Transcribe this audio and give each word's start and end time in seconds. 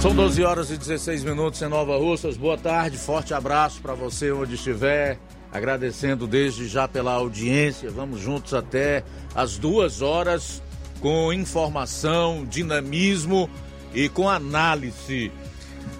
São 0.00 0.14
12 0.14 0.42
horas 0.42 0.70
e 0.70 0.78
16 0.78 1.24
minutos 1.24 1.60
em 1.60 1.68
Nova 1.68 1.98
Russas. 1.98 2.38
Boa 2.38 2.56
tarde, 2.56 2.96
forte 2.96 3.34
abraço 3.34 3.82
para 3.82 3.92
você 3.92 4.32
onde 4.32 4.54
estiver. 4.54 5.18
Agradecendo 5.52 6.26
desde 6.26 6.66
já 6.66 6.88
pela 6.88 7.12
audiência. 7.12 7.90
Vamos 7.90 8.18
juntos 8.18 8.54
até 8.54 9.04
as 9.34 9.58
duas 9.58 10.00
horas 10.00 10.62
com 11.02 11.30
informação, 11.34 12.46
dinamismo 12.46 13.50
e 13.92 14.08
com 14.08 14.26
análise. 14.26 15.30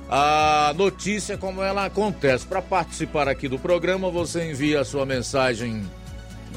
A 0.09 0.73
notícia 0.75 1.37
como 1.37 1.63
ela 1.63 1.85
acontece. 1.85 2.47
Para 2.47 2.63
participar 2.63 3.29
aqui 3.29 3.49
do 3.49 3.59
programa, 3.59 4.09
você 4.09 4.51
envia 4.51 4.81
a 4.81 4.85
sua 4.85 5.05
mensagem 5.05 5.85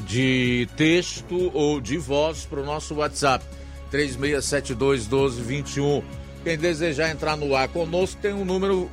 de 0.06 0.66
texto 0.78 1.50
ou 1.52 1.78
de 1.78 1.98
voz 1.98 2.46
para 2.46 2.62
o 2.62 2.64
nosso 2.64 2.94
WhatsApp 2.94 3.44
3672 3.90 5.06
1221 5.06 6.23
quem 6.44 6.58
desejar 6.58 7.10
entrar 7.10 7.36
no 7.36 7.56
ar 7.56 7.68
conosco 7.68 8.20
tem 8.20 8.34
um 8.34 8.44
número 8.44 8.90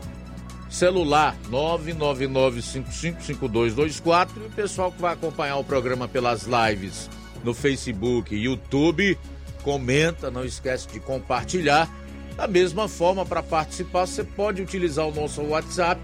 celular 0.70 1.36
999555224 1.52 4.30
e 4.38 4.46
o 4.46 4.50
pessoal 4.52 4.90
que 4.90 5.02
vai 5.02 5.12
acompanhar 5.14 5.58
o 5.58 5.64
programa 5.64 6.08
pelas 6.08 6.44
lives 6.44 7.10
no 7.44 7.54
Facebook 7.54 8.34
e 8.34 8.46
YouTube 8.46 9.18
comenta, 9.64 10.32
não 10.32 10.46
esquece 10.46 10.88
de 10.88 11.02
compartilhar. 11.02 11.94
Da 12.36 12.48
mesma 12.48 12.88
forma, 12.88 13.26
para 13.26 13.44
participar, 13.44 14.06
você 14.06 14.24
pode 14.24 14.62
utilizar 14.62 15.06
o 15.06 15.14
nosso 15.14 15.42
WhatsApp. 15.42 16.00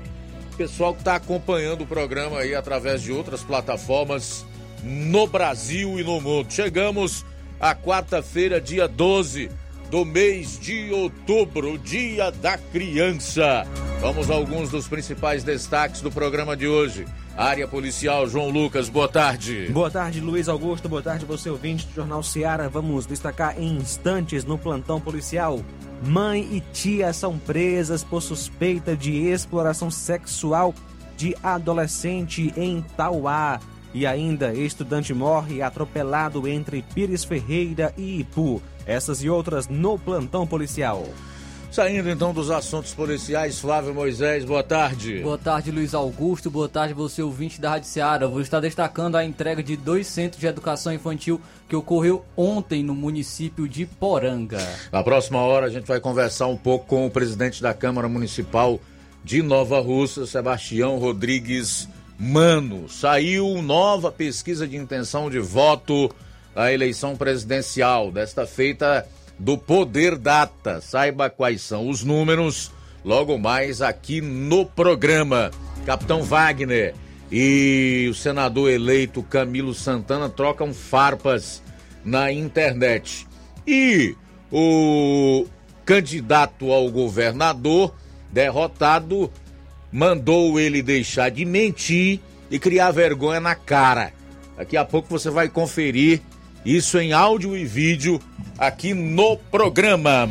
Pessoal 0.58 0.94
que 0.94 1.00
está 1.00 1.16
acompanhando 1.16 1.86
o 1.86 1.88
programa 1.88 2.40
aí 2.40 2.54
através 2.54 3.02
de 3.02 3.12
outras 3.12 3.44
plataformas 3.44 4.46
no 4.84 5.26
Brasil 5.28 5.98
e 6.00 6.04
no 6.04 6.20
mundo. 6.20 6.52
Chegamos 6.52 7.26
à 7.60 7.74
quarta-feira, 7.74 8.60
dia 8.60 8.88
12 8.88 9.50
do 9.90 10.04
mês 10.04 10.60
de 10.60 10.92
outubro, 10.92 11.78
Dia 11.78 12.32
da 12.32 12.58
Criança. 12.58 13.66
Vamos 14.02 14.30
a 14.30 14.34
alguns 14.34 14.70
dos 14.70 14.88
principais 14.88 15.44
destaques 15.44 16.02
do 16.02 16.12
programa 16.12 16.56
de 16.56 16.68
hoje. 16.68 17.06
Área 17.38 17.68
Policial, 17.68 18.28
João 18.28 18.50
Lucas, 18.50 18.90
boa 18.90 19.08
tarde. 19.08 19.70
Boa 19.72 19.90
tarde, 19.90 20.20
Luiz 20.20 20.50
Augusto, 20.50 20.90
boa 20.90 21.02
tarde, 21.02 21.26
você 21.26 21.50
ouvinte 21.50 21.86
do 21.88 21.94
Jornal 21.94 22.22
Seara. 22.22 22.68
Vamos 22.68 23.06
destacar 23.06 23.60
em 23.60 23.78
instantes 23.78 24.44
no 24.44 24.58
plantão 24.58 25.00
policial. 25.00 25.62
Mãe 26.04 26.48
e 26.52 26.60
tia 26.74 27.14
são 27.14 27.38
presas 27.38 28.04
por 28.04 28.22
suspeita 28.22 28.96
de 28.96 29.28
exploração 29.28 29.90
sexual 29.90 30.74
de 31.16 31.36
adolescente 31.42 32.54
em 32.58 32.84
Tauá. 32.96 33.60
E 33.94 34.06
ainda, 34.06 34.54
estudante 34.54 35.14
morre 35.14 35.62
atropelado 35.62 36.48
entre 36.48 36.82
Pires 36.82 37.24
Ferreira 37.24 37.94
e 37.98 38.20
Ipu. 38.20 38.62
Essas 38.86 39.24
e 39.24 39.30
outras 39.30 39.68
no 39.68 39.98
plantão 39.98 40.46
policial. 40.46 41.06
Saindo 41.70 42.10
então 42.10 42.34
dos 42.34 42.50
assuntos 42.50 42.94
policiais, 42.94 43.60
Flávio 43.60 43.94
Moisés, 43.94 44.46
boa 44.46 44.64
tarde. 44.64 45.20
Boa 45.20 45.38
tarde, 45.38 45.70
Luiz 45.70 45.94
Augusto. 45.94 46.50
Boa 46.50 46.70
tarde, 46.70 46.94
você 46.94 47.22
ouvinte 47.22 47.60
da 47.60 47.72
Rádio 47.72 47.90
Seara. 47.90 48.28
Vou 48.28 48.42
estar 48.42 48.60
destacando 48.60 49.16
a 49.16 49.26
entrega 49.26 49.62
de 49.62 49.76
dois 49.76 50.08
centros 50.08 50.40
de 50.40 50.48
educação 50.48 50.94
infantil 50.94 51.42
que 51.68 51.76
ocorreu 51.76 52.24
ontem 52.36 52.82
no 52.82 52.96
município 52.96 53.68
de 53.68 53.86
Poranga. 53.86 54.66
Na 54.92 55.04
próxima 55.04 55.40
hora 55.40 55.68
a 55.68 55.70
gente 55.70 55.86
vai 55.86 56.00
conversar 56.00 56.48
um 56.48 56.58
pouco 56.58 56.88
com 56.88 57.06
o 57.06 57.12
presidente 57.12 57.62
da 57.62 57.74
Câmara 57.74 58.08
Municipal 58.08 58.80
de 59.24 59.42
Nova 59.44 59.80
Russa, 59.80 60.26
Sebastião 60.26 60.98
Rodrigues 60.98 61.88
Mano. 62.20 62.90
Saiu 62.90 63.62
nova 63.62 64.12
pesquisa 64.12 64.68
de 64.68 64.76
intenção 64.76 65.30
de 65.30 65.40
voto 65.40 66.10
a 66.56 66.72
eleição 66.72 67.16
presidencial 67.16 68.12
desta 68.12 68.48
feita 68.48 69.08
do 69.38 69.58
Poder 69.58 70.18
Data. 70.18 70.82
Saiba 70.82 71.30
quais 71.30 71.62
são 71.62 71.88
os 71.88 72.04
números 72.04 72.72
logo 73.06 73.38
mais 73.38 73.82
aqui 73.82 74.22
no 74.22 74.66
programa. 74.66 75.52
Capitão 75.86 76.24
Wagner 76.24 76.96
e 77.32 78.08
o 78.10 78.16
senador 78.16 78.72
eleito 78.72 79.22
Camilo 79.22 79.74
Santana 79.74 80.30
trocam 80.30 80.74
farpas 80.74 81.62
na 82.04 82.32
internet. 82.32 83.28
E 83.66 84.16
o 84.52 85.46
candidato 85.86 86.72
ao 86.72 86.90
governador 86.90 87.94
derrotado 88.32 89.32
mandou 89.92 90.60
ele 90.60 90.82
deixar 90.82 91.30
de 91.30 91.46
mentir 91.46 92.20
e 92.50 92.60
criar 92.60 92.92
vergonha 92.92 93.40
na 93.40 93.56
cara. 93.56 94.14
Daqui 94.58 94.76
a 94.76 94.84
pouco 94.84 95.08
você 95.10 95.30
vai 95.30 95.50
conferir 95.50 96.22
isso 96.66 96.98
em 97.00 97.14
áudio 97.14 97.56
e 97.56 97.66
vídeo 97.66 98.20
aqui 98.58 98.94
no 98.94 99.38
programa. 99.38 100.28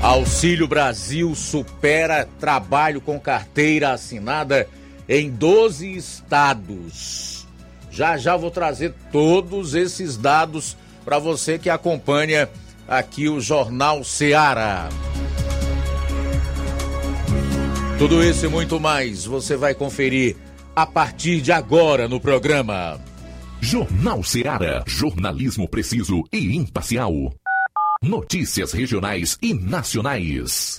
Auxílio 0.00 0.68
Brasil 0.68 1.34
supera 1.34 2.28
trabalho 2.38 3.00
com 3.00 3.18
carteira 3.18 3.92
assinada 3.92 4.68
em 5.08 5.28
12 5.28 5.96
estados. 5.96 7.46
Já 7.90 8.16
já 8.16 8.36
vou 8.36 8.50
trazer 8.50 8.94
todos 9.10 9.74
esses 9.74 10.16
dados 10.16 10.76
para 11.04 11.18
você 11.18 11.58
que 11.58 11.68
acompanha 11.68 12.48
aqui 12.86 13.28
o 13.28 13.40
Jornal 13.40 14.04
Ceará. 14.04 14.88
Tudo 17.98 18.22
isso 18.22 18.46
e 18.46 18.48
muito 18.48 18.78
mais 18.78 19.24
você 19.24 19.56
vai 19.56 19.74
conferir 19.74 20.36
a 20.74 20.86
partir 20.86 21.40
de 21.40 21.50
agora 21.50 22.06
no 22.06 22.20
programa. 22.20 23.00
Jornal 23.60 24.22
Ceará, 24.22 24.84
jornalismo 24.86 25.68
preciso 25.68 26.22
e 26.32 26.56
imparcial. 26.56 27.12
Notícias 28.00 28.70
regionais 28.70 29.36
e 29.42 29.52
nacionais. 29.52 30.78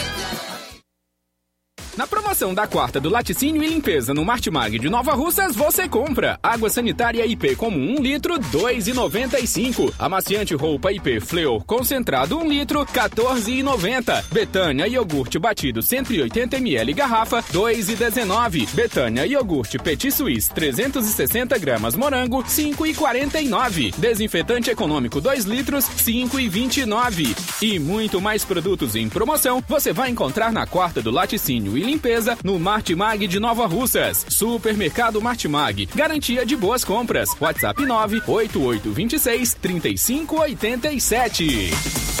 Na 1.97 2.07
promoção 2.07 2.53
da 2.53 2.65
quarta 2.65 3.01
do 3.01 3.09
laticínio 3.09 3.61
e 3.61 3.67
limpeza 3.67 4.13
no 4.13 4.23
Martimag 4.23 4.79
de 4.79 4.89
Nova 4.89 5.11
Russas, 5.13 5.53
você 5.53 5.89
compra 5.89 6.39
água 6.41 6.69
sanitária 6.69 7.25
IP 7.25 7.53
comum 7.57 7.97
1 7.99 8.01
litro, 8.01 8.39
2,95. 8.39 9.93
Amaciante 9.99 10.55
roupa 10.55 10.93
IP 10.93 11.19
Fleur 11.19 11.61
concentrado 11.65 12.37
1 12.37 12.47
litro, 12.47 12.85
14,90. 12.85 14.23
Betânia 14.31 14.87
iogurte 14.87 15.37
batido 15.37 15.81
180 15.81 16.57
ml 16.57 16.93
garrafa, 16.93 17.43
2,19. 17.43 18.73
Betânia 18.73 19.25
iogurte 19.25 19.77
Petit 19.77 20.11
Suisse 20.11 20.49
360 20.49 21.57
gramas 21.59 21.97
morango, 21.97 22.41
5,49. 22.41 23.93
Desinfetante 23.97 24.69
econômico 24.69 25.19
2 25.19 25.43
litros, 25.43 25.83
5,29. 25.85 27.35
E 27.61 27.77
muito 27.79 28.21
mais 28.21 28.45
produtos 28.45 28.95
em 28.95 29.09
promoção 29.09 29.61
você 29.67 29.91
vai 29.91 30.09
encontrar 30.09 30.53
na 30.53 30.65
quarta 30.65 31.01
do 31.01 31.11
laticínio 31.11 31.80
e 31.81 31.83
limpeza 31.83 32.37
no 32.43 32.59
Martimag 32.59 33.27
de 33.27 33.39
Nova 33.39 33.65
Russas. 33.65 34.23
Supermercado 34.29 35.19
Martimag. 35.21 35.87
Garantia 35.95 36.45
de 36.45 36.55
boas 36.55 36.85
compras. 36.85 37.29
WhatsApp 37.41 37.81
98826 37.83 39.55
3587. 39.55 42.20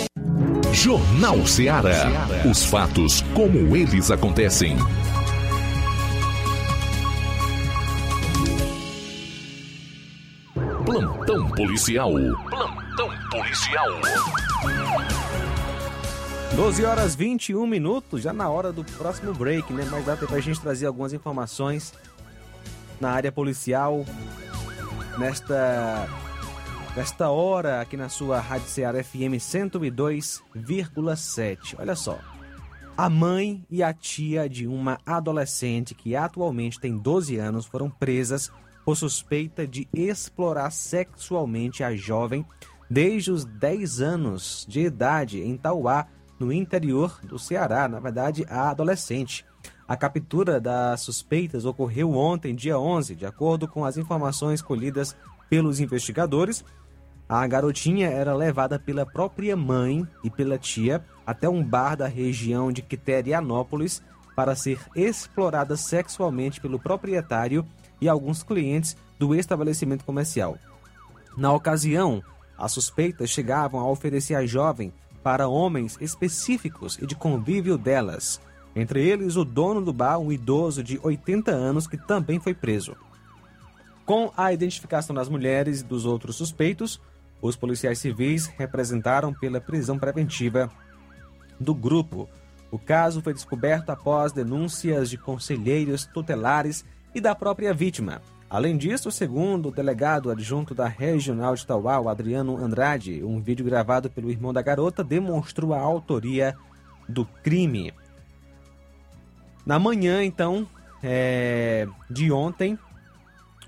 Jornal 0.73 1.45
Ceará. 1.45 2.07
Os 2.49 2.63
fatos 2.63 3.21
como 3.33 3.75
eles 3.75 4.09
acontecem. 4.09 4.77
Plantão 10.85 11.49
policial. 11.51 12.11
Plantão 12.49 13.09
policial. 13.29 13.89
12 16.55 16.85
horas 16.85 17.15
21 17.15 17.67
minutos, 17.67 18.21
já 18.21 18.31
na 18.31 18.49
hora 18.49 18.71
do 18.71 18.83
próximo 18.83 19.33
break, 19.33 19.71
né? 19.73 19.85
Mas 19.91 20.05
dá 20.05 20.15
tempo 20.15 20.31
pra 20.31 20.39
gente 20.39 20.59
trazer 20.59 20.85
algumas 20.85 21.11
informações 21.11 21.93
na 22.99 23.11
área 23.11 23.31
policial 23.31 24.05
nesta 25.17 26.07
nesta 26.95 27.29
hora 27.29 27.81
aqui 27.81 27.95
na 27.95 28.09
sua 28.09 28.39
Rádio 28.39 28.67
Ceará 28.67 29.03
FM 29.03 29.37
102,7. 29.39 31.75
Olha 31.79 31.95
só. 31.95 32.19
A 32.97 33.09
mãe 33.09 33.65
e 33.69 33.81
a 33.81 33.93
tia 33.93 34.49
de 34.49 34.67
uma 34.67 34.99
adolescente 35.05 35.95
que 35.95 36.13
atualmente 36.15 36.79
tem 36.79 36.97
12 36.97 37.37
anos 37.37 37.65
foram 37.65 37.89
presas 37.89 38.51
por 38.83 38.97
suspeita 38.97 39.65
de 39.65 39.87
explorar 39.93 40.69
sexualmente 40.71 41.83
a 41.83 41.95
jovem 41.95 42.45
desde 42.89 43.31
os 43.31 43.45
10 43.45 44.01
anos 44.01 44.65
de 44.67 44.81
idade 44.81 45.41
em 45.41 45.55
Tauá, 45.55 46.07
no 46.37 46.51
interior 46.51 47.17
do 47.23 47.39
Ceará, 47.39 47.87
na 47.87 47.99
verdade, 47.99 48.45
a 48.49 48.71
adolescente. 48.71 49.45
A 49.87 49.95
captura 49.95 50.59
das 50.59 51.01
suspeitas 51.01 51.65
ocorreu 51.65 52.13
ontem, 52.13 52.55
dia 52.55 52.79
11, 52.79 53.15
de 53.15 53.25
acordo 53.25 53.67
com 53.67 53.85
as 53.85 53.95
informações 53.95 54.59
colhidas 54.61 55.15
pelos 55.51 55.81
investigadores. 55.81 56.63
A 57.31 57.47
garotinha 57.47 58.09
era 58.09 58.35
levada 58.35 58.77
pela 58.77 59.05
própria 59.05 59.55
mãe 59.55 60.05
e 60.21 60.29
pela 60.29 60.57
tia 60.57 61.01
até 61.25 61.47
um 61.47 61.63
bar 61.63 61.95
da 61.95 62.05
região 62.05 62.73
de 62.73 62.81
Quiterianópolis 62.81 64.03
para 64.35 64.53
ser 64.53 64.81
explorada 64.93 65.77
sexualmente 65.77 66.59
pelo 66.59 66.77
proprietário 66.77 67.65
e 68.01 68.09
alguns 68.09 68.43
clientes 68.43 68.97
do 69.17 69.33
estabelecimento 69.33 70.03
comercial. 70.03 70.57
Na 71.37 71.53
ocasião, 71.53 72.21
as 72.57 72.73
suspeitas 72.73 73.29
chegavam 73.29 73.79
a 73.79 73.89
oferecer 73.89 74.35
a 74.35 74.45
jovem 74.45 74.91
para 75.23 75.47
homens 75.47 75.97
específicos 76.01 76.99
e 77.01 77.05
de 77.05 77.15
convívio 77.15 77.77
delas, 77.77 78.41
entre 78.75 79.07
eles 79.07 79.37
o 79.37 79.45
dono 79.45 79.79
do 79.81 79.93
bar, 79.93 80.19
um 80.19 80.33
idoso 80.33 80.83
de 80.83 80.99
80 81.01 81.49
anos 81.49 81.87
que 81.87 81.95
também 81.95 82.41
foi 82.41 82.53
preso. 82.53 82.93
Com 84.05 84.33
a 84.35 84.51
identificação 84.51 85.15
das 85.15 85.29
mulheres 85.29 85.79
e 85.79 85.85
dos 85.85 86.05
outros 86.05 86.35
suspeitos, 86.35 86.99
os 87.41 87.55
policiais 87.55 87.99
civis 87.99 88.47
representaram 88.57 89.33
pela 89.33 89.59
prisão 89.59 89.97
preventiva 89.97 90.69
do 91.59 91.73
grupo. 91.73 92.29
O 92.71 92.79
caso 92.79 93.21
foi 93.21 93.33
descoberto 93.33 93.89
após 93.89 94.31
denúncias 94.31 95.09
de 95.09 95.17
conselheiros 95.17 96.05
tutelares 96.05 96.85
e 97.13 97.19
da 97.19 97.35
própria 97.35 97.73
vítima. 97.73 98.21
Além 98.49 98.77
disso, 98.77 99.09
segundo 99.11 99.69
o 99.69 99.71
delegado 99.71 100.29
adjunto 100.29 100.75
da 100.75 100.85
Regional 100.87 101.55
de 101.55 101.65
Tauá, 101.65 101.99
o 101.99 102.09
Adriano 102.09 102.57
Andrade, 102.57 103.23
um 103.23 103.41
vídeo 103.41 103.65
gravado 103.65 104.09
pelo 104.09 104.29
irmão 104.29 104.51
da 104.51 104.61
garota 104.61 105.03
demonstrou 105.03 105.73
a 105.73 105.79
autoria 105.79 106.55
do 107.07 107.25
crime. 107.25 107.93
Na 109.65 109.79
manhã, 109.79 110.23
então, 110.23 110.67
é, 111.01 111.87
de 112.09 112.31
ontem, 112.31 112.77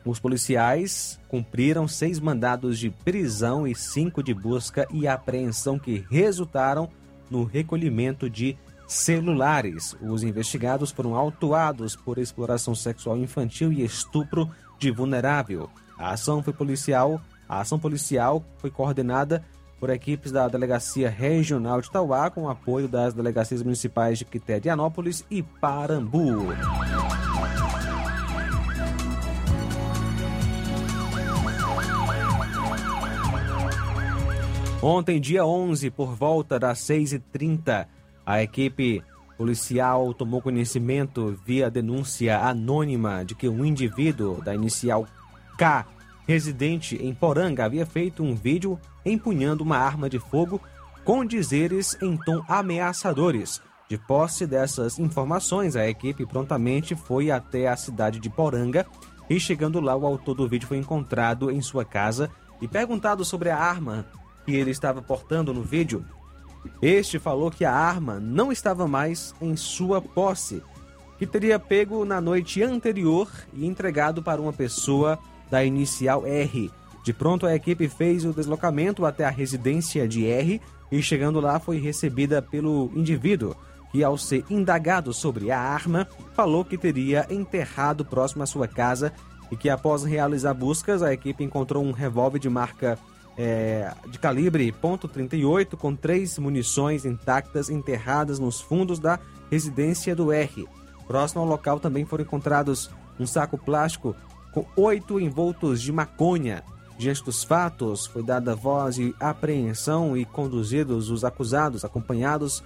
os 0.05 0.19
policiais 0.19 1.19
cumpriram 1.27 1.87
seis 1.87 2.19
mandados 2.19 2.77
de 2.77 2.89
prisão 2.89 3.67
e 3.67 3.73
cinco 3.73 4.21
de 4.21 4.33
busca 4.33 4.87
e 4.91 5.07
apreensão 5.07 5.79
que 5.79 6.05
resultaram 6.09 6.89
no 7.29 7.43
recolhimento 7.43 8.29
de 8.29 8.57
celulares. 8.87 9.95
Os 10.01 10.23
investigados 10.23 10.91
foram 10.91 11.15
autuados 11.15 11.95
por 11.95 12.17
exploração 12.17 12.75
sexual 12.75 13.17
infantil 13.17 13.71
e 13.71 13.83
estupro 13.83 14.49
de 14.77 14.91
vulnerável. 14.91 15.69
A 15.97 16.11
ação 16.11 16.43
foi 16.43 16.53
policial, 16.53 17.21
a 17.47 17.61
ação 17.61 17.79
policial 17.79 18.43
foi 18.57 18.69
coordenada 18.69 19.43
por 19.79 19.89
equipes 19.89 20.31
da 20.31 20.47
Delegacia 20.47 21.09
Regional 21.09 21.81
de 21.81 21.91
Tauá 21.91 22.29
com 22.29 22.49
apoio 22.49 22.87
das 22.87 23.13
delegacias 23.13 23.61
municipais 23.61 24.17
de 24.17 24.25
Quiterianópolis 24.25 25.25
e 25.29 25.43
Parambu. 25.43 26.53
Ontem, 34.85 35.17
dia 35.17 35.45
11, 35.45 35.89
por 35.91 36.13
volta 36.13 36.59
das 36.59 36.79
6h30, 36.79 37.87
a 38.25 38.43
equipe 38.43 39.01
policial 39.37 40.13
tomou 40.13 40.41
conhecimento 40.41 41.39
via 41.45 41.71
denúncia 41.71 42.37
anônima 42.37 43.23
de 43.23 43.33
que 43.33 43.47
um 43.47 43.63
indivíduo 43.63 44.41
da 44.41 44.53
inicial 44.53 45.07
K, 45.57 45.85
residente 46.27 46.97
em 46.97 47.13
Poranga, 47.13 47.63
havia 47.63 47.85
feito 47.85 48.23
um 48.23 48.35
vídeo 48.35 48.77
empunhando 49.05 49.63
uma 49.63 49.77
arma 49.77 50.09
de 50.09 50.19
fogo 50.19 50.59
com 51.05 51.23
dizeres 51.23 51.97
em 52.01 52.17
tom 52.17 52.43
ameaçadores. 52.45 53.61
De 53.87 53.97
posse 53.97 54.45
dessas 54.45 54.99
informações, 54.99 55.77
a 55.77 55.87
equipe 55.87 56.25
prontamente 56.25 56.93
foi 56.93 57.31
até 57.31 57.69
a 57.69 57.77
cidade 57.77 58.19
de 58.19 58.29
Poranga 58.29 58.85
e, 59.29 59.39
chegando 59.39 59.79
lá, 59.79 59.95
o 59.95 60.05
autor 60.05 60.35
do 60.35 60.49
vídeo 60.49 60.67
foi 60.67 60.75
encontrado 60.75 61.49
em 61.49 61.61
sua 61.61 61.85
casa 61.85 62.29
e 62.61 62.67
perguntado 62.67 63.23
sobre 63.23 63.49
a 63.49 63.57
arma 63.57 64.05
que 64.45 64.55
ele 64.55 64.71
estava 64.71 65.01
portando 65.01 65.53
no 65.53 65.61
vídeo, 65.61 66.05
este 66.81 67.19
falou 67.19 67.51
que 67.51 67.65
a 67.65 67.73
arma 67.73 68.19
não 68.19 68.51
estava 68.51 68.87
mais 68.87 69.33
em 69.41 69.55
sua 69.55 70.01
posse, 70.01 70.61
que 71.17 71.27
teria 71.27 71.59
pego 71.59 72.05
na 72.05 72.19
noite 72.19 72.61
anterior 72.63 73.29
e 73.53 73.65
entregado 73.65 74.21
para 74.21 74.41
uma 74.41 74.53
pessoa 74.53 75.19
da 75.49 75.63
inicial 75.63 76.25
R. 76.25 76.71
De 77.03 77.13
pronto, 77.13 77.45
a 77.45 77.55
equipe 77.55 77.87
fez 77.89 78.25
o 78.25 78.33
deslocamento 78.33 79.05
até 79.05 79.25
a 79.25 79.29
residência 79.29 80.07
de 80.07 80.25
R 80.25 80.61
e, 80.91 81.01
chegando 81.01 81.39
lá, 81.39 81.59
foi 81.59 81.79
recebida 81.79 82.41
pelo 82.41 82.91
indivíduo, 82.95 83.55
que, 83.91 84.03
ao 84.03 84.17
ser 84.17 84.43
indagado 84.49 85.13
sobre 85.13 85.51
a 85.51 85.59
arma, 85.59 86.07
falou 86.33 86.65
que 86.65 86.77
teria 86.77 87.27
enterrado 87.29 88.03
próximo 88.03 88.43
à 88.43 88.45
sua 88.45 88.67
casa 88.67 89.13
e 89.51 89.55
que, 89.55 89.69
após 89.69 90.03
realizar 90.03 90.53
buscas, 90.53 91.03
a 91.03 91.13
equipe 91.13 91.43
encontrou 91.43 91.83
um 91.83 91.91
revólver 91.91 92.39
de 92.39 92.49
marca 92.49 92.97
é, 93.37 93.93
de 94.09 94.19
calibre 94.19 94.71
.38 94.71 95.75
com 95.75 95.95
três 95.95 96.37
munições 96.37 97.05
intactas 97.05 97.69
enterradas 97.69 98.39
nos 98.39 98.61
fundos 98.61 98.99
da 98.99 99.19
residência 99.49 100.15
do 100.15 100.31
R. 100.31 100.67
Próximo 101.07 101.41
ao 101.41 101.47
local 101.47 101.79
também 101.79 102.05
foram 102.05 102.23
encontrados 102.23 102.89
um 103.19 103.25
saco 103.25 103.57
plástico 103.57 104.15
com 104.53 104.65
oito 104.75 105.19
envoltos 105.19 105.81
de 105.81 105.91
maconha 105.91 106.63
Diante 106.97 107.23
dos 107.23 107.43
fatos, 107.43 108.05
foi 108.05 108.21
dada 108.23 108.55
voz 108.55 108.95
de 108.95 109.13
apreensão 109.19 110.15
e 110.15 110.25
conduzidos 110.25 111.09
os 111.09 111.25
acusados, 111.25 111.83
acompanhados 111.83 112.63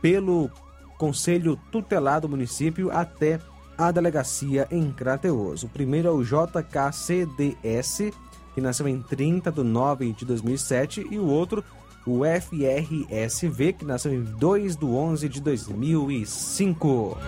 pelo 0.00 0.50
Conselho 0.96 1.58
Tutelar 1.72 2.20
do 2.20 2.28
município 2.28 2.90
até 2.90 3.40
a 3.76 3.90
delegacia 3.90 4.68
em 4.70 4.92
Crateus. 4.92 5.64
O 5.64 5.68
primeiro 5.68 6.08
é 6.08 6.10
o 6.12 6.22
JKCDS, 6.22 8.12
que 8.54 8.60
nasceu 8.60 8.86
em 8.86 9.02
30 9.02 9.50
de 9.50 9.62
9 9.62 10.12
de 10.12 10.24
2007, 10.24 11.06
e 11.10 11.18
o 11.18 11.26
outro, 11.26 11.64
o 12.06 12.20
FRSV, 12.24 13.72
que 13.72 13.84
nasceu 13.84 14.14
em 14.14 14.22
2 14.22 14.76
de 14.76 14.84
11 14.84 15.28
de 15.28 15.40
2005. 15.40 17.18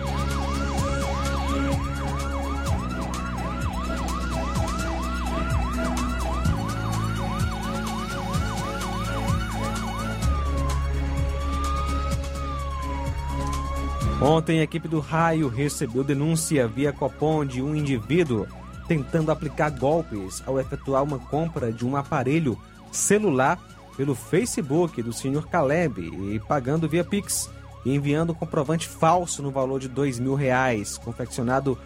Ontem, 14.19 14.61
a 14.61 14.63
equipe 14.63 14.87
do 14.87 14.99
Raio 14.99 15.47
recebeu 15.47 16.03
denúncia 16.03 16.67
via 16.67 16.91
Copom 16.91 17.45
de 17.45 17.61
um 17.61 17.75
indivíduo 17.75 18.47
tentando 18.87 19.31
aplicar 19.31 19.69
golpes 19.69 20.41
ao 20.45 20.59
efetuar 20.59 21.03
uma 21.03 21.19
compra 21.19 21.71
de 21.71 21.85
um 21.85 21.95
aparelho 21.95 22.57
celular 22.91 23.59
pelo 23.95 24.15
Facebook 24.15 25.01
do 25.01 25.11
Sr. 25.11 25.47
Caleb 25.47 26.01
e 26.01 26.39
pagando 26.39 26.87
via 26.87 27.03
Pix 27.03 27.49
e 27.85 27.93
enviando 27.93 28.31
um 28.31 28.35
comprovante 28.35 28.87
falso 28.87 29.41
no 29.41 29.51
valor 29.51 29.79
de 29.79 29.87
dois 29.87 30.19
mil 30.19 30.35
reais, 30.35 30.97
confeccionado 30.97 31.77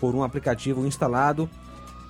por 0.00 0.14
um 0.14 0.22
aplicativo 0.22 0.86
instalado 0.86 1.48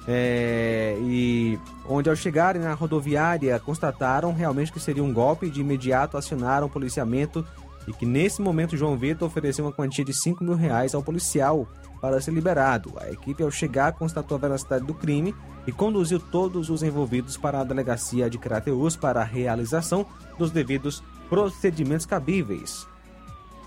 é, 0.06 0.96
e 1.00 1.58
onde 1.88 2.08
ao 2.08 2.16
chegarem 2.16 2.62
na 2.62 2.74
rodoviária 2.74 3.58
constataram 3.60 4.32
realmente 4.32 4.72
que 4.72 4.80
seria 4.80 5.04
um 5.04 5.12
golpe 5.12 5.46
e 5.46 5.50
de 5.50 5.60
imediato 5.60 6.16
acionaram 6.16 6.66
o 6.66 6.70
policiamento 6.70 7.46
e 7.86 7.92
que 7.92 8.06
nesse 8.06 8.40
momento 8.40 8.76
João 8.76 8.96
Vitor 8.96 9.28
ofereceu 9.28 9.64
uma 9.64 9.72
quantia 9.72 10.04
de 10.04 10.12
5 10.12 10.42
mil 10.42 10.54
reais 10.54 10.94
ao 10.94 11.02
policial 11.02 11.68
para 12.02 12.20
ser 12.20 12.32
liberado. 12.32 12.94
A 13.00 13.08
equipe, 13.12 13.44
ao 13.44 13.50
chegar, 13.50 13.92
constatou 13.92 14.36
a 14.36 14.40
veracidade 14.40 14.84
do 14.84 14.92
crime 14.92 15.32
e 15.64 15.70
conduziu 15.70 16.18
todos 16.18 16.68
os 16.68 16.82
envolvidos 16.82 17.36
para 17.36 17.60
a 17.60 17.64
delegacia 17.64 18.28
de 18.28 18.38
Crateus 18.38 18.96
para 18.96 19.20
a 19.20 19.24
realização 19.24 20.04
dos 20.36 20.50
devidos 20.50 21.00
procedimentos 21.30 22.04
cabíveis. 22.04 22.88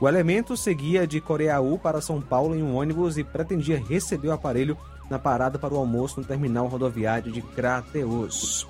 O 0.02 0.10
elemento 0.10 0.58
seguia 0.58 1.08
de 1.08 1.22
Coreaú 1.22 1.80
para 1.80 2.02
São 2.02 2.20
Paulo 2.20 2.54
em 2.54 2.62
um 2.62 2.76
ônibus 2.76 3.18
e 3.18 3.24
pretendia 3.24 3.82
receber 3.82 4.28
o 4.28 4.34
aparelho 4.34 4.78
na 5.10 5.18
parada 5.18 5.58
para 5.58 5.74
o 5.74 5.78
almoço 5.78 6.20
no 6.20 6.28
terminal 6.28 6.68
rodoviário 6.68 7.32
de 7.32 7.42
Crateus. 7.42 8.68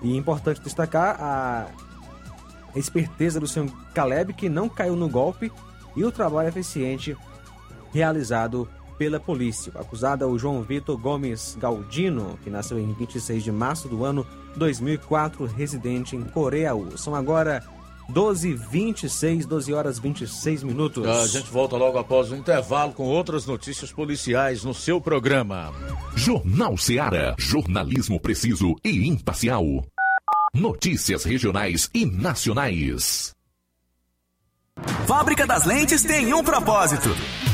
E 0.00 0.14
é 0.14 0.16
importante 0.16 0.62
destacar 0.62 1.16
a 1.20 1.66
esperteza 2.74 3.38
do 3.38 3.46
senhor 3.46 3.70
Caleb, 3.92 4.32
que 4.32 4.48
não 4.48 4.66
caiu 4.66 4.96
no 4.96 5.10
golpe, 5.10 5.52
e 5.94 6.02
o 6.02 6.10
trabalho 6.10 6.48
eficiente 6.48 7.14
realizado 7.92 8.68
pela 8.98 9.18
polícia. 9.18 9.72
O 9.74 9.80
acusado 9.80 10.24
é 10.24 10.26
o 10.26 10.38
João 10.38 10.62
Vitor 10.62 10.96
Gomes 10.96 11.56
Galdino, 11.60 12.38
que 12.42 12.50
nasceu 12.50 12.78
em 12.78 12.92
26 12.92 13.42
de 13.42 13.52
março 13.52 13.88
do 13.88 14.04
ano 14.04 14.26
2004, 14.56 15.44
residente 15.46 16.14
em 16.16 16.22
Coreaú. 16.22 16.96
São 16.96 17.14
agora 17.14 17.64
12 18.08 18.52
26 18.54 19.46
12 19.46 19.72
horas 19.72 19.98
26 19.98 20.62
minutos. 20.62 21.06
A 21.06 21.26
gente 21.26 21.50
volta 21.50 21.76
logo 21.76 21.98
após 21.98 22.30
o 22.30 22.36
intervalo 22.36 22.92
com 22.92 23.04
outras 23.04 23.46
notícias 23.46 23.90
policiais 23.90 24.64
no 24.64 24.74
seu 24.74 25.00
programa. 25.00 25.72
Jornal 26.14 26.76
Seara. 26.76 27.34
Jornalismo 27.38 28.20
preciso 28.20 28.76
e 28.84 29.08
imparcial. 29.08 29.64
Notícias 30.54 31.24
regionais 31.24 31.88
e 31.94 32.04
nacionais. 32.04 33.32
Fábrica 35.06 35.46
das 35.46 35.64
Lentes 35.64 36.02
tem 36.02 36.32
um 36.32 36.42
propósito 36.42 37.10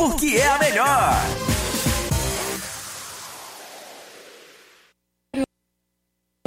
porque 0.00 0.38
é 0.38 0.48
a 0.48 0.58
melhor. 0.58 1.59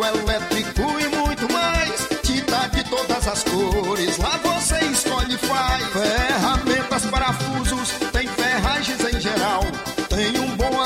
hidráulico, 0.00 0.06
elétrico 0.06 0.82
e 0.98 1.16
muito 1.16 1.52
mais. 1.52 2.08
Tinta 2.22 2.68
de 2.68 2.84
todas 2.84 3.28
as 3.28 3.44
cores, 3.44 4.18
lá 4.18 4.38
você 4.42 4.78
escolhe 4.86 5.34
e 5.34 5.38
faz. 5.38 5.84
Ferramentas, 5.92 7.06
parafusos, 7.06 7.90
tem 8.12 8.26
ferragens 8.28 9.00
em 9.00 9.20
geral. 9.20 9.62
Tem 10.08 10.38
um 10.40 10.56
bom 10.56 10.80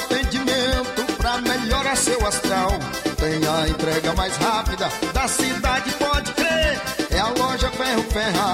elevar 1.85 1.97
seu 1.97 2.27
astral. 2.27 2.71
Tem 3.17 3.41
a 3.49 3.69
entrega 3.69 4.13
mais 4.15 4.37
rápida 4.37 4.89
da 5.13 5.29
cidade, 5.29 5.91
pode 5.93 6.33
crer. 6.33 6.81
É 7.11 7.21
a 7.21 7.29
loja 7.29 7.71
Ferro 7.71 8.03
Ferragem 8.11 8.54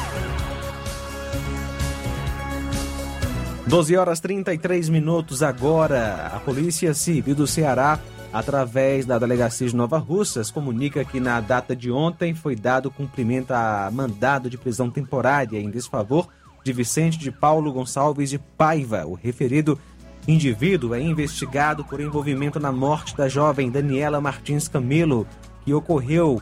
12 3.71 3.95
horas 3.95 4.19
33 4.19 4.89
minutos 4.89 5.41
agora. 5.41 6.29
A 6.35 6.41
Polícia 6.41 6.93
Civil 6.93 7.33
do 7.33 7.47
Ceará, 7.47 7.97
através 8.33 9.05
da 9.05 9.17
Delegacia 9.17 9.65
de 9.65 9.73
Nova 9.73 9.97
Russas, 9.97 10.51
comunica 10.51 11.05
que 11.05 11.21
na 11.21 11.39
data 11.39 11.73
de 11.73 11.89
ontem 11.89 12.35
foi 12.35 12.53
dado 12.53 12.91
cumprimento 12.91 13.51
a 13.51 13.89
mandado 13.89 14.49
de 14.49 14.57
prisão 14.57 14.91
temporária 14.91 15.57
em 15.57 15.69
desfavor 15.69 16.27
de 16.65 16.73
Vicente 16.73 17.17
de 17.17 17.31
Paulo 17.31 17.71
Gonçalves 17.71 18.29
de 18.29 18.37
Paiva. 18.37 19.05
O 19.05 19.13
referido 19.13 19.79
indivíduo 20.27 20.93
é 20.93 20.99
investigado 20.99 21.85
por 21.85 22.01
envolvimento 22.01 22.59
na 22.59 22.73
morte 22.73 23.15
da 23.15 23.29
jovem 23.29 23.71
Daniela 23.71 24.19
Martins 24.19 24.67
Camelo, 24.67 25.25
que 25.63 25.73
ocorreu 25.73 26.41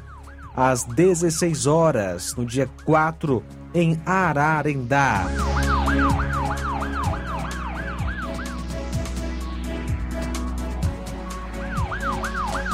às 0.56 0.84
16 0.84 1.68
horas, 1.68 2.36
no 2.36 2.44
dia 2.44 2.68
4, 2.86 3.44
em 3.76 4.02
Ararendá. 4.04 5.28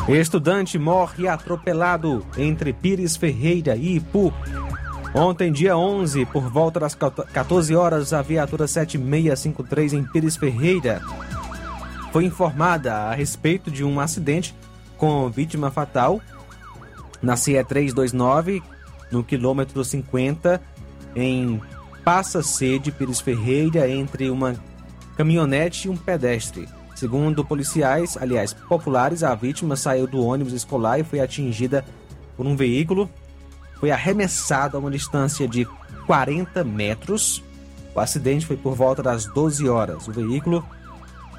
Estudante 0.07 0.77
morre 0.77 1.27
atropelado 1.27 2.23
entre 2.37 2.71
Pires 2.71 3.17
Ferreira 3.17 3.75
e 3.75 3.95
Ipu. 3.95 4.31
Ontem, 5.15 5.51
dia 5.51 5.75
11, 5.75 6.25
por 6.27 6.47
volta 6.49 6.79
das 6.79 6.93
14 6.93 7.75
horas, 7.75 8.13
a 8.13 8.21
viatura 8.21 8.67
7653 8.67 9.93
em 9.93 10.03
Pires 10.03 10.37
Ferreira 10.37 11.01
foi 12.11 12.25
informada 12.25 12.93
a 12.93 13.13
respeito 13.15 13.71
de 13.71 13.83
um 13.83 13.99
acidente 13.99 14.55
com 14.95 15.29
vítima 15.29 15.71
fatal 15.71 16.21
na 17.21 17.35
CE 17.35 17.63
329, 17.63 18.61
no 19.11 19.23
quilômetro 19.23 19.83
50, 19.83 20.61
em 21.15 21.59
Passa 22.03 22.43
Sede, 22.43 22.91
Pires 22.91 23.19
Ferreira, 23.19 23.89
entre 23.89 24.29
uma 24.29 24.55
caminhonete 25.17 25.87
e 25.87 25.91
um 25.91 25.97
pedestre. 25.97 26.67
Segundo 26.95 27.43
policiais, 27.43 28.17
aliás, 28.17 28.53
populares, 28.53 29.21
a 29.21 29.35
vítima 29.35 29.75
saiu 29.75 30.07
do 30.07 30.25
ônibus 30.25 30.53
escolar 30.53 30.97
e 30.97 31.03
foi 31.03 31.19
atingida 31.19 31.83
por 32.37 32.45
um 32.45 32.55
veículo. 32.55 33.09
Foi 33.81 33.91
arremessada 33.91 34.77
a 34.77 34.79
uma 34.79 34.89
distância 34.89 35.45
de 35.45 35.67
40 36.07 36.63
metros. 36.63 37.43
O 37.93 37.99
acidente 37.99 38.45
foi 38.45 38.55
por 38.55 38.75
volta 38.75 39.03
das 39.03 39.25
12 39.25 39.67
horas. 39.67 40.07
O 40.07 40.13
veículo 40.13 40.65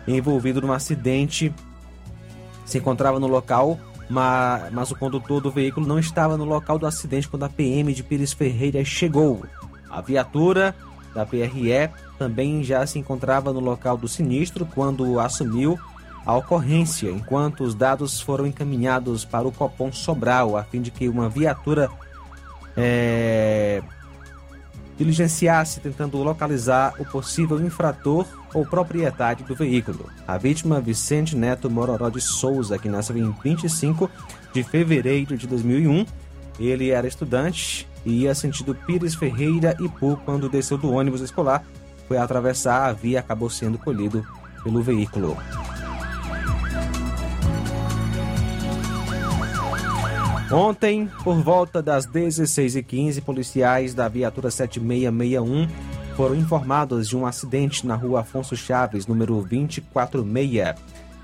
envolvido 0.07 0.61
no 0.61 0.73
acidente 0.75 1.53
se 2.67 2.77
encontrava 2.77 3.19
no 3.19 3.27
local, 3.27 3.79
mas, 4.11 4.91
o 4.91 4.97
condutor 4.97 5.41
do 5.41 5.51
veículo 5.51 5.87
não 5.87 5.99
estava 5.99 6.37
no 6.37 6.45
local 6.45 6.79
do 6.79 6.87
acidente 6.87 7.29
quando 7.29 7.45
a 7.45 7.49
PM 7.49 7.95
de 7.95 8.03
Pires 8.03 8.33
Ferreira 8.33 8.85
chegou. 8.85 9.45
A 9.89 10.03
viatura 10.03 10.77
da 11.17 11.25
PRE 11.25 11.91
também 12.19 12.63
já 12.63 12.87
se 12.87 12.99
encontrava 12.99 13.53
no 13.53 13.61
local 13.61 13.97
do 13.97 14.07
sinistro 14.07 14.67
quando 14.67 15.19
assumiu 15.19 15.79
a 16.27 16.37
ocorrência, 16.37 17.11
enquanto 17.11 17.65
os 17.65 17.75
dados 17.75 18.21
foram 18.21 18.47
encaminhados 18.47 19.25
para 19.25 19.49
o 19.49 19.53
Copom 19.53 19.91
Sobral, 19.93 20.57
a 20.57 20.65
fim 20.65 20.83
de 20.83 20.91
que 20.91 21.09
uma 21.09 21.29
viatura 21.29 21.89
é, 22.77 23.81
diligenciasse 24.99 25.81
tentando 25.81 26.19
localizar 26.19 26.95
o 26.99 27.05
possível 27.05 27.59
infrator 27.65 28.27
ou 28.53 28.67
propriedade 28.67 29.45
do 29.45 29.55
veículo. 29.55 30.11
A 30.27 30.37
vítima, 30.37 30.81
Vicente 30.81 31.35
Neto 31.35 31.71
Mororó 31.71 32.11
de 32.11 32.21
Souza, 32.21 32.77
que 32.79 32.89
nasceu 32.89 33.17
em 33.17 33.35
25 33.43 34.11
de 34.53 34.63
fevereiro 34.65 35.37
de 35.37 35.47
2001, 35.47 36.05
ele 36.59 36.91
era 36.91 37.07
estudante 37.07 37.89
e 38.07 38.23
ia 38.23 38.35
sentido 38.35 38.75
Pires 38.75 39.15
Ferreira 39.15 39.77
e 39.81 39.89
Pu 39.89 40.17
quando 40.25 40.49
desceu 40.49 40.79
do 40.79 40.93
ônibus 40.93 41.21
escolar, 41.21 41.65
foi 42.07 42.17
atravessar 42.17 42.87
a 42.87 42.93
via 42.93 43.15
e 43.15 43.17
acabou 43.19 43.51
sendo 43.51 43.77
colhido 43.77 44.25
pelo 44.63 44.81
veículo. 44.81 45.37
Ontem, 50.51 51.11
por 51.25 51.43
volta 51.43 51.83
das 51.83 52.07
16h15, 52.07 53.21
policiais 53.23 53.93
da 53.93 54.09
viatura 54.09 54.49
7661 54.49 55.69
foram 56.17 56.37
informados 56.37 57.09
de 57.09 57.17
um 57.17 57.27
acidente 57.27 57.85
na 57.85 57.97
rua 57.97 58.21
Afonso 58.21 58.57
Chaves, 58.57 59.09
número 59.09 59.35
246, 59.43 60.77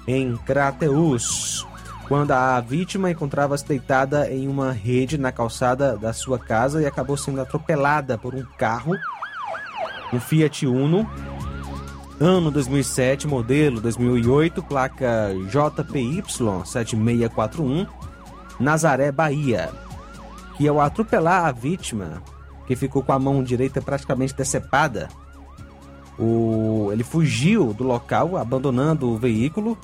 em 0.08 0.36
Crateus, 0.38 1.64
quando 2.12 2.32
a 2.32 2.60
vítima 2.60 3.10
encontrava-se 3.10 3.66
deitada 3.66 4.30
em 4.30 4.46
uma 4.46 4.70
rede 4.70 5.16
na 5.16 5.32
calçada 5.32 5.96
da 5.96 6.12
sua 6.12 6.38
casa 6.38 6.82
e 6.82 6.84
acabou 6.84 7.16
sendo 7.16 7.40
atropelada 7.40 8.18
por 8.18 8.34
um 8.34 8.44
carro, 8.58 8.98
um 10.12 10.20
Fiat 10.20 10.66
Uno, 10.66 11.10
ano 12.20 12.50
2007, 12.50 13.26
modelo 13.26 13.80
2008, 13.80 14.62
placa 14.62 15.30
JPY 15.48 16.22
7641, 16.66 17.86
Nazaré, 18.60 19.10
Bahia, 19.10 19.70
que 20.58 20.68
ao 20.68 20.82
atropelar 20.82 21.46
a 21.46 21.50
vítima, 21.50 22.22
que 22.66 22.76
ficou 22.76 23.02
com 23.02 23.12
a 23.12 23.18
mão 23.18 23.42
direita 23.42 23.80
praticamente 23.80 24.34
decepada, 24.34 25.08
o... 26.18 26.90
ele 26.92 27.04
fugiu 27.04 27.72
do 27.72 27.84
local, 27.84 28.36
abandonando 28.36 29.08
o 29.08 29.16
veículo 29.16 29.78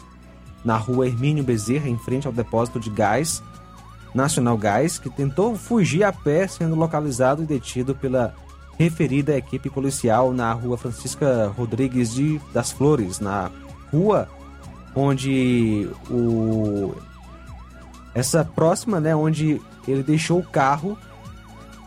na 0.65 0.77
rua 0.77 1.07
Hermínio 1.07 1.45
Bezerra, 1.45 1.89
em 1.89 1.99
frente 1.99 2.27
ao 2.27 2.33
depósito 2.33 2.79
de 2.81 2.91
gás 2.91 3.43
Nacional 4.15 4.57
Gás, 4.57 4.99
que 4.99 5.11
tentou 5.11 5.57
fugir 5.57 6.03
a 6.05 6.13
pé, 6.13 6.47
sendo 6.47 6.75
localizado 6.75 7.43
e 7.43 7.47
detido 7.47 7.95
pela 7.95 8.35
referida 8.79 9.37
equipe 9.37 9.69
policial 9.69 10.33
na 10.33 10.53
rua 10.53 10.79
Francisca 10.79 11.53
Rodrigues 11.57 12.13
de 12.13 12.41
das 12.53 12.71
Flores, 12.71 13.21
na 13.21 13.51
rua 13.93 14.29
onde 14.95 15.89
o 16.11 16.95
essa 18.15 18.45
próxima, 18.45 18.99
né, 18.99 19.15
onde 19.15 19.61
ele 19.87 20.03
deixou 20.03 20.41
o 20.41 20.47
carro. 20.47 20.99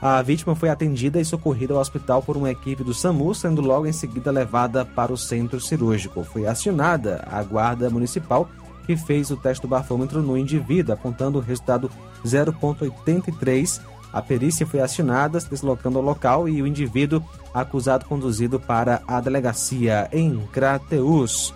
A 0.01 0.21
vítima 0.21 0.55
foi 0.55 0.69
atendida 0.69 1.19
e 1.19 1.25
socorrida 1.25 1.73
ao 1.73 1.79
hospital 1.79 2.23
por 2.23 2.35
uma 2.35 2.49
equipe 2.49 2.83
do 2.83 2.93
SAMU, 2.93 3.35
sendo 3.35 3.61
logo 3.61 3.85
em 3.85 3.91
seguida 3.91 4.31
levada 4.31 4.83
para 4.83 5.13
o 5.13 5.17
centro 5.17 5.59
cirúrgico. 5.59 6.23
Foi 6.23 6.47
acionada 6.47 7.23
a 7.29 7.43
guarda 7.43 7.89
municipal 7.89 8.49
que 8.81 8.97
fez 8.97 9.31
o 9.31 9.37
teste 9.37 9.61
do 9.61 9.67
bafômetro 9.67 10.21
no 10.21 10.37
indivíduo, 10.37 10.93
apontando 10.93 11.39
o 11.39 11.41
resultado 11.41 11.89
0,83. 12.25 13.81
A 14.11 14.21
perícia 14.21 14.67
foi 14.67 14.81
acionada, 14.81 15.39
se 15.39 15.49
deslocando 15.49 15.97
ao 15.97 16.03
local 16.03 16.49
e 16.49 16.61
o 16.61 16.67
indivíduo 16.67 17.23
acusado 17.53 18.05
conduzido 18.05 18.59
para 18.59 19.01
a 19.07 19.21
delegacia 19.21 20.09
em 20.11 20.37
Crateus. 20.51 21.53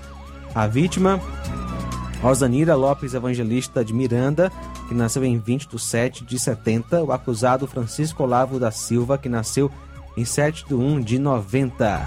A 0.54 0.68
vítima 0.68 1.20
Rosanira 2.22 2.76
Lopes 2.76 3.14
Evangelista 3.14 3.84
de 3.84 3.94
Miranda, 3.94 4.52
que 4.88 4.94
nasceu 4.94 5.24
em 5.24 5.38
20 5.38 5.68
de 5.68 5.80
7 5.80 6.26
de 6.26 6.40
70. 6.40 7.04
O 7.04 7.12
acusado 7.12 7.68
Francisco 7.68 8.24
Olavo 8.24 8.60
da 8.60 8.72
Silva, 8.72 9.18
que 9.18 9.30
nasceu 9.30 9.70
em 10.16 10.24
7 10.24 10.66
de 10.68 10.74
1 10.74 11.02
de 11.02 11.20
90. 11.20 12.06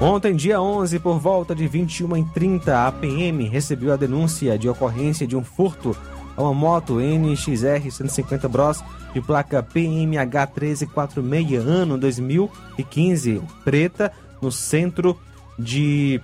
Ontem, 0.00 0.36
dia 0.36 0.60
11, 0.60 0.98
por 0.98 1.18
volta 1.18 1.54
de 1.54 1.66
21h30, 1.66 2.68
a 2.68 2.92
PM 2.92 3.48
recebeu 3.48 3.94
a 3.94 3.96
denúncia 3.96 4.58
de 4.58 4.68
ocorrência 4.68 5.26
de 5.26 5.34
um 5.34 5.42
furto 5.42 5.96
a 6.36 6.42
uma 6.42 6.52
moto 6.52 7.00
NXR 7.00 7.90
150 7.90 8.46
Bros 8.46 8.84
de 9.14 9.22
placa 9.22 9.62
PMH 9.62 10.50
1346, 10.54 11.66
ano 11.66 11.96
2015, 11.96 13.40
preta, 13.64 14.12
no 14.42 14.52
centro 14.52 15.18
de 15.58 16.20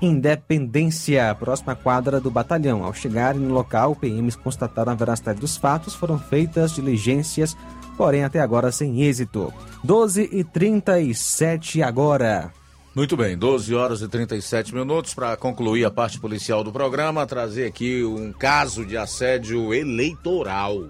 Independência, 0.00 1.34
próxima 1.38 1.74
quadra 1.74 2.18
do 2.18 2.30
batalhão. 2.30 2.82
Ao 2.82 2.94
chegarem 2.94 3.40
no 3.40 3.52
local, 3.52 3.94
PMs 3.94 4.36
constataram 4.36 4.92
a 4.92 4.94
veracidade 4.94 5.40
dos 5.40 5.58
fatos, 5.58 5.94
foram 5.94 6.18
feitas 6.18 6.72
diligências, 6.72 7.54
porém 7.94 8.24
até 8.24 8.40
agora 8.40 8.72
sem 8.72 9.02
êxito. 9.02 9.52
12 9.84 10.30
e 10.32 10.44
37 10.44 11.82
agora. 11.82 12.52
Muito 12.96 13.14
bem, 13.14 13.36
12 13.36 13.74
horas 13.74 14.00
e 14.00 14.08
37 14.08 14.74
minutos 14.74 15.12
para 15.12 15.36
concluir 15.36 15.84
a 15.84 15.90
parte 15.90 16.18
policial 16.18 16.64
do 16.64 16.72
programa, 16.72 17.26
trazer 17.26 17.66
aqui 17.66 18.02
um 18.02 18.32
caso 18.32 18.86
de 18.86 18.96
assédio 18.96 19.74
eleitoral. 19.74 20.88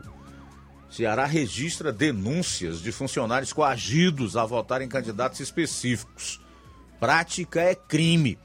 Ceará 0.89 1.27
registra 1.27 1.93
denúncias 1.93 2.81
de 2.81 2.93
funcionários 2.93 3.53
coagidos 3.53 4.37
a 4.37 4.47
votar 4.47 4.83
em 4.83 4.89
candidatos 4.89 5.41
específicos. 5.41 6.41
Prática 7.01 7.61
é 7.61 7.75
crime. 7.75 8.39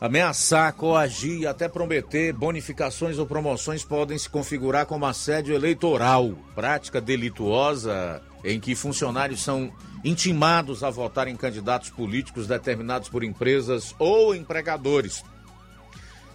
Ameaçar, 0.00 0.72
coagir 0.74 1.40
e 1.40 1.46
até 1.48 1.68
prometer 1.68 2.32
bonificações 2.32 3.18
ou 3.18 3.26
promoções 3.26 3.82
podem 3.82 4.16
se 4.16 4.30
configurar 4.30 4.86
como 4.86 5.04
assédio 5.04 5.52
eleitoral. 5.52 6.30
Prática 6.54 7.00
delituosa 7.00 8.22
em 8.46 8.60
que 8.60 8.76
funcionários 8.76 9.42
são 9.42 9.72
intimados 10.04 10.84
a 10.84 10.88
votar 10.88 11.26
em 11.26 11.36
candidatos 11.36 11.90
políticos 11.90 12.46
determinados 12.46 13.08
por 13.08 13.24
empresas 13.24 13.92
ou 13.98 14.34
empregadores. 14.36 15.24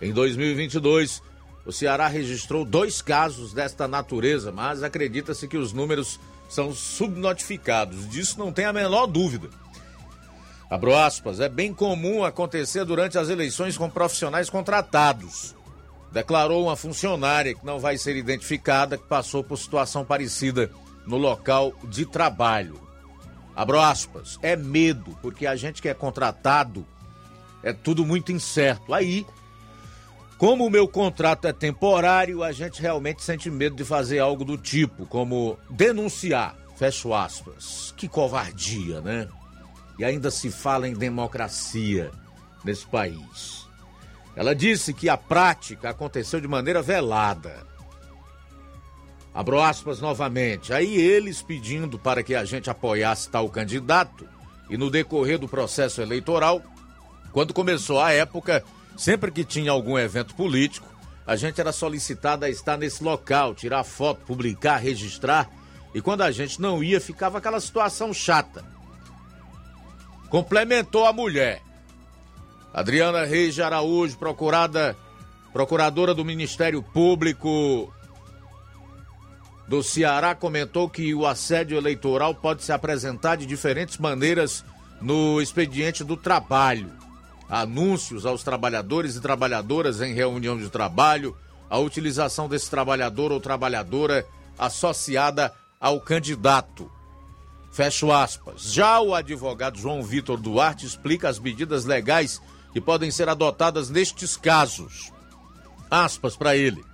Em 0.02 0.12
2022, 0.12 1.24
o 1.66 1.72
Ceará 1.72 2.08
registrou 2.08 2.66
dois 2.66 3.02
casos 3.02 3.54
desta 3.54 3.88
natureza, 3.88 4.52
mas 4.52 4.84
acredita-se 4.84 5.48
que 5.48 5.56
os 5.56 5.72
números 5.72 6.20
são 6.50 6.74
subnotificados. 6.74 8.10
Disso 8.10 8.38
não 8.38 8.52
tem 8.52 8.66
a 8.66 8.74
menor 8.74 9.08
dúvida. 9.08 9.50
Abro 10.70 10.94
aspas, 10.94 11.40
é 11.40 11.48
bem 11.48 11.74
comum 11.74 12.26
acontecer 12.26 12.84
durante 12.84 13.18
as 13.18 13.30
eleições 13.30 13.78
com 13.78 13.90
profissionais 13.90 14.50
contratados. 14.50 15.56
Declarou 16.12 16.66
uma 16.66 16.76
funcionária 16.76 17.56
que 17.56 17.66
não 17.66 17.80
vai 17.80 17.98
ser 17.98 18.18
identificada 18.18 18.98
que 18.98 19.08
passou 19.08 19.46
por 19.46 19.58
situação 19.58 20.04
parecida 20.04 20.70
no 21.06 21.18
local 21.18 21.74
de 21.84 22.06
trabalho. 22.06 22.80
Abro 23.56 23.80
aspas, 23.80 24.40
é 24.42 24.56
medo, 24.56 25.18
porque 25.22 25.46
a 25.46 25.56
gente 25.56 25.82
que 25.82 25.90
é 25.90 25.94
contratado 25.94 26.86
é 27.64 27.74
tudo 27.74 28.06
muito 28.06 28.32
incerto. 28.32 28.94
Aí, 28.94 29.26
como 30.38 30.66
o 30.66 30.70
meu 30.70 30.88
contrato 30.88 31.48
é 31.48 31.54
temporário, 31.54 32.44
a 32.44 32.52
gente 32.52 32.82
realmente 32.82 33.22
sente 33.22 33.50
medo 33.50 33.76
de 33.76 33.86
fazer 33.86 34.20
algo 34.20 34.44
do 34.44 34.58
tipo, 34.58 35.06
como 35.06 35.58
denunciar. 35.70 36.56
Fecho 36.76 37.14
aspas. 37.14 37.94
Que 37.96 38.08
covardia, 38.08 39.02
né? 39.02 39.28
E 40.00 40.04
ainda 40.04 40.32
se 40.32 40.50
fala 40.50 40.88
em 40.88 40.94
democracia 40.94 42.10
nesse 42.64 42.88
país. 42.88 43.68
Ela 44.36 44.56
disse 44.56 44.94
que 44.94 45.10
a 45.10 45.18
prática 45.18 45.90
aconteceu 45.92 46.42
de 46.42 46.48
maneira 46.48 46.82
velada. 46.82 47.68
Abro 49.34 49.62
aspas 49.62 50.02
novamente. 50.02 50.74
Aí 50.74 50.94
eles 50.96 51.42
pedindo 51.42 51.98
para 51.98 52.22
que 52.22 52.36
a 52.36 52.44
gente 52.44 52.70
apoiasse 52.70 53.30
tal 53.30 53.50
candidato. 53.50 54.28
E 54.70 54.78
no 54.78 54.90
decorrer 54.90 55.38
do 55.38 55.48
processo 55.48 56.02
eleitoral, 56.02 56.62
quando 57.32 57.54
começou 57.54 58.00
a 58.00 58.12
época, 58.12 58.64
sempre 58.98 59.32
que 59.32 59.44
tinha 59.44 59.72
algum 59.72 59.98
evento 59.98 60.36
político, 60.36 60.88
a 61.26 61.36
gente 61.36 61.62
era 61.62 61.72
solicitado 61.72 62.46
a 62.46 62.50
estar 62.50 62.78
nesse 62.78 63.04
local, 63.04 63.56
tirar 63.56 63.84
foto, 63.84 64.26
publicar, 64.26 64.78
registrar. 64.78 65.50
E 65.94 66.02
quando 66.02 66.22
a 66.22 66.32
gente 66.32 66.60
não 66.60 66.84
ia, 66.84 67.00
ficava 67.00 67.38
aquela 67.38 67.60
situação 67.60 68.14
chata. 68.14 68.66
Complementou 70.30 71.06
a 71.06 71.14
mulher. 71.14 71.62
Adriana 72.74 73.26
Reis 73.26 73.54
de 73.54 73.62
Araújo, 73.62 74.18
procurada, 74.18 74.96
procuradora 75.52 76.14
do 76.14 76.24
Ministério 76.24 76.82
Público 76.82 77.94
do 79.72 79.82
Ceará 79.82 80.36
comentou 80.36 80.90
que 80.90 81.16
o 81.16 81.26
assédio 81.26 81.78
eleitoral 81.78 82.36
pode 82.36 82.62
se 82.62 82.74
apresentar 82.74 83.38
de 83.38 83.46
diferentes 83.46 83.98
maneiras 83.98 84.66
no 85.02 85.42
expediente 85.42 86.04
do 86.04 86.18
trabalho. 86.18 86.92
Anúncios 87.50 88.26
aos 88.26 88.44
trabalhadores 88.44 89.16
e 89.16 89.22
trabalhadoras 89.22 90.02
em 90.02 90.14
reunião 90.14 90.58
de 90.58 90.70
trabalho, 90.70 91.38
a 91.70 91.80
utilização 91.80 92.50
desse 92.50 92.70
trabalhador 92.70 93.32
ou 93.32 93.40
trabalhadora 93.40 94.28
associada 94.60 95.54
ao 95.80 96.02
candidato. 96.02 96.92
Fecho 97.72 98.12
aspas. 98.12 98.74
Já 98.74 99.00
o 99.00 99.16
advogado 99.16 99.80
João 99.80 100.04
Vitor 100.04 100.38
Duarte 100.38 100.86
explica 100.86 101.30
as 101.30 101.40
medidas 101.40 101.86
legais 101.86 102.42
que 102.74 102.82
podem 102.82 103.10
ser 103.10 103.30
adotadas 103.30 103.90
nestes 103.90 104.36
casos. 104.36 105.14
Aspas 105.90 106.36
para 106.36 106.58
ele. 106.58 106.91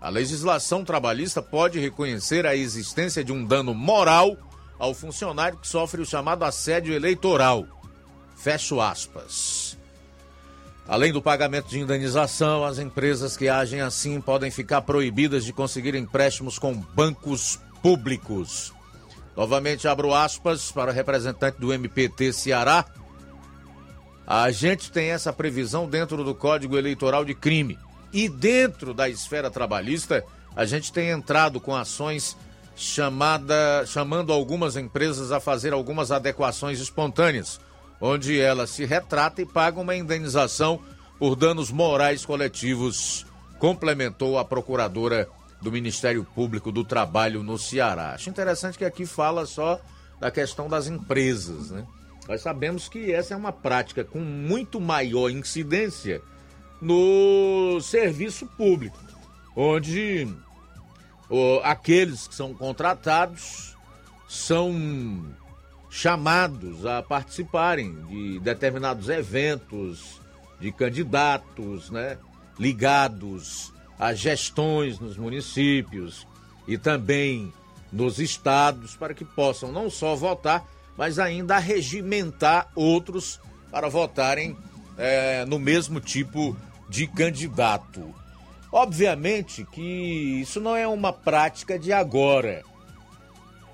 A 0.00 0.08
legislação 0.08 0.82
trabalhista 0.82 1.42
pode 1.42 1.78
reconhecer 1.78 2.46
a 2.46 2.56
existência 2.56 3.22
de 3.22 3.32
um 3.32 3.44
dano 3.44 3.74
moral 3.74 4.36
ao 4.78 4.94
funcionário 4.94 5.58
que 5.58 5.68
sofre 5.68 6.00
o 6.00 6.06
chamado 6.06 6.42
assédio 6.42 6.94
eleitoral. 6.94 7.66
Fecho 8.34 8.80
aspas. 8.80 9.78
Além 10.88 11.12
do 11.12 11.20
pagamento 11.20 11.68
de 11.68 11.78
indenização, 11.78 12.64
as 12.64 12.78
empresas 12.78 13.36
que 13.36 13.48
agem 13.48 13.82
assim 13.82 14.20
podem 14.20 14.50
ficar 14.50 14.80
proibidas 14.82 15.44
de 15.44 15.52
conseguir 15.52 15.94
empréstimos 15.94 16.58
com 16.58 16.74
bancos 16.74 17.60
públicos. 17.82 18.72
Novamente 19.36 19.86
abro 19.86 20.14
aspas 20.14 20.72
para 20.72 20.90
o 20.90 20.94
representante 20.94 21.60
do 21.60 21.72
MPT 21.72 22.32
Ceará. 22.32 22.86
A 24.26 24.50
gente 24.50 24.90
tem 24.90 25.10
essa 25.10 25.32
previsão 25.32 25.86
dentro 25.86 26.24
do 26.24 26.34
Código 26.34 26.78
Eleitoral 26.78 27.24
de 27.24 27.34
Crime. 27.34 27.78
E 28.12 28.28
dentro 28.28 28.92
da 28.92 29.08
esfera 29.08 29.50
trabalhista, 29.50 30.24
a 30.56 30.64
gente 30.64 30.92
tem 30.92 31.10
entrado 31.10 31.60
com 31.60 31.74
ações 31.74 32.36
chamada, 32.74 33.84
chamando 33.86 34.32
algumas 34.32 34.76
empresas 34.76 35.30
a 35.32 35.38
fazer 35.38 35.72
algumas 35.72 36.10
adequações 36.10 36.80
espontâneas, 36.80 37.60
onde 38.00 38.40
elas 38.40 38.70
se 38.70 38.84
retratam 38.84 39.44
e 39.44 39.48
pagam 39.48 39.82
uma 39.82 39.94
indenização 39.94 40.80
por 41.18 41.36
danos 41.36 41.70
morais 41.70 42.24
coletivos, 42.24 43.26
complementou 43.58 44.38
a 44.38 44.44
procuradora 44.44 45.28
do 45.60 45.70
Ministério 45.70 46.24
Público 46.24 46.72
do 46.72 46.82
Trabalho 46.82 47.42
no 47.42 47.58
Ceará. 47.58 48.12
Acho 48.14 48.30
interessante 48.30 48.78
que 48.78 48.84
aqui 48.84 49.04
fala 49.04 49.44
só 49.44 49.78
da 50.18 50.30
questão 50.30 50.68
das 50.68 50.86
empresas, 50.86 51.70
né? 51.70 51.86
Nós 52.26 52.40
sabemos 52.40 52.88
que 52.88 53.12
essa 53.12 53.34
é 53.34 53.36
uma 53.36 53.52
prática 53.52 54.04
com 54.04 54.20
muito 54.20 54.80
maior 54.80 55.28
incidência 55.30 56.22
no 56.80 57.80
serviço 57.80 58.46
público, 58.46 58.98
onde 59.54 60.28
aqueles 61.62 62.26
que 62.26 62.34
são 62.34 62.54
contratados 62.54 63.76
são 64.28 65.24
chamados 65.90 66.86
a 66.86 67.02
participarem 67.02 67.92
de 68.04 68.38
determinados 68.40 69.08
eventos 69.08 70.20
de 70.60 70.70
candidatos, 70.70 71.90
né, 71.90 72.16
ligados 72.58 73.72
a 73.98 74.14
gestões 74.14 74.98
nos 74.98 75.16
municípios 75.16 76.26
e 76.66 76.78
também 76.78 77.52
nos 77.92 78.18
estados 78.18 78.94
para 78.94 79.12
que 79.14 79.24
possam 79.24 79.72
não 79.72 79.90
só 79.90 80.14
votar, 80.14 80.64
mas 80.96 81.18
ainda 81.18 81.58
regimentar 81.58 82.70
outros 82.74 83.40
para 83.70 83.88
votarem 83.88 84.56
é, 84.96 85.44
no 85.44 85.58
mesmo 85.58 86.00
tipo 86.00 86.56
de 86.90 87.06
candidato. 87.06 88.12
Obviamente 88.72 89.64
que 89.64 90.40
isso 90.42 90.60
não 90.60 90.76
é 90.76 90.86
uma 90.86 91.12
prática 91.12 91.78
de 91.78 91.92
agora. 91.92 92.62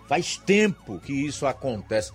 Faz 0.06 0.36
tempo 0.36 1.00
que 1.00 1.12
isso 1.12 1.46
acontece. 1.46 2.12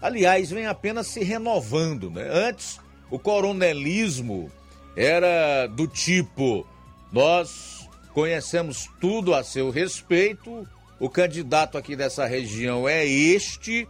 Aliás, 0.00 0.50
vem 0.50 0.66
apenas 0.66 1.06
se 1.06 1.22
renovando. 1.22 2.10
Né? 2.10 2.28
Antes, 2.30 2.80
o 3.10 3.18
coronelismo 3.18 4.50
era 4.96 5.66
do 5.66 5.86
tipo: 5.86 6.66
nós 7.12 7.88
conhecemos 8.12 8.88
tudo 9.00 9.34
a 9.34 9.44
seu 9.44 9.70
respeito, 9.70 10.66
o 10.98 11.08
candidato 11.08 11.78
aqui 11.78 11.94
dessa 11.94 12.26
região 12.26 12.88
é 12.88 13.06
este 13.06 13.86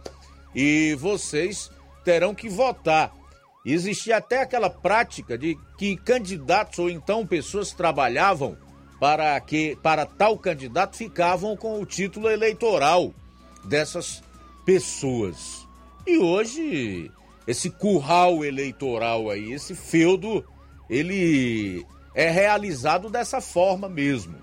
e 0.53 0.95
vocês 0.99 1.71
terão 2.03 2.35
que 2.35 2.47
votar. 2.47 3.11
Existia 3.65 4.17
até 4.17 4.41
aquela 4.41 4.69
prática 4.69 5.37
de 5.37 5.57
que 5.77 5.97
candidatos 5.97 6.79
ou 6.79 6.89
então 6.89 7.27
pessoas 7.27 7.71
trabalhavam 7.71 8.57
para 8.99 9.39
que 9.39 9.77
para 9.81 10.05
tal 10.05 10.37
candidato 10.37 10.95
ficavam 10.95 11.55
com 11.55 11.81
o 11.81 11.85
título 11.85 12.29
eleitoral 12.29 13.13
dessas 13.65 14.23
pessoas. 14.65 15.67
E 16.07 16.17
hoje 16.17 17.11
esse 17.49 17.69
curral 17.69 18.45
eleitoral 18.45 19.29
aí, 19.29 19.51
esse 19.51 19.73
feudo, 19.73 20.45
ele 20.89 21.85
é 22.13 22.29
realizado 22.29 23.09
dessa 23.09 23.41
forma 23.41 23.89
mesmo, 23.89 24.35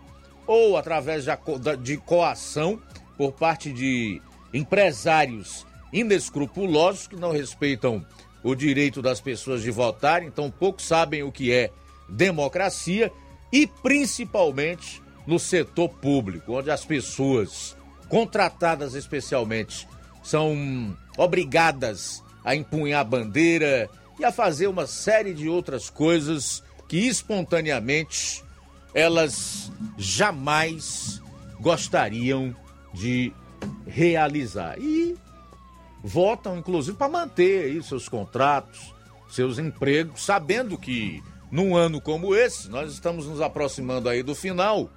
ou 0.47 0.77
através 0.77 1.25
de 1.83 1.97
coação 1.99 2.83
por 3.17 3.33
parte 3.33 3.73
de 3.73 4.21
empresários 4.53 5.65
inescrupulosos 5.93 7.07
que 7.07 7.17
não 7.17 7.31
respeitam 7.31 8.05
o 8.47 8.55
direito 8.55 9.03
das 9.03 9.21
pessoas 9.21 9.61
de 9.61 9.73
votar, 9.73 10.23
então 10.23 10.49
poucos 10.49 10.85
sabem 10.85 11.25
o 11.25 11.33
que 11.33 11.53
é 11.53 11.73
democracia 12.09 13.13
e 13.53 13.67
principalmente 13.67 15.03
no 15.27 15.37
setor 15.37 15.89
público, 15.89 16.53
onde 16.53 16.71
as 16.71 16.85
pessoas 16.85 17.77
contratadas 18.09 18.95
especialmente 18.95 19.89
são 20.23 20.97
obrigadas 21.19 22.23
a 22.45 22.55
empunhar 22.55 23.05
bandeira 23.05 23.91
e 24.17 24.25
a 24.25 24.31
fazer 24.31 24.69
uma 24.69 24.87
série 24.87 25.35
de 25.35 25.49
outras 25.49 25.91
coisas 25.91 26.63
que 26.87 26.99
espontaneamente 26.99 28.45
elas 28.95 29.73
jamais 29.99 31.21
gostariam 31.59 32.55
de 32.95 33.33
realizar. 33.89 34.79
E 34.79 35.17
votam, 36.03 36.59
inclusive, 36.59 36.97
para 36.97 37.09
manter 37.09 37.65
aí 37.65 37.83
seus 37.83 38.09
contratos, 38.09 38.95
seus 39.29 39.59
empregos, 39.59 40.25
sabendo 40.25 40.79
que 40.79 41.23
num 41.51 41.77
ano 41.77 42.01
como 42.01 42.35
esse, 42.35 42.69
nós 42.69 42.93
estamos 42.93 43.27
nos 43.27 43.41
aproximando 43.41 44.09
aí 44.09 44.23
do 44.23 44.35
final, 44.35 44.91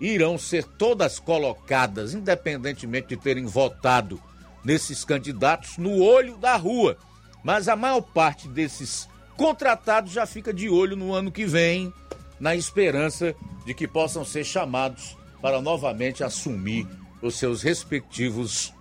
irão 0.00 0.36
ser 0.36 0.64
todas 0.64 1.18
colocadas, 1.18 2.14
independentemente 2.14 3.08
de 3.08 3.16
terem 3.16 3.46
votado 3.46 4.20
nesses 4.64 5.04
candidatos, 5.04 5.78
no 5.78 6.02
olho 6.02 6.36
da 6.36 6.56
rua. 6.56 6.96
Mas 7.42 7.68
a 7.68 7.76
maior 7.76 8.00
parte 8.00 8.48
desses 8.48 9.08
contratados 9.36 10.12
já 10.12 10.26
fica 10.26 10.52
de 10.52 10.68
olho 10.68 10.96
no 10.96 11.12
ano 11.12 11.30
que 11.30 11.44
vem, 11.44 11.92
na 12.40 12.56
esperança 12.56 13.34
de 13.64 13.74
que 13.74 13.86
possam 13.86 14.24
ser 14.24 14.44
chamados 14.44 15.16
para 15.40 15.60
novamente 15.60 16.24
assumir 16.24 16.86
os 17.22 17.36
seus 17.36 17.62
respectivos 17.62 18.72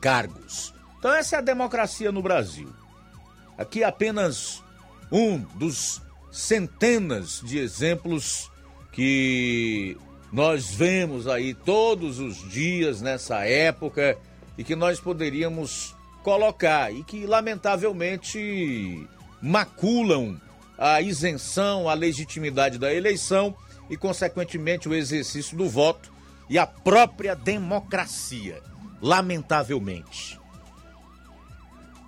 cargos. 0.00 0.74
Então, 0.98 1.14
essa 1.14 1.36
é 1.36 1.38
a 1.38 1.42
democracia 1.42 2.10
no 2.10 2.22
Brasil. 2.22 2.68
Aqui 3.56 3.84
apenas 3.84 4.62
um 5.10 5.38
dos 5.38 6.02
centenas 6.30 7.40
de 7.44 7.58
exemplos 7.58 8.50
que 8.92 9.96
nós 10.32 10.70
vemos 10.70 11.26
aí 11.26 11.54
todos 11.54 12.18
os 12.18 12.36
dias 12.50 13.00
nessa 13.00 13.46
época 13.46 14.18
e 14.56 14.64
que 14.64 14.76
nós 14.76 15.00
poderíamos 15.00 15.94
colocar 16.22 16.92
e 16.92 17.02
que, 17.04 17.26
lamentavelmente, 17.26 19.08
maculam 19.40 20.40
a 20.76 21.00
isenção, 21.00 21.88
a 21.88 21.94
legitimidade 21.94 22.78
da 22.78 22.92
eleição 22.92 23.56
e, 23.88 23.96
consequentemente, 23.96 24.88
o 24.88 24.94
exercício 24.94 25.56
do 25.56 25.68
voto 25.68 26.12
e 26.50 26.58
a 26.58 26.66
própria 26.66 27.34
democracia. 27.34 28.60
Lamentavelmente. 29.00 30.37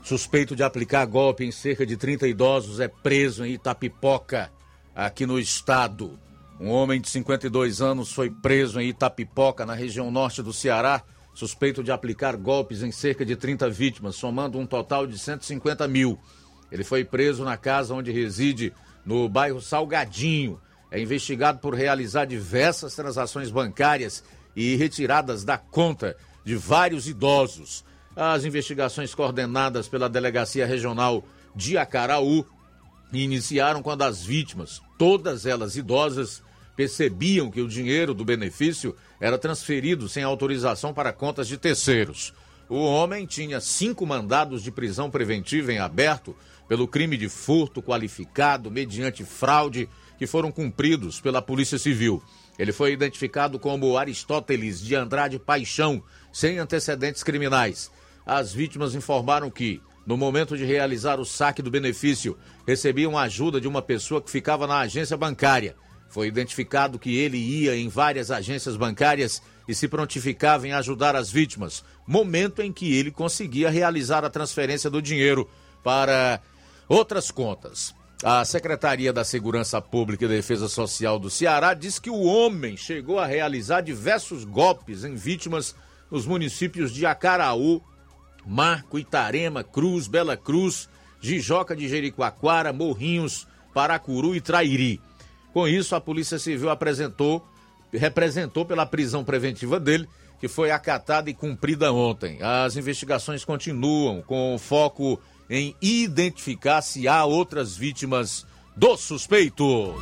Suspeito 0.03 0.57
de 0.57 0.63
aplicar 0.63 1.05
golpe 1.07 1.45
em 1.45 1.53
cerca 1.53 1.85
de 1.85 1.97
30 1.97 2.27
idosos 2.27 2.81
é 2.81 2.89
preso 2.89 3.45
em 3.45 3.53
Itapipoca, 3.53 4.51
aqui 4.95 5.27
no 5.27 5.39
estado. 5.39 6.19
Um 6.59 6.71
homem 6.71 7.01
de 7.01 7.09
52 7.09 7.81
anos 7.81 8.13
foi 8.13 8.31
preso 8.31 8.81
em 8.81 8.89
Itapipoca, 8.89 9.65
na 9.65 9.75
região 9.75 10.11
norte 10.11 10.43
do 10.43 10.53
Ceará, 10.53 11.03
suspeito 11.35 11.83
de 11.83 11.93
aplicar 11.93 12.37
golpes 12.37 12.83
em 12.83 12.91
cerca 12.91 13.25
de 13.25 13.37
30 13.37 13.69
vítimas, 13.71 14.17
somando 14.17 14.59
um 14.59 14.67
total 14.67 15.07
de 15.07 15.19
150 15.19 15.87
mil. 15.87 16.19
Ele 16.73 16.83
foi 16.83 17.05
preso 17.05 17.45
na 17.45 17.57
casa 17.57 17.95
onde 17.95 18.11
reside, 18.11 18.73
no 19.05 19.29
bairro 19.29 19.61
Salgadinho. 19.61 20.61
É 20.91 21.01
investigado 21.01 21.59
por 21.59 21.75
realizar 21.75 22.25
diversas 22.25 22.95
transações 22.95 23.51
bancárias 23.51 24.25
e 24.57 24.77
retiradas 24.77 25.45
da 25.45 25.57
conta 25.57 26.17
de 26.45 26.57
vários 26.57 27.07
idosos. 27.07 27.85
As 28.23 28.45
investigações 28.45 29.15
coordenadas 29.15 29.89
pela 29.89 30.07
Delegacia 30.07 30.67
Regional 30.67 31.25
de 31.57 31.79
Acaraú 31.79 32.45
iniciaram 33.11 33.83
quando 33.83 34.03
as 34.03 34.23
vítimas, 34.23 34.83
todas 34.99 35.47
elas 35.47 35.75
idosas, 35.75 36.43
percebiam 36.77 37.51
que 37.51 37.63
o 37.63 37.67
dinheiro 37.67 38.13
do 38.13 38.23
benefício 38.23 38.95
era 39.19 39.39
transferido 39.39 40.07
sem 40.07 40.23
autorização 40.23 40.93
para 40.93 41.15
contas 41.15 41.49
de 41.49 41.57
terceiros. 41.57 42.35
O 42.69 42.77
homem 42.77 43.25
tinha 43.25 43.59
cinco 43.59 44.05
mandados 44.05 44.63
de 44.63 44.71
prisão 44.71 45.11
preventiva 45.11 45.73
em 45.73 45.79
aberto 45.79 46.37
pelo 46.69 46.87
crime 46.87 47.17
de 47.17 47.31
furto 47.31 47.81
qualificado 47.81 48.71
mediante 48.71 49.25
fraude 49.25 49.89
que 50.19 50.27
foram 50.27 50.53
cumpridos 50.53 51.23
pela 51.23 51.41
Polícia 51.41 51.79
Civil. 51.79 52.23
Ele 52.59 52.71
foi 52.71 52.93
identificado 52.93 53.59
como 53.59 53.97
Aristóteles 53.97 54.79
de 54.79 54.95
Andrade 54.95 55.39
Paixão, 55.39 56.03
sem 56.31 56.59
antecedentes 56.59 57.23
criminais. 57.23 57.91
As 58.25 58.53
vítimas 58.53 58.95
informaram 58.95 59.51
que, 59.51 59.81
no 60.07 60.17
momento 60.17 60.57
de 60.57 60.65
realizar 60.65 61.21
o 61.21 61.25
saque 61.25 61.63
do 61.63 61.71
benefício, 61.71 62.37
recebiam 62.67 63.19
ajuda 63.19 63.61
de 63.61 63.69
uma 63.69 63.83
pessoa 63.83 64.21
que 64.21 64.31
ficava 64.31 64.67
na 64.67 64.79
agência 64.79 65.17
bancária. 65.17 65.77
Foi 66.09 66.27
identificado 66.27 66.99
que 66.99 67.17
ele 67.17 67.39
ia 67.39 67.77
em 67.77 67.89
várias 67.89 68.31
agências 68.31 68.77
bancárias 68.77 69.41
e 69.69 69.75
se 69.75 69.87
prontificava 69.87 70.67
em 70.67 70.73
ajudar 70.73 71.15
as 71.15 71.31
vítimas, 71.31 71.85
momento 72.05 72.61
em 72.61 72.73
que 72.73 72.93
ele 72.93 73.13
conseguia 73.13 73.71
realizar 73.71 74.25
a 74.25 74.31
transferência 74.31 74.91
do 74.91 75.01
dinheiro 75.01 75.49
para 75.85 76.41
outras 76.89 77.31
contas. 77.31 77.95
A 78.23 78.45
Secretaria 78.45 79.13
da 79.13 79.25
Segurança 79.25 79.81
Pública 79.81 80.25
e 80.25 80.29
Defesa 80.29 80.69
Social 80.69 81.19
do 81.19 81.31
Ceará 81.31 81.73
diz 81.73 81.99
que 81.99 82.11
o 82.11 82.23
homem 82.23 82.77
chegou 82.77 83.19
a 83.19 83.25
realizar 83.25 83.81
diversos 83.81 84.45
golpes 84.45 85.05
em 85.05 85.15
vítimas 85.15 85.75
nos 86.11 86.27
municípios 86.27 86.93
de 86.93 87.07
Acaraú, 87.07 87.81
Marco, 88.51 88.99
Itarema, 88.99 89.63
Cruz, 89.63 90.09
Bela 90.09 90.37
Cruz, 90.37 90.89
Jijoca 91.21 91.77
de 91.77 91.89
Jericoacoara, 91.89 92.73
Morrinhos, 92.73 93.47
Paracuru 93.73 94.35
e 94.35 94.41
Trairi. 94.41 95.01
Com 95.53 95.69
isso, 95.69 95.95
a 95.95 96.01
Polícia 96.01 96.37
Civil 96.37 96.69
apresentou, 96.69 97.47
representou 97.93 98.67
pela 98.67 98.85
prisão 98.85 99.23
preventiva 99.23 99.79
dele, 99.79 100.09
que 100.41 100.49
foi 100.49 100.73
acatada 100.73 101.31
e 101.31 101.35
cumprida 101.35 101.93
ontem. 101.93 102.43
As 102.43 102.77
investigações 102.77 103.45
continuam 103.45 104.21
com 104.21 104.59
foco 104.59 105.21
em 105.49 105.77
identificar 105.81 106.83
se 106.83 107.07
há 107.07 107.25
outras 107.25 107.77
vítimas 107.77 108.45
do 108.77 108.97
suspeito. 108.97 109.95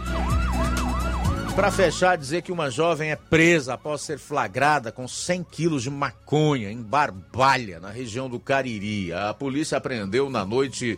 Para 1.59 1.73
fechar, 1.73 2.16
dizer 2.16 2.42
que 2.42 2.53
uma 2.53 2.71
jovem 2.71 3.11
é 3.11 3.16
presa 3.16 3.75
após 3.75 4.03
ser 4.03 4.16
flagrada 4.16 4.92
com 4.92 5.09
100 5.09 5.42
quilos 5.42 5.83
de 5.83 5.90
maconha 5.90 6.71
em 6.71 6.81
Barbalha, 6.81 7.81
na 7.81 7.90
região 7.90 8.31
do 8.31 8.38
Cariri. 8.38 9.12
A 9.12 9.35
polícia 9.35 9.77
apreendeu 9.77 10.31
na 10.31 10.44
noite 10.44 10.97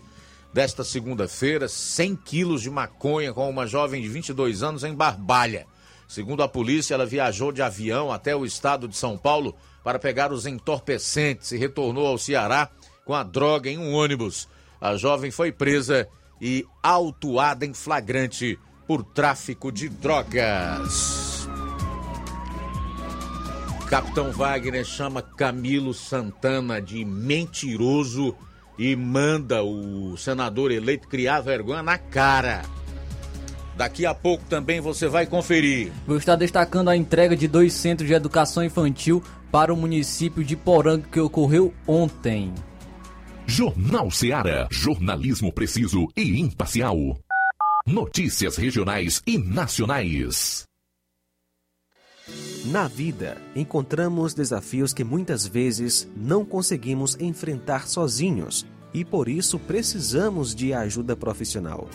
desta 0.53 0.85
segunda-feira 0.85 1.67
100 1.67 2.15
quilos 2.15 2.61
de 2.61 2.69
maconha 2.69 3.33
com 3.33 3.49
uma 3.49 3.67
jovem 3.67 4.03
de 4.03 4.09
22 4.11 4.63
anos 4.63 4.85
em 4.85 4.95
Barbalha. 4.95 5.67
Segundo 6.07 6.43
a 6.43 6.49
polícia, 6.49 6.93
ela 6.93 7.07
viajou 7.07 7.53
de 7.53 7.63
avião 7.63 8.13
até 8.13 8.37
o 8.37 8.45
estado 8.45 8.87
de 8.87 8.99
São 8.99 9.17
Paulo 9.17 9.57
para 9.83 9.99
pegar 9.99 10.31
os 10.31 10.45
entorpecentes 10.45 11.53
e 11.53 11.57
retornou 11.57 12.07
ao 12.07 12.19
Ceará 12.19 12.69
com 13.07 13.15
a 13.15 13.23
droga 13.23 13.71
em 13.71 13.79
um 13.79 13.95
ônibus. 13.95 14.47
A 14.79 14.95
jovem 14.95 15.31
foi 15.31 15.53
presa 15.53 16.07
e 16.39 16.67
autuada 16.83 17.65
em 17.65 17.73
flagrante 17.73 18.59
por 18.91 19.05
tráfico 19.05 19.71
de 19.71 19.89
drogas. 19.89 21.49
Capitão 23.89 24.33
Wagner 24.33 24.85
chama 24.85 25.23
Camilo 25.23 25.95
Santana 25.95 26.83
de 26.83 27.05
mentiroso 27.05 28.35
e 28.77 28.97
manda 28.97 29.63
o 29.63 30.17
senador 30.17 30.73
eleito 30.73 31.07
criar 31.07 31.41
vergonha 31.41 31.85
na 31.85 31.99
cara. 31.99 32.63
Daqui 33.77 34.05
a 34.05 34.13
pouco 34.13 34.43
também 34.47 34.81
você 34.81 35.07
vai 35.07 35.25
conferir. 35.25 35.93
Vou 36.05 36.17
estar 36.17 36.35
destacando 36.35 36.91
a 36.91 36.97
entrega 36.97 37.37
de 37.37 37.47
dois 37.47 37.73
centros 37.73 38.09
de 38.09 38.15
educação 38.15 38.65
infantil 38.65 39.23
para 39.53 39.73
o 39.73 39.77
município 39.77 40.43
de 40.43 40.57
Poranga 40.57 41.07
que 41.13 41.21
ocorreu 41.21 41.73
ontem. 41.87 42.53
Jornal 43.47 44.11
Seara. 44.11 44.67
Jornalismo 44.69 45.53
preciso 45.53 46.09
e 46.17 46.41
imparcial. 46.41 46.97
Notícias 47.93 48.57
regionais 48.57 49.21
e 49.27 49.37
nacionais. 49.37 50.63
Na 52.67 52.87
vida, 52.87 53.37
encontramos 53.57 54.33
desafios 54.33 54.93
que 54.93 55.03
muitas 55.03 55.45
vezes 55.45 56.09
não 56.15 56.45
conseguimos 56.45 57.17
enfrentar 57.19 57.89
sozinhos 57.89 58.65
e 58.95 59.05
por 59.05 59.29
isso 59.29 59.59
precisamos 59.59 60.55
de 60.55 60.73
ajuda 60.73 61.17
profissional. 61.17 61.89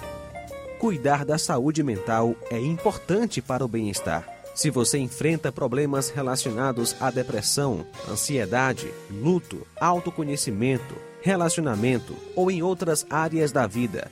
Cuidar 0.81 1.23
da 1.23 1.37
saúde 1.37 1.81
mental 1.81 2.35
é 2.51 2.59
importante 2.59 3.41
para 3.41 3.63
o 3.63 3.67
bem-estar. 3.69 4.27
Se 4.53 4.69
você 4.69 4.97
enfrenta 4.97 5.49
problemas 5.49 6.09
relacionados 6.09 6.93
à 6.99 7.09
depressão, 7.09 7.87
ansiedade, 8.11 8.91
luto, 9.09 9.65
autoconhecimento, 9.79 10.93
relacionamento 11.21 12.13
ou 12.35 12.51
em 12.51 12.61
outras 12.61 13.05
áreas 13.09 13.53
da 13.53 13.65
vida, 13.65 14.11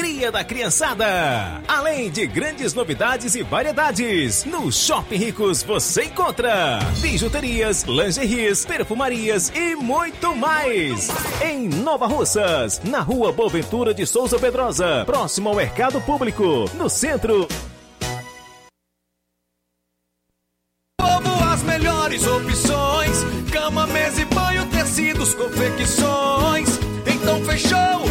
alegria 0.01 0.31
da 0.31 0.43
criançada. 0.43 1.61
Além 1.67 2.09
de 2.09 2.25
grandes 2.25 2.73
novidades 2.73 3.35
e 3.35 3.43
variedades, 3.43 4.43
no 4.45 4.71
Shopping 4.71 5.15
Ricos 5.15 5.61
você 5.61 6.05
encontra 6.05 6.79
bijuterias, 6.99 7.83
lingeries, 7.83 8.65
perfumarias 8.65 9.51
e 9.53 9.75
muito 9.75 10.35
mais. 10.35 11.07
Em 11.43 11.69
Nova 11.69 12.07
Russas, 12.07 12.81
na 12.83 12.99
rua 12.99 13.31
Boaventura 13.31 13.93
de 13.93 14.07
Souza 14.07 14.39
Pedrosa, 14.39 15.03
próximo 15.05 15.49
ao 15.49 15.55
Mercado 15.55 16.01
Público, 16.01 16.65
no 16.73 16.89
centro. 16.89 17.47
As 21.53 21.61
melhores 21.61 22.25
opções: 22.25 23.23
cama, 23.51 23.85
mesa 23.85 24.21
e 24.21 24.25
banho, 24.25 24.65
tecidos, 24.67 25.35
confecções. 25.35 26.69
Então 27.05 27.43
fechou, 27.45 28.10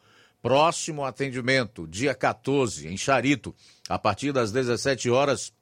Próximo 0.41 1.05
atendimento, 1.05 1.87
dia 1.87 2.15
14, 2.15 2.87
em 2.87 2.97
Charito, 2.97 3.53
a 3.87 3.99
partir 3.99 4.31
das 4.31 4.51
17 4.51 5.09
horas. 5.09 5.53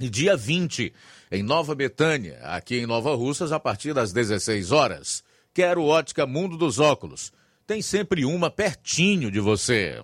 E 0.00 0.08
dia 0.08 0.36
20, 0.36 0.94
em 1.30 1.42
Nova 1.42 1.74
Betânia, 1.74 2.38
aqui 2.44 2.76
em 2.78 2.86
Nova 2.86 3.14
Russas, 3.14 3.52
a 3.52 3.60
partir 3.60 3.92
das 3.92 4.12
16 4.12 4.72
horas. 4.72 5.22
Quero 5.52 5.84
ótica 5.84 6.26
Mundo 6.26 6.56
dos 6.56 6.78
Óculos. 6.78 7.32
Tem 7.66 7.82
sempre 7.82 8.24
uma 8.24 8.50
pertinho 8.50 9.30
de 9.30 9.40
você. 9.40 10.02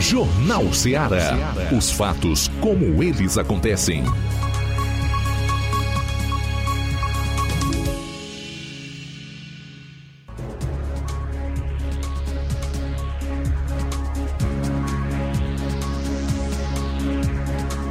Jornal 0.00 0.72
Ceará. 0.72 1.34
Os 1.76 1.90
fatos 1.90 2.48
como 2.60 3.02
eles 3.02 3.36
acontecem. 3.36 4.04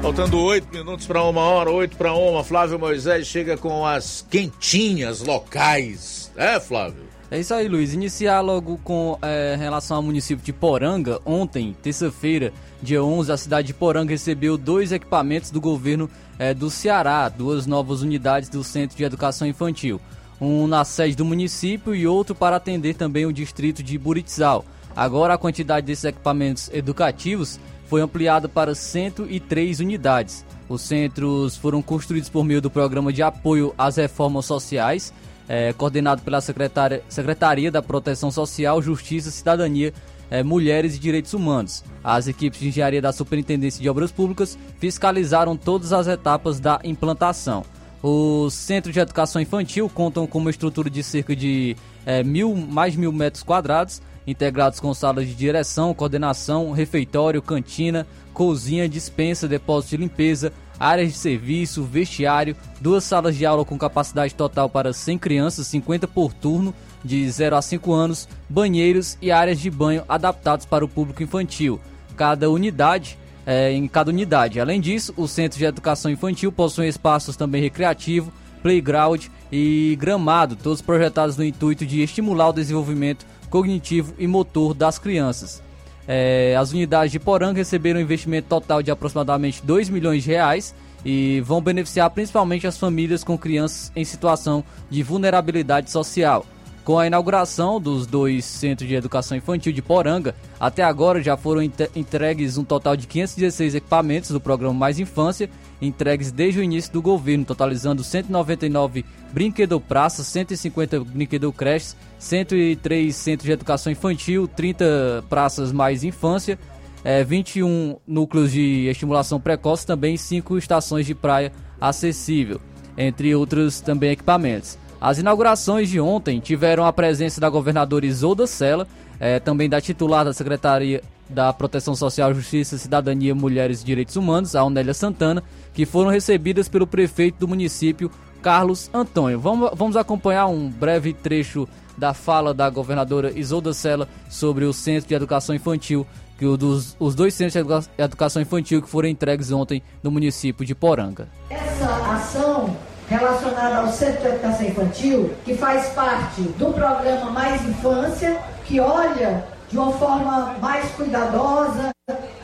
Faltando 0.05 0.39
oito 0.39 0.67
minutos 0.71 1.07
para 1.07 1.23
uma 1.23 1.41
hora, 1.41 1.71
oito 1.71 1.97
para 1.97 2.13
uma, 2.13 2.43
Flávio 2.43 2.77
Moisés 2.77 3.25
chega 3.25 3.57
com 3.57 3.83
as 3.83 4.23
quentinhas 4.29 5.21
locais. 5.21 6.31
É, 6.37 6.59
Flávio? 6.59 7.01
É 7.31 7.39
isso 7.39 7.51
aí, 7.55 7.67
Luiz. 7.67 7.91
Iniciar 7.91 8.41
logo 8.41 8.77
com 8.83 9.17
é, 9.19 9.55
relação 9.57 9.97
ao 9.97 10.03
município 10.03 10.45
de 10.45 10.53
Poranga. 10.53 11.19
Ontem, 11.25 11.75
terça-feira, 11.81 12.53
dia 12.83 13.03
11, 13.03 13.31
a 13.31 13.35
cidade 13.35 13.65
de 13.65 13.73
Poranga 13.73 14.11
recebeu 14.11 14.59
dois 14.59 14.91
equipamentos 14.91 15.49
do 15.49 15.59
governo 15.59 16.07
é, 16.37 16.53
do 16.53 16.69
Ceará, 16.69 17.27
duas 17.27 17.65
novas 17.65 18.03
unidades 18.03 18.47
do 18.47 18.63
Centro 18.63 18.95
de 18.95 19.03
Educação 19.03 19.47
Infantil. 19.47 19.99
Um 20.39 20.67
na 20.67 20.85
sede 20.85 21.15
do 21.15 21.25
município 21.25 21.95
e 21.95 22.05
outro 22.05 22.35
para 22.35 22.57
atender 22.57 22.93
também 22.93 23.25
o 23.25 23.33
distrito 23.33 23.81
de 23.81 23.97
Buritizal. 23.97 24.65
Agora, 24.95 25.33
a 25.33 25.37
quantidade 25.37 25.87
desses 25.87 26.05
equipamentos 26.05 26.69
educativos 26.71 27.59
foi 27.87 28.01
ampliada 28.01 28.47
para 28.49 28.75
103 28.75 29.79
unidades. 29.79 30.45
Os 30.67 30.81
centros 30.81 31.55
foram 31.55 31.81
construídos 31.81 32.29
por 32.29 32.43
meio 32.43 32.61
do 32.61 32.69
Programa 32.69 33.13
de 33.13 33.21
Apoio 33.21 33.73
às 33.77 33.97
Reformas 33.97 34.45
Sociais, 34.45 35.13
é, 35.47 35.73
coordenado 35.73 36.21
pela 36.23 36.41
Secretaria, 36.41 37.03
Secretaria 37.07 37.71
da 37.71 37.81
Proteção 37.81 38.31
Social, 38.31 38.81
Justiça, 38.81 39.29
Cidadania, 39.29 39.93
é, 40.29 40.41
Mulheres 40.41 40.95
e 40.95 40.99
Direitos 40.99 41.33
Humanos. 41.33 41.83
As 42.03 42.27
equipes 42.27 42.59
de 42.59 42.69
engenharia 42.69 43.01
da 43.01 43.13
Superintendência 43.13 43.81
de 43.81 43.89
Obras 43.89 44.11
Públicas 44.11 44.57
fiscalizaram 44.79 45.55
todas 45.55 45.93
as 45.93 46.07
etapas 46.07 46.59
da 46.59 46.79
implantação. 46.83 47.63
Os 48.01 48.53
centros 48.53 48.93
de 48.93 48.99
educação 48.99 49.41
infantil 49.41 49.89
contam 49.89 50.27
com 50.27 50.39
uma 50.39 50.49
estrutura 50.49 50.89
de 50.89 51.01
cerca 51.01 51.35
de 51.35 51.75
é, 52.05 52.23
mil, 52.23 52.55
mais 52.55 52.95
mil 52.95 53.11
metros 53.11 53.43
quadrados, 53.43 54.01
integrados 54.27 54.79
com 54.79 54.93
salas 54.93 55.27
de 55.27 55.33
direção, 55.33 55.93
coordenação, 55.93 56.71
refeitório, 56.71 57.41
cantina, 57.41 58.07
cozinha, 58.33 58.89
dispensa, 58.89 59.47
depósito 59.47 59.91
de 59.91 60.03
limpeza, 60.03 60.51
áreas 60.79 61.13
de 61.13 61.17
serviço, 61.17 61.83
vestiário, 61.83 62.55
duas 62.81 63.03
salas 63.03 63.35
de 63.35 63.45
aula 63.45 63.63
com 63.63 63.77
capacidade 63.77 64.35
total 64.35 64.69
para 64.69 64.93
100 64.93 65.17
crianças, 65.17 65.67
50 65.67 66.07
por 66.07 66.33
turno, 66.33 66.73
de 67.03 67.29
0 67.29 67.55
a 67.55 67.61
5 67.61 67.93
anos, 67.93 68.27
banheiros 68.49 69.17
e 69.21 69.31
áreas 69.31 69.59
de 69.59 69.69
banho 69.69 70.03
adaptados 70.09 70.65
para 70.65 70.83
o 70.83 70.89
público 70.89 71.21
infantil. 71.21 71.79
Cada 72.17 72.49
unidade 72.49 73.17
é, 73.45 73.71
em 73.71 73.87
cada 73.87 74.09
unidade. 74.09 74.59
Além 74.59 74.81
disso, 74.81 75.13
os 75.15 75.31
centros 75.31 75.59
de 75.59 75.65
educação 75.65 76.09
infantil 76.09 76.51
possuem 76.51 76.89
espaços 76.89 77.35
também 77.35 77.61
recreativo, 77.61 78.33
playground 78.63 79.27
e 79.51 79.95
gramado, 79.99 80.55
todos 80.55 80.81
projetados 80.81 81.37
no 81.37 81.43
intuito 81.43 81.85
de 81.85 82.01
estimular 82.01 82.49
o 82.49 82.53
desenvolvimento 82.53 83.25
cognitivo 83.55 84.13
e 84.19 84.27
motor 84.27 84.73
das 84.73 84.99
crianças. 84.99 85.63
É, 86.05 86.57
as 86.59 86.73
unidades 86.73 87.09
de 87.09 87.19
Poranga 87.19 87.57
receberam 87.59 88.01
um 88.01 88.03
investimento 88.03 88.49
total 88.49 88.83
de 88.83 88.91
aproximadamente 88.91 89.61
2 89.63 89.87
milhões 89.87 90.23
de 90.23 90.31
reais 90.31 90.75
e 91.05 91.39
vão 91.39 91.61
beneficiar 91.61 92.09
principalmente 92.09 92.67
as 92.67 92.77
famílias 92.77 93.23
com 93.23 93.37
crianças 93.37 93.93
em 93.95 94.03
situação 94.03 94.61
de 94.89 95.01
vulnerabilidade 95.01 95.89
social. 95.89 96.45
Com 96.85 96.99
a 96.99 97.07
inauguração 97.07 97.81
dos 97.81 98.05
dois 98.05 98.45
centros 98.45 98.87
de 98.87 98.93
educação 98.93 99.35
infantil 99.35 99.73
de 99.73 99.81
Poranga, 99.81 100.35
até 100.59 100.83
agora 100.83 101.19
já 101.19 101.35
foram 101.35 101.63
entregues 101.63 102.59
um 102.59 102.63
total 102.63 102.95
de 102.95 103.07
516 103.07 103.73
equipamentos 103.73 104.29
do 104.29 104.39
programa 104.39 104.75
Mais 104.75 104.99
Infância, 104.99 105.49
entregues 105.81 106.31
desde 106.31 106.59
o 106.59 106.63
início 106.63 106.93
do 106.93 107.01
governo, 107.01 107.43
totalizando 107.43 108.03
199 108.03 109.03
brinquedopraças, 109.33 110.27
150 110.27 110.99
brinquedocreches, 111.05 111.97
103 112.19 113.15
centros 113.15 113.47
de 113.47 113.51
educação 113.51 113.91
infantil, 113.91 114.47
30 114.47 115.23
praças 115.27 115.71
mais 115.71 116.03
infância, 116.03 116.59
é, 117.03 117.23
21 117.23 117.97
núcleos 118.05 118.51
de 118.51 118.85
estimulação 118.85 119.41
precoce, 119.41 119.87
também 119.87 120.17
5 120.17 120.55
estações 120.59 121.07
de 121.07 121.15
praia 121.15 121.51
acessível, 121.81 122.61
entre 122.95 123.33
outros 123.33 123.81
também 123.81 124.11
equipamentos. 124.11 124.84
As 125.05 125.19
inaugurações 125.19 125.87
de 125.87 125.99
ontem 125.99 126.39
tiveram 126.39 126.83
a 126.83 126.91
presença 126.91 127.39
da 127.39 127.47
governadora 127.47 128.07
Isolda 128.07 128.47
Sela, 128.47 128.87
é, 129.19 129.39
também 129.39 129.69
da 129.69 129.79
titular 129.79 130.25
da 130.25 130.33
Secretaria 130.33 131.03
da 131.29 131.53
Proteção 131.53 131.95
Social, 131.95 132.33
Justiça, 132.33 132.75
Cidadania, 132.75 133.35
Mulheres 133.35 133.83
e 133.83 133.85
Direitos 133.85 134.15
Humanos, 134.15 134.55
a 134.55 134.63
Onélia 134.63 134.95
Santana, 134.95 135.43
que 135.75 135.85
foram 135.85 136.09
recebidas 136.09 136.67
pelo 136.67 136.87
prefeito 136.87 137.37
do 137.37 137.47
município, 137.47 138.09
Carlos 138.41 138.89
Antônio. 138.91 139.39
Vamos, 139.39 139.69
vamos 139.75 139.95
acompanhar 139.95 140.47
um 140.47 140.71
breve 140.71 141.13
trecho 141.13 141.69
da 141.95 142.11
fala 142.11 142.51
da 142.51 142.67
governadora 142.67 143.31
Isolda 143.37 143.75
Sela 143.75 144.09
sobre 144.27 144.65
o 144.65 144.73
Centro 144.73 145.07
de 145.07 145.13
Educação 145.13 145.53
Infantil, 145.53 146.03
que 146.35 146.47
o 146.47 146.57
dos, 146.57 146.97
os 146.99 147.13
dois 147.13 147.35
centros 147.35 147.85
de 147.85 148.03
educação 148.03 148.41
infantil 148.41 148.81
que 148.81 148.89
foram 148.89 149.07
entregues 149.07 149.51
ontem 149.51 149.83
no 150.01 150.09
município 150.09 150.65
de 150.65 150.73
Poranga. 150.73 151.27
Essa 151.51 151.93
ação 152.11 152.75
relacionada 153.09 153.77
ao 153.77 153.89
Centro 153.89 154.21
de 154.21 154.27
Educação 154.27 154.67
Infantil, 154.67 155.33
que 155.43 155.55
faz 155.55 155.89
parte 155.89 156.41
do 156.41 156.73
programa 156.73 157.31
Mais 157.31 157.61
Infância, 157.67 158.39
que 158.65 158.79
olha 158.79 159.45
de 159.69 159.77
uma 159.77 159.91
forma 159.93 160.55
mais 160.61 160.89
cuidadosa 160.91 161.89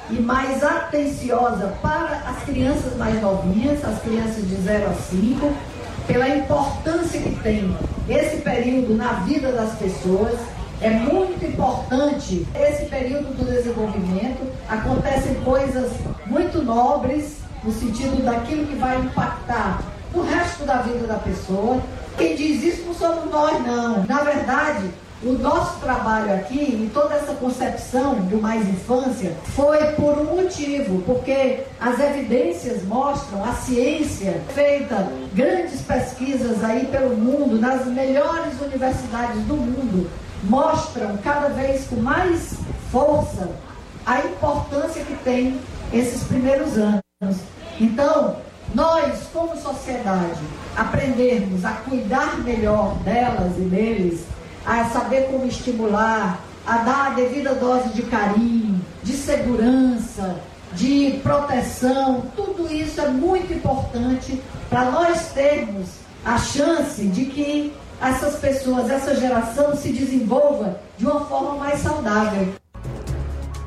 e 0.09 0.20
mais 0.20 0.64
atenciosa 0.64 1.74
para 1.82 2.22
as 2.28 2.43
crianças 2.43 2.95
mais 2.97 3.22
novinhas, 3.22 3.84
as 3.84 4.01
crianças 4.01 4.47
de 4.47 4.55
0 4.55 4.89
a 4.89 4.93
5, 4.93 5.53
pela 6.07 6.30
importância 6.30 7.20
que 7.22 7.36
tem 7.41 7.76
esse 8.09 8.38
período 8.41 8.95
na 8.95 9.14
vida 9.26 9.51
das 9.51 9.76
pessoas 9.76 10.38
É 10.82 10.89
muito 10.89 11.45
importante 11.45 12.47
esse 12.55 12.86
período 12.86 13.38
do 13.38 13.45
desenvolvimento. 13.45 14.51
Acontecem 14.68 15.36
coisas 15.43 15.91
muito 16.26 16.64
nobres 16.64 17.38
no 17.64 17.72
sentido 17.72 18.26
daquilo 18.26 18.66
que 18.66 18.76
vai 18.78 18.97
impactar 18.97 19.80
o 20.14 20.22
resto 20.22 20.66
da 20.66 20.78
vida 20.78 21.07
da 21.07 21.16
pessoa. 21.16 21.82
Quem 22.18 22.36
diz 22.36 22.64
isso 22.64 22.86
não 22.86 22.93
somos 22.93 23.32
nós, 23.32 23.66
não. 23.66 24.03
Na 24.05 24.22
verdade, 24.24 24.89
o 25.24 25.34
nosso 25.34 25.80
trabalho 25.80 26.34
aqui, 26.34 26.59
e 26.59 26.91
toda 26.91 27.14
essa 27.14 27.34
concepção 27.36 28.16
do 28.16 28.41
mais 28.41 28.68
infância, 28.68 29.36
foi 29.55 29.78
por 29.93 30.18
um 30.18 30.41
motivo, 30.41 31.01
porque 31.03 31.59
as 31.80 31.99
evidências 31.99 32.84
mostram, 32.84 33.43
a 33.43 33.53
ciência 33.53 34.41
feita, 34.53 35.07
grandes 35.34 35.82
pesquisas 35.82 36.64
aí 36.64 36.88
pelo 36.88 37.16
mundo, 37.16 37.59
nas 37.59 37.86
melhores 37.86 38.59
universidades 38.62 39.41
do 39.43 39.55
mundo, 39.55 40.09
mostram 40.43 41.16
cada 41.18 41.49
vez 41.49 41.86
com 41.86 41.97
mais 41.97 42.55
força 42.91 43.47
a 44.05 44.20
importância 44.22 45.03
que 45.03 45.16
tem 45.24 45.59
esses 45.93 46.24
primeiros 46.24 46.78
anos. 46.78 47.38
Então, 47.80 48.38
nós, 48.74 49.28
como 49.34 49.55
sociedade, 49.57 50.41
aprendermos 50.76 51.65
a 51.65 51.72
cuidar 51.72 52.39
melhor 52.39 52.95
delas 53.03 53.57
e 53.57 53.61
deles, 53.61 54.26
a 54.65 54.86
saber 54.86 55.28
como 55.32 55.45
estimular, 55.45 56.39
a 56.65 56.78
dar 56.78 57.07
a 57.07 57.09
devida 57.11 57.53
dose 57.55 57.89
de 57.89 58.03
carinho, 58.03 58.80
de 59.03 59.13
segurança, 59.13 60.39
de 60.74 61.19
proteção, 61.24 62.24
tudo 62.36 62.72
isso 62.72 63.01
é 63.01 63.07
muito 63.09 63.51
importante 63.53 64.41
para 64.69 64.86
nós 64.86 65.32
termos 65.34 65.89
a 66.24 66.38
chance 66.38 67.03
de 67.07 67.26
que 67.26 67.74
essas 68.01 68.36
pessoas, 68.38 68.89
essa 68.89 69.15
geração 69.15 69.76
se 69.76 69.91
desenvolva 69.91 70.80
de 70.97 71.05
uma 71.05 71.26
forma 71.26 71.55
mais 71.55 71.80
saudável. 71.82 72.53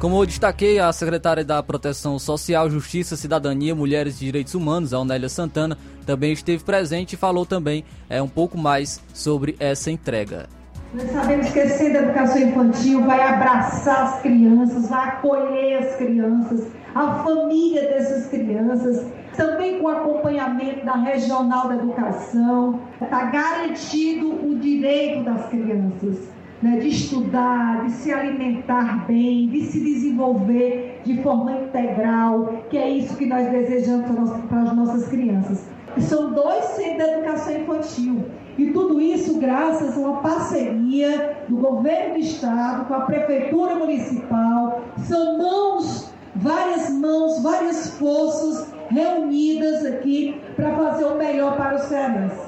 Como 0.04 0.20
eu 0.20 0.26
destaquei, 0.26 0.78
a 0.78 0.92
secretária 0.92 1.42
da 1.42 1.62
Proteção 1.62 2.18
Social, 2.18 2.68
Justiça, 2.68 3.16
Cidadania, 3.16 3.74
Mulheres 3.74 4.16
e 4.16 4.26
Direitos 4.26 4.54
Humanos, 4.54 4.92
a 4.92 5.28
Santana, 5.30 5.78
também 6.04 6.30
esteve 6.30 6.62
presente 6.62 7.14
e 7.14 7.16
falou 7.16 7.46
também 7.46 7.86
é, 8.10 8.20
um 8.20 8.28
pouco 8.28 8.58
mais 8.58 9.00
sobre 9.14 9.56
essa 9.58 9.90
entrega. 9.90 10.46
Nós 10.92 11.10
sabemos 11.10 11.48
que 11.48 11.58
esse 11.58 11.78
centro 11.78 12.02
de 12.02 12.04
educação 12.04 12.38
infantil 12.38 13.02
vai 13.06 13.18
abraçar 13.18 14.02
as 14.02 14.20
crianças, 14.20 14.90
vai 14.90 15.08
acolher 15.08 15.78
as 15.78 15.96
crianças, 15.96 16.66
a 16.94 17.24
família 17.24 17.80
dessas 17.88 18.26
crianças, 18.26 19.06
também 19.38 19.80
com 19.80 19.88
acompanhamento 19.88 20.84
da 20.84 20.96
regional 20.96 21.68
da 21.68 21.76
educação, 21.76 22.78
está 23.00 23.24
garantido 23.30 24.50
o 24.50 24.58
direito 24.58 25.24
das 25.24 25.48
crianças. 25.48 26.33
Né, 26.64 26.78
de 26.78 26.88
estudar, 26.88 27.84
de 27.84 27.92
se 27.92 28.10
alimentar 28.10 29.04
bem, 29.06 29.48
de 29.48 29.66
se 29.66 29.80
desenvolver 29.80 31.02
de 31.04 31.22
forma 31.22 31.52
integral, 31.52 32.64
que 32.70 32.78
é 32.78 32.88
isso 32.88 33.18
que 33.18 33.26
nós 33.26 33.50
desejamos 33.50 34.06
para 34.48 34.62
as 34.62 34.74
nossas 34.74 35.06
crianças. 35.08 35.68
São 35.98 36.32
dois 36.32 36.64
centros 36.64 37.06
de 37.06 37.16
educação 37.16 37.60
infantil. 37.60 38.24
E 38.56 38.70
tudo 38.70 38.98
isso 38.98 39.38
graças 39.38 39.94
a 39.94 40.00
uma 40.00 40.22
parceria 40.22 41.36
do 41.50 41.56
governo 41.58 42.14
do 42.14 42.20
estado 42.20 42.86
com 42.86 42.94
a 42.94 43.00
prefeitura 43.00 43.74
municipal. 43.74 44.80
São 45.06 45.36
mãos, 45.36 46.14
várias 46.34 46.88
mãos, 46.88 47.42
várias 47.42 47.90
forças 47.98 48.72
reunidas 48.88 49.84
aqui 49.84 50.40
para 50.56 50.74
fazer 50.76 51.04
o 51.04 51.18
melhor 51.18 51.58
para 51.58 51.74
os 51.74 51.82
cearenses. 51.82 52.43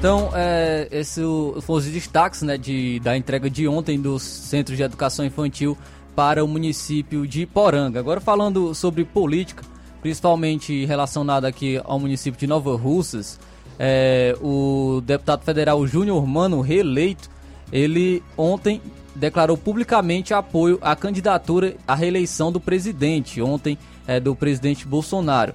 Então, 0.00 0.30
é, 0.34 0.88
esse 0.90 1.20
foram 1.60 1.78
os 1.78 1.84
destaques 1.84 2.40
né, 2.40 2.56
de, 2.56 2.98
da 3.00 3.18
entrega 3.18 3.50
de 3.50 3.68
ontem 3.68 4.00
dos 4.00 4.22
Centros 4.22 4.74
de 4.74 4.82
Educação 4.82 5.26
Infantil 5.26 5.76
para 6.16 6.42
o 6.42 6.48
município 6.48 7.26
de 7.26 7.44
Poranga. 7.44 8.00
Agora 8.00 8.18
falando 8.18 8.74
sobre 8.74 9.04
política, 9.04 9.62
principalmente 10.00 10.86
relacionada 10.86 11.46
aqui 11.46 11.78
ao 11.84 12.00
município 12.00 12.40
de 12.40 12.46
Nova 12.46 12.74
Russas, 12.78 13.38
é, 13.78 14.34
o 14.40 15.02
deputado 15.04 15.44
federal 15.44 15.86
Júnior 15.86 16.26
Mano, 16.26 16.62
reeleito, 16.62 17.28
ele 17.70 18.22
ontem 18.38 18.80
declarou 19.14 19.58
publicamente 19.58 20.32
apoio 20.32 20.78
à 20.80 20.96
candidatura 20.96 21.76
à 21.86 21.94
reeleição 21.94 22.50
do 22.50 22.58
presidente, 22.58 23.42
ontem 23.42 23.76
é, 24.06 24.18
do 24.18 24.34
presidente 24.34 24.86
Bolsonaro. 24.86 25.52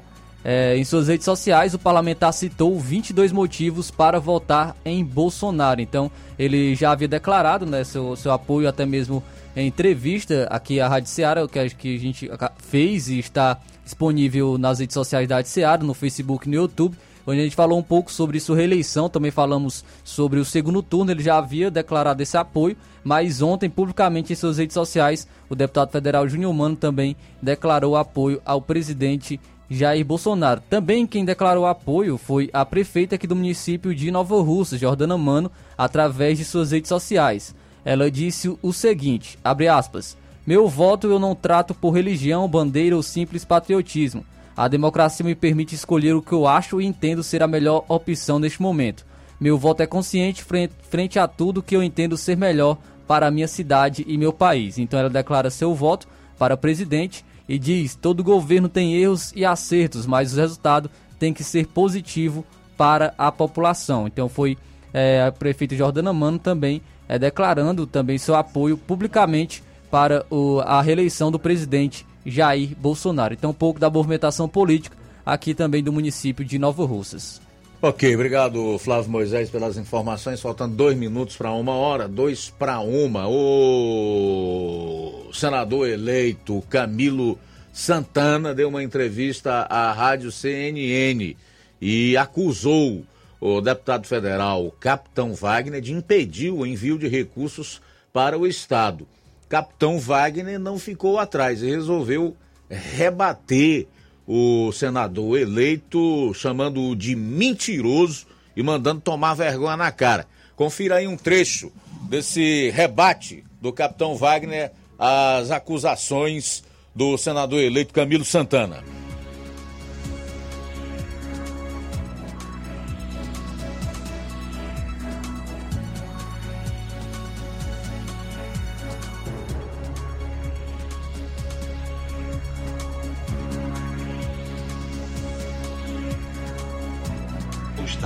É, 0.48 0.78
em 0.78 0.84
suas 0.84 1.08
redes 1.08 1.26
sociais, 1.26 1.74
o 1.74 1.80
parlamentar 1.80 2.32
citou 2.32 2.80
22 2.80 3.32
motivos 3.32 3.90
para 3.90 4.20
votar 4.20 4.76
em 4.86 5.04
Bolsonaro. 5.04 5.82
Então, 5.82 6.12
ele 6.38 6.76
já 6.76 6.92
havia 6.92 7.08
declarado 7.08 7.66
né, 7.66 7.84
seu, 7.84 8.16
seu 8.16 8.32
apoio, 8.32 8.70
até 8.70 8.86
mesmo 8.86 9.24
em 9.56 9.66
entrevista 9.66 10.48
aqui 10.52 10.80
à 10.80 10.88
Rádio 10.88 11.10
Seara, 11.10 11.48
que 11.48 11.58
a, 11.58 11.68
que 11.68 11.96
a 11.96 12.00
gente 12.00 12.30
fez 12.60 13.10
e 13.10 13.18
está 13.18 13.58
disponível 13.84 14.56
nas 14.56 14.78
redes 14.78 14.94
sociais 14.94 15.28
da 15.28 15.38
Rádio 15.38 15.50
Seara, 15.50 15.84
no 15.84 15.96
Facebook 15.96 16.48
e 16.48 16.52
no 16.52 16.58
YouTube 16.58 16.96
onde 17.28 17.40
a 17.40 17.44
gente 17.44 17.56
falou 17.56 17.80
um 17.80 17.84
pouco 17.84 18.12
sobre 18.12 18.40
sua 18.40 18.56
reeleição, 18.56 19.10
também 19.10 19.32
falamos 19.32 19.84
sobre 20.04 20.40
o 20.40 20.46
segundo 20.46 20.84
turno, 20.84 21.12
ele 21.12 21.24
já 21.24 21.38
havia 21.38 21.72
declarado 21.72 22.22
esse 22.22 22.38
apoio, 22.38 22.78
mas 23.04 23.42
ontem, 23.42 23.70
publicamente 23.70 24.32
em 24.32 24.36
suas 24.36 24.58
redes 24.58 24.74
sociais, 24.74 25.28
o 25.50 25.56
deputado 25.56 25.92
federal 25.92 26.28
Júnior 26.28 26.54
Mano 26.54 26.76
também 26.76 27.16
declarou 27.42 27.96
apoio 27.96 28.42
ao 28.46 28.62
presidente 28.62 29.40
Jair 29.70 30.06
Bolsonaro. 30.06 30.62
Também 30.70 31.08
quem 31.08 31.26
declarou 31.26 31.66
apoio 31.66 32.18
foi 32.18 32.50
a 32.54 32.66
prefeita 32.66 33.16
aqui 33.16 33.28
do 33.28 33.36
município 33.36 33.94
de 33.94 34.12
Nova 34.12 34.42
Russa, 34.42 34.78
Jordana 34.78 35.18
Mano, 35.18 35.52
através 35.78 36.38
de 36.38 36.46
suas 36.46 36.72
redes 36.72 36.90
sociais. 36.90 37.56
Ela 37.84 38.10
disse 38.10 38.58
o 38.62 38.74
seguinte, 38.74 39.38
aspas, 39.44 40.18
meu 40.46 40.68
voto 40.68 41.08
eu 41.08 41.20
não 41.20 41.36
trato 41.36 41.74
por 41.74 41.92
religião, 41.92 42.48
bandeira 42.48 42.96
ou 42.96 43.04
simples 43.04 43.44
patriotismo. 43.44 44.26
A 44.56 44.68
democracia 44.68 45.26
me 45.26 45.36
permite 45.36 45.76
escolher 45.76 46.14
o 46.14 46.22
que 46.22 46.32
eu 46.32 46.48
acho 46.48 46.80
e 46.80 46.86
entendo 46.86 47.24
ser 47.24 47.44
a 47.44 47.48
melhor 47.48 47.84
opção 47.88 48.40
neste 48.40 48.62
momento. 48.62 49.06
Meu 49.40 49.58
voto 49.58 49.82
é 49.82 49.88
consciente 49.88 50.44
frente 50.44 51.20
a 51.20 51.28
tudo 51.28 51.62
que 51.62 51.76
eu 51.76 51.84
entendo 51.84 52.16
ser 52.16 52.38
melhor 52.38 52.78
para 53.06 53.28
a 53.28 53.32
minha 53.32 53.48
cidade 53.48 54.06
e 54.08 54.18
meu 54.18 54.32
país. 54.32 54.78
Então 54.78 55.00
ela 55.00 55.10
declara 55.10 55.50
seu 55.50 55.76
voto 55.76 56.08
para 56.38 56.56
presidente 56.56 57.26
e 57.48 57.60
diz: 57.60 57.96
todo 57.96 58.24
governo 58.24 58.70
tem 58.70 58.96
erros 58.96 59.32
e 59.36 59.46
acertos, 59.46 60.06
mas 60.06 60.34
o 60.34 60.38
resultado 60.38 60.90
tem 61.20 61.34
que 61.34 61.44
ser 61.44 61.68
positivo 61.68 62.46
para 62.78 63.14
a 63.18 63.32
população. 63.32 64.08
Então 64.08 64.28
foi 64.28 64.58
é, 64.94 65.24
a 65.24 65.32
prefeita 65.32 65.76
Jordana 65.76 66.14
Mano 66.14 66.40
também 66.40 66.82
é, 67.08 67.18
declarando 67.18 67.86
também 67.86 68.18
seu 68.18 68.36
apoio 68.36 68.78
publicamente 68.78 69.64
para 69.90 70.26
o, 70.30 70.60
a 70.62 70.82
reeleição 70.82 71.32
do 71.32 71.40
presidente 71.40 72.06
Jair 72.26 72.76
Bolsonaro. 72.76 73.34
Então, 73.34 73.52
um 73.52 73.54
pouco 73.54 73.80
da 73.80 73.90
movimentação 73.90 74.48
política 74.50 74.98
aqui 75.26 75.54
também 75.54 75.84
do 75.84 75.94
município 75.94 76.44
de 76.44 76.58
Nova 76.60 76.86
Russas. 76.86 77.42
Ok, 77.88 78.16
obrigado 78.16 78.80
Flávio 78.80 79.12
Moisés 79.12 79.52
pelas 79.52 79.78
informações. 79.78 80.42
Faltando 80.42 80.76
dois 80.76 80.98
minutos 80.98 81.38
para 81.38 81.52
uma 81.52 81.74
hora, 81.74 82.08
dois 82.08 82.50
para 82.50 82.80
uma. 82.80 83.28
O 83.28 85.30
senador 85.32 85.88
eleito 85.88 86.64
Camilo 86.68 87.38
Santana 87.72 88.56
deu 88.56 88.70
uma 88.70 88.82
entrevista 88.82 89.68
à 89.70 89.92
rádio 89.92 90.32
CNN 90.32 91.38
e 91.80 92.18
acusou 92.18 93.06
o 93.40 93.62
deputado 93.62 94.08
federal 94.08 94.76
Capitão 94.80 95.36
Wagner 95.36 95.80
de 95.80 95.94
impedir 95.94 96.50
o 96.50 96.66
envio 96.66 96.98
de 96.98 97.08
recursos 97.08 97.80
para 98.12 98.36
o 98.36 98.48
Estado. 98.48 99.08
Capitão 99.48 100.00
Wagner 100.00 100.58
não 100.58 100.80
ficou 100.80 101.20
atrás 101.20 101.62
e 101.62 101.68
resolveu 101.68 102.36
rebater 102.68 103.88
o 104.28 104.72
senador 104.72 105.40
eleito, 105.40 106.34
chamando-o 106.34 106.96
de 106.96 107.16
mentiroso 107.16 108.26
e 108.56 108.64
mandando 108.64 109.02
tomar 109.02 109.34
vergonha 109.34 109.78
na 109.78 109.92
cara. 109.92 110.28
Confira 110.56 110.96
aí 110.96 111.08
um 111.08 111.18
trecho 111.18 111.72
desse 112.10 112.70
rebate 112.72 113.44
do 113.62 113.74
capitão 113.74 114.16
Wagner 114.16 114.72
às 114.98 115.52
acusações 115.52 116.64
do 116.96 117.18
senador 117.18 117.62
eleito 117.62 117.94
Camilo 117.94 118.24
Santana. 118.24 118.84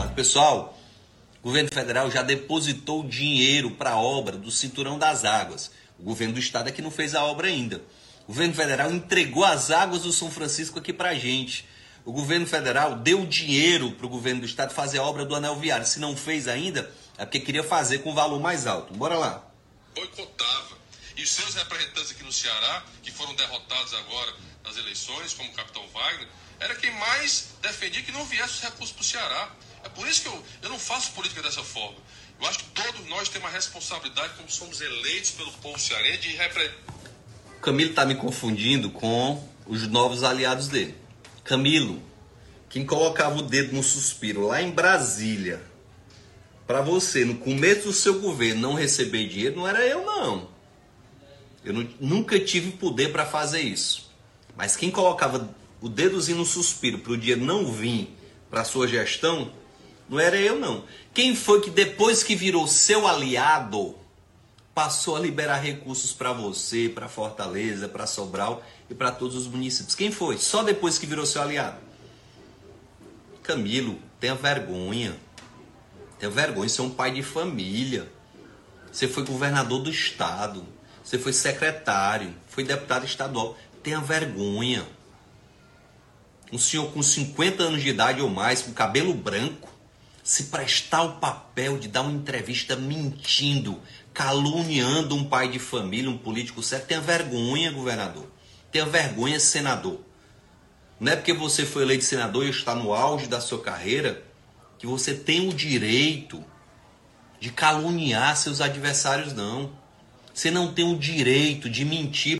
Pessoal, 0.08 0.78
o 1.41 1.47
governo 1.47 1.70
federal 1.74 2.12
já 2.12 2.22
depositou 2.22 3.04
dinheiro 3.08 3.72
para 3.72 3.91
a 3.91 3.97
obra 3.97 4.38
do 4.38 4.52
Cinturão 4.52 4.97
das 4.97 5.26
Águas. 5.26 5.72
O 5.97 6.04
governo 6.04 6.34
do 6.34 6.39
estado 6.39 6.70
é 6.70 6.72
que 6.72 6.82
não 6.82 6.91
fez 6.91 7.16
a 7.16 7.24
obra 7.24 7.47
ainda. 7.47 7.82
O 8.24 8.28
governo 8.28 8.54
federal 8.54 8.91
entregou 8.91 9.43
as 9.43 9.72
águas 9.72 10.04
do 10.04 10.14
São 10.14 10.30
Francisco 10.30 10.80
aqui 10.80 10.93
para 10.93 11.10
a 11.10 11.16
gente. 11.16 11.68
O 12.06 12.12
governo 12.12 12.47
federal 12.47 12.95
deu 12.95 13.26
dinheiro 13.26 13.91
para 13.91 14.06
o 14.06 14.10
governo 14.10 14.41
do 14.41 14.45
estado 14.45 14.74
fazer 14.74 15.00
a 15.00 15.04
obra 15.04 15.26
do 15.26 15.36
anel 15.36 15.56
viário. 15.56 15.86
Se 15.86 16.00
não 16.00 16.16
fez 16.16 16.47
ainda, 16.47 16.91
É 17.18 17.26
porque 17.26 17.41
queria 17.41 17.64
fazer 17.66 18.00
com 18.00 18.14
valor 18.14 18.39
mais 18.39 18.66
alto. 18.66 18.93
Bora 18.93 19.18
lá. 19.18 19.43
Boicotava. 19.93 20.78
E 21.18 21.22
os 21.22 21.30
seus 21.30 21.54
representantes 21.54 22.12
aqui 22.12 22.24
no 22.24 22.32
Ceará, 22.32 22.86
que 23.04 23.12
foram 23.12 23.36
derrotados 23.36 23.93
agora 23.93 24.34
nas 24.64 24.78
eleições, 24.78 25.34
como 25.34 25.50
o 25.50 25.54
capitão 25.54 25.86
Wagner, 25.93 26.30
era 26.62 26.76
quem 26.76 26.91
mais 26.97 27.50
defendia 27.62 28.02
que 28.04 28.12
não 28.14 28.24
viesse 28.26 28.54
os 28.54 28.62
recursos 28.62 28.91
para 28.93 29.02
o 29.02 29.06
Ceará. 29.06 29.50
É 29.84 29.89
por 29.89 30.07
isso 30.07 30.21
que 30.21 30.27
eu, 30.27 30.43
eu 30.63 30.69
não 30.69 30.80
faço 30.80 31.11
política 31.11 31.41
dessa 31.41 31.63
forma. 31.63 31.97
Eu 32.39 32.47
acho 32.47 32.59
que 32.59 32.65
todos 32.71 33.07
nós 33.07 33.27
temos 33.30 33.47
uma 33.47 33.53
responsabilidade, 33.53 34.34
como 34.38 34.49
somos 34.49 34.80
eleitos 34.82 35.32
pelo 35.32 35.51
povo 35.53 35.80
cearense, 35.80 36.19
de 36.19 36.30
representar. 36.36 36.93
Camilo 37.61 37.89
está 37.89 38.05
me 38.05 38.15
confundindo 38.15 38.89
com 38.89 39.45
os 39.67 39.88
novos 39.88 40.23
aliados 40.23 40.69
dele. 40.69 40.95
Camilo, 41.43 42.01
quem 42.69 42.86
colocava 42.86 43.38
o 43.38 43.41
dedo 43.41 43.73
no 43.73 43.84
suspiro 43.84 44.47
lá 44.47 44.61
em 44.61 44.71
Brasília, 44.71 45.61
para 46.65 46.82
você, 46.82 47.25
no 47.25 47.36
começo 47.36 47.88
do 47.88 47.93
seu 47.93 48.19
governo, 48.19 48.61
não 48.61 48.73
receber 48.75 49.27
dinheiro, 49.27 49.57
não 49.57 49.67
era 49.67 49.86
eu, 49.86 50.05
não. 50.05 50.49
Eu 51.65 51.73
não, 51.73 51.89
nunca 51.99 52.39
tive 52.39 52.71
poder 52.71 53.11
para 53.11 53.25
fazer 53.25 53.61
isso. 53.61 54.09
Mas 54.55 54.75
quem 54.75 54.91
colocava 54.91 55.49
o 55.82 55.89
dedozinho 55.89 56.38
no 56.38 56.45
suspiro 56.45 56.99
para 56.99 57.13
o 57.13 57.17
dinheiro 57.17 57.43
não 57.43 57.71
vir 57.71 58.15
para 58.49 58.63
sua 58.63 58.88
gestão, 58.88 59.51
não 60.10 60.20
era 60.20 60.36
eu, 60.38 60.60
não. 60.60 60.84
Quem 61.14 61.36
foi 61.36 61.62
que 61.62 61.70
depois 61.70 62.24
que 62.24 62.36
virou 62.36 62.68
seu 62.68 63.07
aliado, 63.07 63.95
passou 64.74 65.16
a 65.16 65.20
liberar 65.20 65.60
recursos 65.60 66.12
para 66.12 66.34
você, 66.34 66.89
para 66.89 67.07
Fortaleza, 67.07 67.88
para 67.88 68.07
Sobral 68.07 68.64
e 68.89 68.95
para 68.95 69.12
todos 69.12 69.36
os 69.36 69.47
municípios? 69.47 69.93
Quem 69.93 70.12
foi? 70.12 70.38
Só 70.38 70.64
depois 70.64 70.97
que 70.97 71.05
virou 71.05 71.26
seu 71.26 71.41
aliado. 71.41 71.78
Camilo, 73.43 73.99
tenha 74.20 74.36
vergonha. 74.36 75.16
Tenha 76.18 76.32
vergonha, 76.32 76.68
você 76.68 76.82
é 76.82 76.84
um 76.84 76.89
pai 76.89 77.12
de 77.12 77.22
família. 77.22 78.12
Você 78.91 79.07
foi 79.07 79.24
governador 79.24 79.82
do 79.82 79.89
estado. 79.89 80.66
Você 81.03 81.20
foi 81.20 81.34
secretário, 81.34 82.34
foi 82.47 82.64
deputado 82.64 83.05
estadual. 83.05 83.57
Tenha 83.84 83.99
vergonha. 83.99 84.86
Um 86.51 86.57
senhor 86.57 86.91
com 86.91 87.03
50 87.03 87.64
anos 87.64 87.82
de 87.82 87.89
idade 87.89 88.22
ou 88.22 88.30
mais, 88.30 88.62
com 88.62 88.74
cabelo 88.74 89.14
branco, 89.14 89.68
se 90.30 90.43
prestar 90.43 91.01
o 91.01 91.13
papel 91.13 91.80
de 91.80 91.88
dar 91.88 92.01
uma 92.01 92.11
entrevista 92.11 92.75
mentindo, 92.75 93.82
caluniando 94.13 95.15
um 95.15 95.23
pai 95.23 95.47
de 95.47 95.57
família, 95.57 96.07
um 96.07 96.19
político 96.19 96.61
sério, 96.61 96.86
tenha 96.86 97.01
vergonha, 97.01 97.71
governador. 97.71 98.27
Tenha 98.71 98.86
vergonha, 98.86 99.39
senador. 99.39 99.99
Não 100.99 101.13
é 101.13 101.15
porque 101.15 101.34
você 101.34 101.65
foi 101.65 101.82
eleito 101.82 102.03
senador 102.03 102.45
e 102.45 102.51
está 102.51 102.75
no 102.75 102.93
auge 102.93 103.25
da 103.25 103.41
sua 103.41 103.59
carreira 103.59 104.23
que 104.77 104.86
você 104.86 105.15
tem 105.15 105.49
o 105.49 105.51
direito 105.51 106.45
de 107.39 107.49
caluniar 107.49 108.38
seus 108.38 108.61
adversários, 108.61 109.34
não. 109.34 109.71
Você 110.32 110.51
não 110.51 110.71
tem 110.71 110.86
o 110.93 110.95
direito 110.95 111.67
de 111.67 111.84
mentir. 111.84 112.38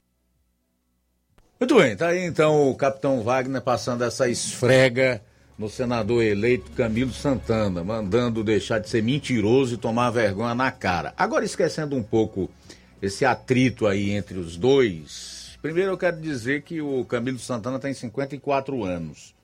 Muito 1.60 1.76
bem, 1.76 1.98
tá 1.98 2.10
aí 2.10 2.24
então 2.24 2.70
o 2.70 2.76
capitão 2.76 3.24
Wagner 3.24 3.64
passando 3.64 4.04
essa 4.04 4.30
esfrega 4.30 5.24
no 5.60 5.70
senador 5.70 6.24
eleito 6.24 6.72
Camilo 6.72 7.12
Santana, 7.12 7.84
mandando 7.84 8.46
deixar 8.46 8.80
de 8.80 8.88
ser 8.88 9.04
mentiroso 9.04 9.74
e 9.74 9.78
tomar 9.78 10.10
vergonha 10.10 10.56
na 10.56 10.72
cara. 10.72 11.14
Agora 11.18 11.44
esquecendo 11.44 11.98
um 11.98 12.02
pouco 12.02 12.50
esse 13.02 13.26
atrito 13.26 13.86
aí 13.86 14.12
entre 14.12 14.40
os 14.40 14.56
dois, 14.56 15.58
primeiro 15.62 15.92
eu 15.92 15.98
quero 15.98 16.16
dizer 16.22 16.62
que 16.62 16.82
o 16.82 17.04
Camilo 17.04 17.38
Santana 17.38 17.78
tem 17.78 17.94
54 17.94 18.86
anos. 18.86 19.36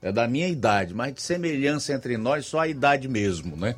É 0.00 0.10
da 0.10 0.26
minha 0.26 0.48
idade, 0.48 0.94
mas 0.94 1.12
de 1.12 1.20
semelhança 1.20 1.92
entre 1.92 2.16
nós 2.16 2.46
só 2.46 2.60
a 2.60 2.68
idade 2.68 3.06
mesmo, 3.06 3.54
né? 3.54 3.76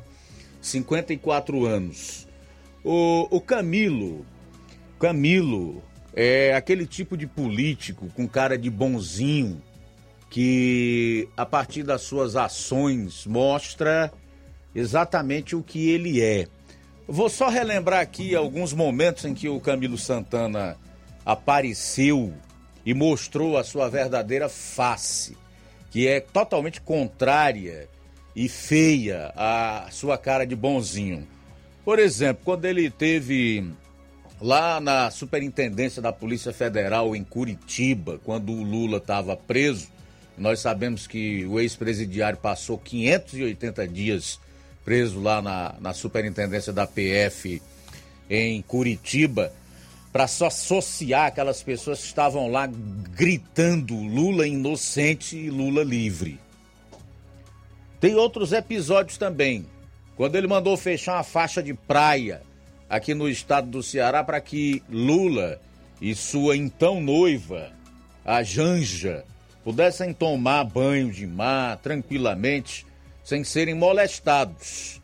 54 0.61 1.65
anos. 1.65 2.25
O, 2.85 3.27
o 3.29 3.41
Camilo, 3.41 4.25
Camilo 4.97 5.83
é 6.13 6.53
aquele 6.55 6.85
tipo 6.85 7.17
de 7.17 7.27
político 7.27 8.07
com 8.15 8.27
cara 8.27 8.57
de 8.57 8.69
bonzinho 8.69 9.61
que 10.31 11.27
a 11.35 11.45
partir 11.45 11.83
das 11.83 12.01
suas 12.03 12.37
ações 12.37 13.27
mostra 13.27 14.11
exatamente 14.73 15.57
o 15.57 15.61
que 15.61 15.91
ele 15.91 16.21
é. 16.21 16.47
Vou 17.05 17.29
só 17.29 17.49
relembrar 17.49 17.99
aqui 17.99 18.33
alguns 18.33 18.71
momentos 18.71 19.25
em 19.25 19.33
que 19.33 19.49
o 19.49 19.59
Camilo 19.59 19.97
Santana 19.97 20.77
apareceu 21.25 22.33
e 22.85 22.93
mostrou 22.93 23.57
a 23.57 23.63
sua 23.65 23.89
verdadeira 23.89 24.47
face, 24.47 25.37
que 25.91 26.07
é 26.07 26.21
totalmente 26.21 26.79
contrária 26.79 27.89
e 28.33 28.47
feia 28.47 29.33
à 29.35 29.89
sua 29.91 30.17
cara 30.17 30.45
de 30.45 30.55
bonzinho. 30.55 31.27
Por 31.83 31.99
exemplo, 31.99 32.43
quando 32.45 32.63
ele 32.63 32.89
teve 32.89 33.69
lá 34.39 34.79
na 34.79 35.11
Superintendência 35.11 36.01
da 36.01 36.13
Polícia 36.13 36.53
Federal 36.53 37.13
em 37.13 37.23
Curitiba, 37.25 38.17
quando 38.23 38.53
o 38.53 38.63
Lula 38.63 38.97
estava 38.97 39.35
preso, 39.35 39.89
nós 40.41 40.59
sabemos 40.59 41.05
que 41.05 41.45
o 41.45 41.59
ex-presidiário 41.59 42.39
passou 42.39 42.77
580 42.77 43.87
dias 43.87 44.39
preso 44.83 45.21
lá 45.21 45.39
na, 45.41 45.75
na 45.79 45.93
Superintendência 45.93 46.73
da 46.73 46.87
PF 46.87 47.61
em 48.27 48.61
Curitiba, 48.63 49.53
para 50.11 50.27
só 50.27 50.47
associar 50.47 51.27
aquelas 51.27 51.61
pessoas 51.61 51.99
que 51.99 52.07
estavam 52.07 52.49
lá 52.49 52.67
gritando 53.15 53.95
Lula 53.95 54.47
inocente 54.47 55.37
e 55.37 55.49
Lula 55.49 55.83
livre. 55.83 56.39
Tem 57.99 58.15
outros 58.15 58.51
episódios 58.51 59.17
também. 59.17 59.65
Quando 60.17 60.35
ele 60.35 60.47
mandou 60.47 60.75
fechar 60.75 61.17
uma 61.17 61.23
faixa 61.23 61.61
de 61.61 61.73
praia 61.73 62.41
aqui 62.89 63.13
no 63.13 63.29
estado 63.29 63.69
do 63.69 63.83
Ceará 63.83 64.23
para 64.23 64.41
que 64.41 64.81
Lula 64.89 65.61
e 66.01 66.15
sua 66.15 66.57
então 66.57 66.99
noiva, 66.99 67.71
a 68.25 68.41
Janja, 68.41 69.23
pudessem 69.63 70.13
tomar 70.13 70.63
banho 70.63 71.11
de 71.11 71.25
mar 71.27 71.77
tranquilamente, 71.77 72.85
sem 73.23 73.43
serem 73.43 73.75
molestados. 73.75 75.01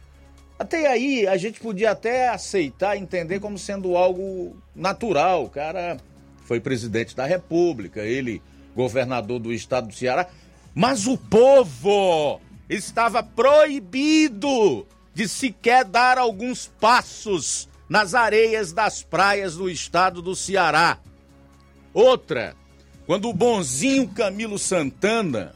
Até 0.60 0.88
aí 0.88 1.28
a 1.28 1.38
gente 1.38 1.60
podia 1.60 1.92
até 1.92 2.30
aceitar, 2.30 2.98
entender 2.98 3.40
como 3.40 3.58
sendo 3.58 3.96
algo 3.96 4.58
natural. 4.76 5.46
O 5.46 5.50
cara 5.50 5.98
foi 6.46 6.60
presidente 6.60 7.16
da 7.16 7.26
República, 7.26 8.02
ele 8.02 8.42
governador 8.76 9.40
do 9.40 9.52
estado 9.52 9.88
do 9.88 9.94
Ceará, 9.96 10.28
mas 10.74 11.08
o 11.08 11.18
povo 11.18 12.40
estava 12.70 13.24
proibido 13.24 14.86
de 15.14 15.28
sequer 15.28 15.84
dar 15.84 16.20
alguns 16.20 16.68
passos 16.80 17.68
nas 17.90 18.14
areias 18.14 18.72
das 18.72 19.02
praias 19.02 19.56
do 19.56 19.68
estado 19.68 20.22
do 20.22 20.36
Ceará. 20.36 21.00
Outra, 21.92 22.56
quando 23.08 23.30
o 23.30 23.34
bonzinho 23.34 24.06
Camilo 24.10 24.60
Santana 24.60 25.56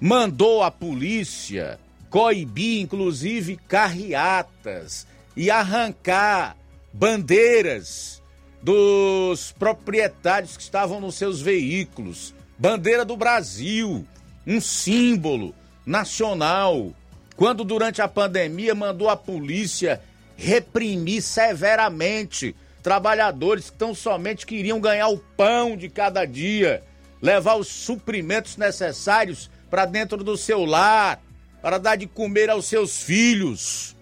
mandou 0.00 0.62
a 0.62 0.70
polícia 0.70 1.80
coibir, 2.08 2.80
inclusive, 2.80 3.56
carreatas 3.68 5.08
e 5.36 5.50
arrancar 5.50 6.56
bandeiras 6.92 8.22
dos 8.62 9.52
proprietários 9.58 10.56
que 10.56 10.62
estavam 10.62 11.00
nos 11.00 11.16
seus 11.16 11.40
veículos. 11.40 12.32
Bandeira 12.56 13.04
do 13.04 13.16
Brasil, 13.16 14.06
um 14.46 14.60
símbolo 14.60 15.52
nacional. 15.84 16.92
Quando, 17.34 17.64
durante 17.64 18.00
a 18.00 18.06
pandemia, 18.06 18.72
mandou 18.72 19.10
a 19.10 19.16
polícia 19.16 20.00
reprimir 20.36 21.22
severamente 21.22 22.54
trabalhadores 22.86 23.68
que 23.68 23.76
tão 23.76 23.92
somente 23.92 24.46
queriam 24.46 24.80
ganhar 24.80 25.08
o 25.08 25.18
pão 25.18 25.76
de 25.76 25.88
cada 25.88 26.24
dia, 26.24 26.84
levar 27.20 27.56
os 27.56 27.66
suprimentos 27.66 28.56
necessários 28.56 29.50
para 29.68 29.84
dentro 29.84 30.22
do 30.22 30.36
seu 30.36 30.64
lar, 30.64 31.20
para 31.60 31.78
dar 31.78 31.96
de 31.96 32.06
comer 32.06 32.48
aos 32.48 32.66
seus 32.66 33.02
filhos. 33.02 33.96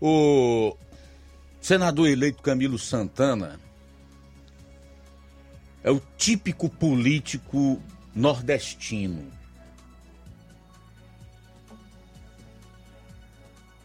O 0.00 0.74
senador 1.60 2.08
eleito 2.08 2.42
Camilo 2.42 2.78
Santana 2.78 3.60
é 5.84 5.90
o 5.90 6.00
típico 6.16 6.70
político 6.70 7.82
nordestino. 8.14 9.30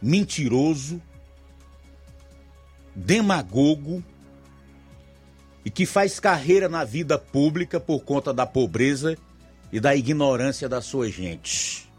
Mentiroso, 0.02 1.02
demagogo 2.96 4.04
e 5.64 5.70
que 5.70 5.86
faz 5.86 6.20
carreira 6.20 6.68
na 6.68 6.84
vida 6.84 7.18
pública 7.18 7.80
por 7.80 8.02
conta 8.02 8.34
da 8.34 8.46
pobreza 8.46 9.18
e 9.72 9.80
da 9.80 9.96
ignorância 9.96 10.68
da 10.68 10.82
sua 10.82 11.10
gente. 11.10 11.90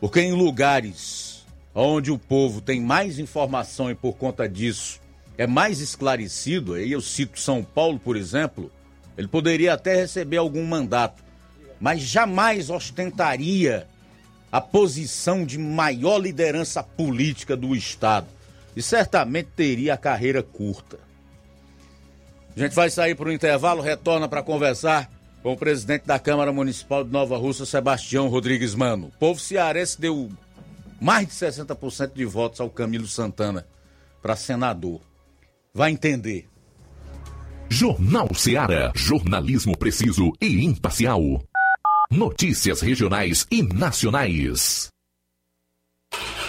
Porque 0.00 0.20
em 0.20 0.32
lugares 0.32 1.46
onde 1.74 2.10
o 2.10 2.18
povo 2.18 2.60
tem 2.60 2.80
mais 2.80 3.18
informação 3.18 3.90
e 3.90 3.94
por 3.94 4.14
conta 4.16 4.48
disso 4.48 5.00
é 5.36 5.46
mais 5.46 5.80
esclarecido, 5.80 6.74
aí 6.74 6.90
eu 6.90 7.00
cito 7.00 7.38
São 7.38 7.62
Paulo, 7.62 7.98
por 7.98 8.16
exemplo, 8.16 8.72
ele 9.16 9.28
poderia 9.28 9.74
até 9.74 9.94
receber 9.94 10.36
algum 10.36 10.64
mandato, 10.66 11.22
mas 11.80 12.02
jamais 12.02 12.70
ostentaria 12.70 13.86
a 14.50 14.60
posição 14.60 15.44
de 15.44 15.56
maior 15.58 16.18
liderança 16.18 16.82
política 16.82 17.56
do 17.56 17.76
Estado 17.76 18.26
e 18.78 18.82
certamente 18.82 19.48
teria 19.56 19.94
a 19.94 19.96
carreira 19.96 20.40
curta. 20.40 21.00
A 22.56 22.60
gente 22.60 22.76
vai 22.76 22.88
sair 22.88 23.16
para 23.16 23.28
o 23.28 23.32
intervalo, 23.32 23.82
retorna 23.82 24.28
para 24.28 24.40
conversar 24.40 25.10
com 25.42 25.52
o 25.52 25.56
presidente 25.56 26.06
da 26.06 26.16
Câmara 26.16 26.52
Municipal 26.52 27.02
de 27.02 27.10
Nova 27.10 27.36
Russa, 27.36 27.66
Sebastião 27.66 28.28
Rodrigues 28.28 28.76
Mano. 28.76 29.08
O 29.08 29.18
povo 29.18 29.40
cearense 29.40 30.00
deu 30.00 30.30
mais 31.00 31.26
de 31.26 31.34
60% 31.34 32.12
de 32.14 32.24
votos 32.24 32.60
ao 32.60 32.70
Camilo 32.70 33.08
Santana 33.08 33.66
para 34.22 34.36
senador. 34.36 35.00
Vai 35.74 35.90
entender. 35.90 36.48
Jornal 37.68 38.32
Ceará, 38.32 38.92
jornalismo 38.94 39.76
preciso 39.76 40.32
e 40.40 40.64
imparcial. 40.64 41.20
Notícias 42.12 42.80
regionais 42.80 43.44
e 43.50 43.60
nacionais. 43.60 44.88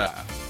Yeah. 0.00 0.49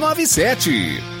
297. 0.01 1.20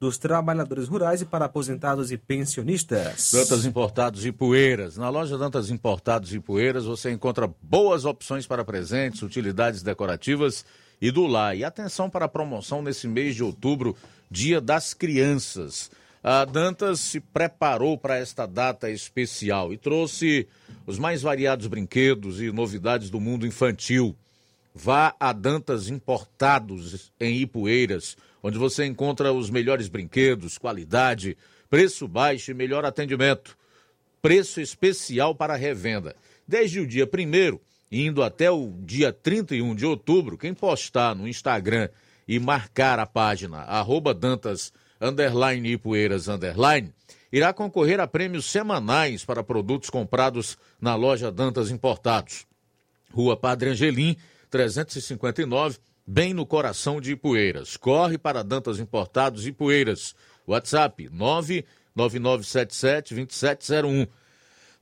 dos 0.00 0.16
Trabalhadores 0.16 0.86
Rurais 0.86 1.22
e 1.22 1.24
para 1.24 1.46
aposentados 1.46 2.12
e 2.12 2.16
pensionistas. 2.16 3.32
Dantas 3.32 3.64
Importados 3.64 4.24
e 4.24 4.30
Poeiras. 4.30 4.96
Na 4.96 5.08
loja 5.08 5.36
Dantas 5.36 5.70
Importados 5.70 6.32
e 6.32 6.38
Poeiras 6.38 6.84
você 6.84 7.10
encontra 7.10 7.50
boas 7.60 8.04
opções 8.04 8.46
para 8.46 8.64
presentes, 8.64 9.22
utilidades 9.22 9.82
decorativas 9.82 10.64
e 11.00 11.10
do 11.10 11.26
lar. 11.26 11.56
E 11.56 11.64
atenção 11.64 12.08
para 12.08 12.26
a 12.26 12.28
promoção 12.28 12.80
nesse 12.80 13.08
mês 13.08 13.34
de 13.34 13.42
outubro, 13.42 13.96
Dia 14.30 14.60
das 14.60 14.94
Crianças. 14.94 15.90
A 16.22 16.44
Dantas 16.44 17.00
se 17.00 17.18
preparou 17.18 17.98
para 17.98 18.18
esta 18.18 18.46
data 18.46 18.88
especial 18.90 19.72
e 19.72 19.78
trouxe 19.78 20.46
os 20.86 20.98
mais 20.98 21.22
variados 21.22 21.66
brinquedos 21.66 22.40
e 22.40 22.52
novidades 22.52 23.10
do 23.10 23.18
mundo 23.18 23.46
infantil. 23.46 24.14
Vá 24.72 25.12
a 25.18 25.32
Dantas 25.32 25.88
Importados 25.88 27.10
em 27.18 27.38
Ipueiras 27.38 28.16
onde 28.42 28.58
você 28.58 28.84
encontra 28.84 29.32
os 29.32 29.50
melhores 29.50 29.88
brinquedos, 29.88 30.58
qualidade, 30.58 31.36
preço 31.68 32.06
baixo 32.08 32.50
e 32.50 32.54
melhor 32.54 32.84
atendimento. 32.84 33.56
Preço 34.20 34.60
especial 34.60 35.34
para 35.34 35.56
revenda. 35.56 36.14
Desde 36.46 36.80
o 36.80 36.86
dia 36.86 37.04
1 37.06 37.58
indo 37.90 38.22
até 38.22 38.50
o 38.50 38.72
dia 38.80 39.12
31 39.12 39.74
de 39.74 39.86
outubro, 39.86 40.36
quem 40.36 40.52
postar 40.52 41.14
no 41.14 41.26
Instagram 41.26 41.88
e 42.26 42.38
marcar 42.38 42.98
a 42.98 43.06
página 43.06 43.58
arroba 43.58 44.12
Dantas 44.12 44.72
underline 45.00 45.72
Ipueiras 45.72 46.28
underline, 46.28 46.92
irá 47.32 47.52
concorrer 47.52 48.00
a 48.00 48.06
prêmios 48.06 48.46
semanais 48.46 49.24
para 49.24 49.42
produtos 49.42 49.88
comprados 49.88 50.58
na 50.80 50.94
loja 50.94 51.30
Dantas 51.30 51.70
Importados. 51.70 52.46
Rua 53.12 53.36
Padre 53.36 53.70
Angelim, 53.70 54.16
359, 54.50 55.78
bem 56.08 56.32
no 56.32 56.46
coração 56.46 57.02
de 57.02 57.12
Ipueiras. 57.12 57.76
Corre 57.76 58.16
para 58.16 58.42
Dantas 58.42 58.80
Importados 58.80 59.46
Ipueiras. 59.46 60.14
WhatsApp 60.46 61.10
999772701. 61.94 64.08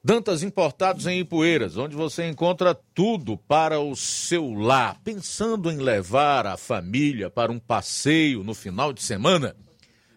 Dantas 0.04 0.44
Importados 0.44 1.08
em 1.08 1.18
Ipueiras, 1.18 1.76
onde 1.76 1.96
você 1.96 2.28
encontra 2.28 2.78
tudo 2.94 3.36
para 3.36 3.80
o 3.80 3.96
seu 3.96 4.54
lar. 4.54 5.00
Pensando 5.02 5.68
em 5.68 5.78
levar 5.78 6.46
a 6.46 6.56
família 6.56 7.28
para 7.28 7.50
um 7.50 7.58
passeio 7.58 8.44
no 8.44 8.54
final 8.54 8.92
de 8.92 9.02
semana? 9.02 9.56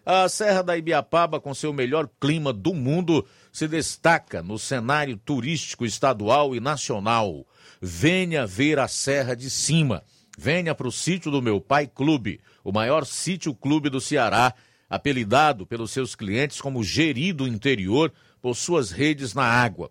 A 0.06 0.28
Serra 0.28 0.62
da 0.62 0.76
Ibiapaba, 0.76 1.40
com 1.40 1.52
seu 1.52 1.72
melhor 1.72 2.08
clima 2.20 2.52
do 2.52 2.72
mundo, 2.72 3.26
se 3.52 3.66
destaca 3.66 4.44
no 4.44 4.60
cenário 4.60 5.16
turístico 5.16 5.84
estadual 5.84 6.54
e 6.54 6.60
nacional. 6.60 7.44
Venha 7.80 8.46
ver 8.46 8.78
a 8.78 8.86
Serra 8.86 9.34
de 9.34 9.50
Cima. 9.50 10.04
Venha 10.42 10.74
para 10.74 10.88
o 10.88 10.90
sítio 10.90 11.30
do 11.30 11.42
meu 11.42 11.60
pai 11.60 11.86
Clube, 11.86 12.40
o 12.64 12.72
maior 12.72 13.04
sítio 13.04 13.54
clube 13.54 13.90
do 13.90 14.00
Ceará, 14.00 14.54
apelidado 14.88 15.66
pelos 15.66 15.90
seus 15.90 16.14
clientes 16.14 16.62
como 16.62 16.82
Gerido 16.82 17.46
Interior 17.46 18.10
por 18.40 18.56
suas 18.56 18.90
redes 18.90 19.34
na 19.34 19.44
água. 19.44 19.90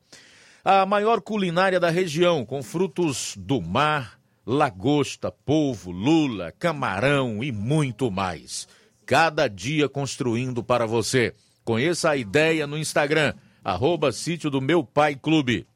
A 0.65 0.87
maior 0.87 1.21
culinária 1.21 1.79
da 1.79 1.91
região, 1.91 2.43
com 2.43 2.63
frutos 2.63 3.35
do 3.37 3.61
mar, 3.61 4.19
lagosta, 4.43 5.31
polvo, 5.31 5.91
lula, 5.91 6.51
camarão 6.57 7.43
e 7.43 7.51
muito 7.51 8.09
mais. 8.09 8.67
Cada 9.05 9.47
dia 9.47 9.87
construindo 9.87 10.63
para 10.63 10.87
você. 10.87 11.35
Conheça 11.63 12.09
a 12.09 12.17
ideia 12.17 12.65
no 12.65 12.75
Instagram, 12.75 13.35
arroba 13.63 14.11
sítio 14.11 14.49
do 14.49 14.59
meu 14.59 14.83
pai 14.83 15.15
clube. 15.15 15.67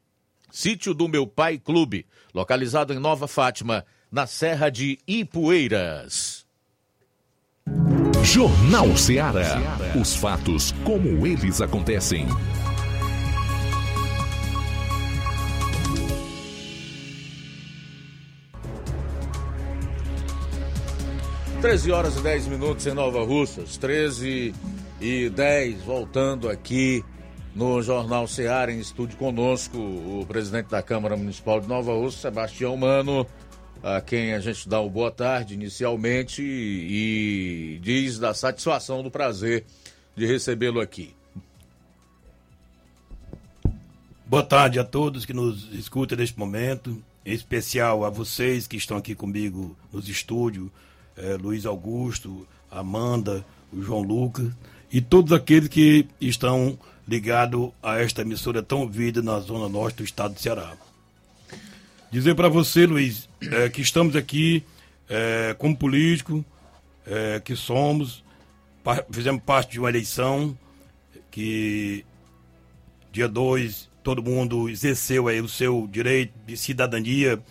Sítio 0.50 0.92
do 0.92 1.06
meu 1.06 1.28
pai 1.28 1.58
clube, 1.58 2.04
localizado 2.34 2.92
em 2.92 2.98
Nova 2.98 3.28
Fátima, 3.28 3.84
na 4.14 4.28
Serra 4.28 4.70
de 4.70 4.96
Ipueiras. 5.08 6.46
Jornal 8.22 8.96
Ceará. 8.96 9.60
Os 10.00 10.14
fatos 10.14 10.70
como 10.84 11.26
eles 11.26 11.60
acontecem. 11.60 12.24
13 21.60 21.90
horas 21.90 22.16
e 22.16 22.22
10 22.22 22.46
minutos 22.46 22.86
em 22.86 22.94
Nova 22.94 23.24
Russas, 23.24 23.76
13 23.78 24.54
e 25.00 25.28
10, 25.28 25.82
voltando 25.82 26.48
aqui 26.48 27.04
no 27.52 27.82
Jornal 27.82 28.28
Ceará, 28.28 28.70
em 28.70 28.78
estúdio 28.78 29.16
conosco, 29.16 29.76
o 29.76 30.24
presidente 30.26 30.68
da 30.68 30.82
Câmara 30.82 31.16
Municipal 31.16 31.60
de 31.60 31.66
Nova 31.66 31.92
Russa, 31.94 32.18
Sebastião 32.18 32.76
Mano, 32.76 33.26
a 33.84 34.00
quem 34.00 34.32
a 34.32 34.40
gente 34.40 34.66
dá 34.66 34.80
o 34.80 34.88
boa 34.88 35.10
tarde 35.10 35.52
inicialmente 35.52 36.42
e 36.42 37.78
diz 37.82 38.18
da 38.18 38.32
satisfação, 38.32 39.02
do 39.02 39.10
prazer 39.10 39.66
de 40.16 40.24
recebê-lo 40.24 40.80
aqui. 40.80 41.14
Boa 44.24 44.42
tarde 44.42 44.78
a 44.78 44.84
todos 44.84 45.26
que 45.26 45.34
nos 45.34 45.70
escutam 45.74 46.16
neste 46.16 46.38
momento, 46.38 46.96
em 47.26 47.34
especial 47.34 48.06
a 48.06 48.10
vocês 48.10 48.66
que 48.66 48.78
estão 48.78 48.96
aqui 48.96 49.14
comigo 49.14 49.76
nos 49.92 50.08
estúdios, 50.08 50.70
é, 51.14 51.34
Luiz 51.34 51.66
Augusto, 51.66 52.48
Amanda, 52.70 53.44
o 53.70 53.82
João 53.82 54.00
Lucas 54.00 54.50
e 54.90 55.02
todos 55.02 55.30
aqueles 55.30 55.68
que 55.68 56.08
estão 56.18 56.78
ligados 57.06 57.70
a 57.82 58.00
esta 58.00 58.22
emissora 58.22 58.62
tão 58.62 58.80
ouvida 58.80 59.20
na 59.20 59.38
zona 59.40 59.68
norte 59.68 59.96
do 59.96 60.04
estado 60.04 60.32
do 60.32 60.40
Ceará. 60.40 60.74
Dizer 62.14 62.36
para 62.36 62.48
você, 62.48 62.86
Luiz, 62.86 63.28
é, 63.42 63.68
que 63.68 63.82
estamos 63.82 64.14
aqui 64.14 64.62
é, 65.10 65.52
como 65.58 65.76
político, 65.76 66.44
é, 67.04 67.40
que 67.44 67.56
somos, 67.56 68.22
fizemos 69.10 69.42
parte 69.42 69.72
de 69.72 69.80
uma 69.80 69.88
eleição 69.88 70.56
que 71.28 72.06
dia 73.10 73.26
2 73.26 73.90
todo 74.00 74.22
mundo 74.22 74.68
exerceu 74.68 75.26
aí 75.26 75.40
o 75.40 75.48
seu 75.48 75.88
direito 75.90 76.32
de 76.46 76.56
cidadania 76.56 77.42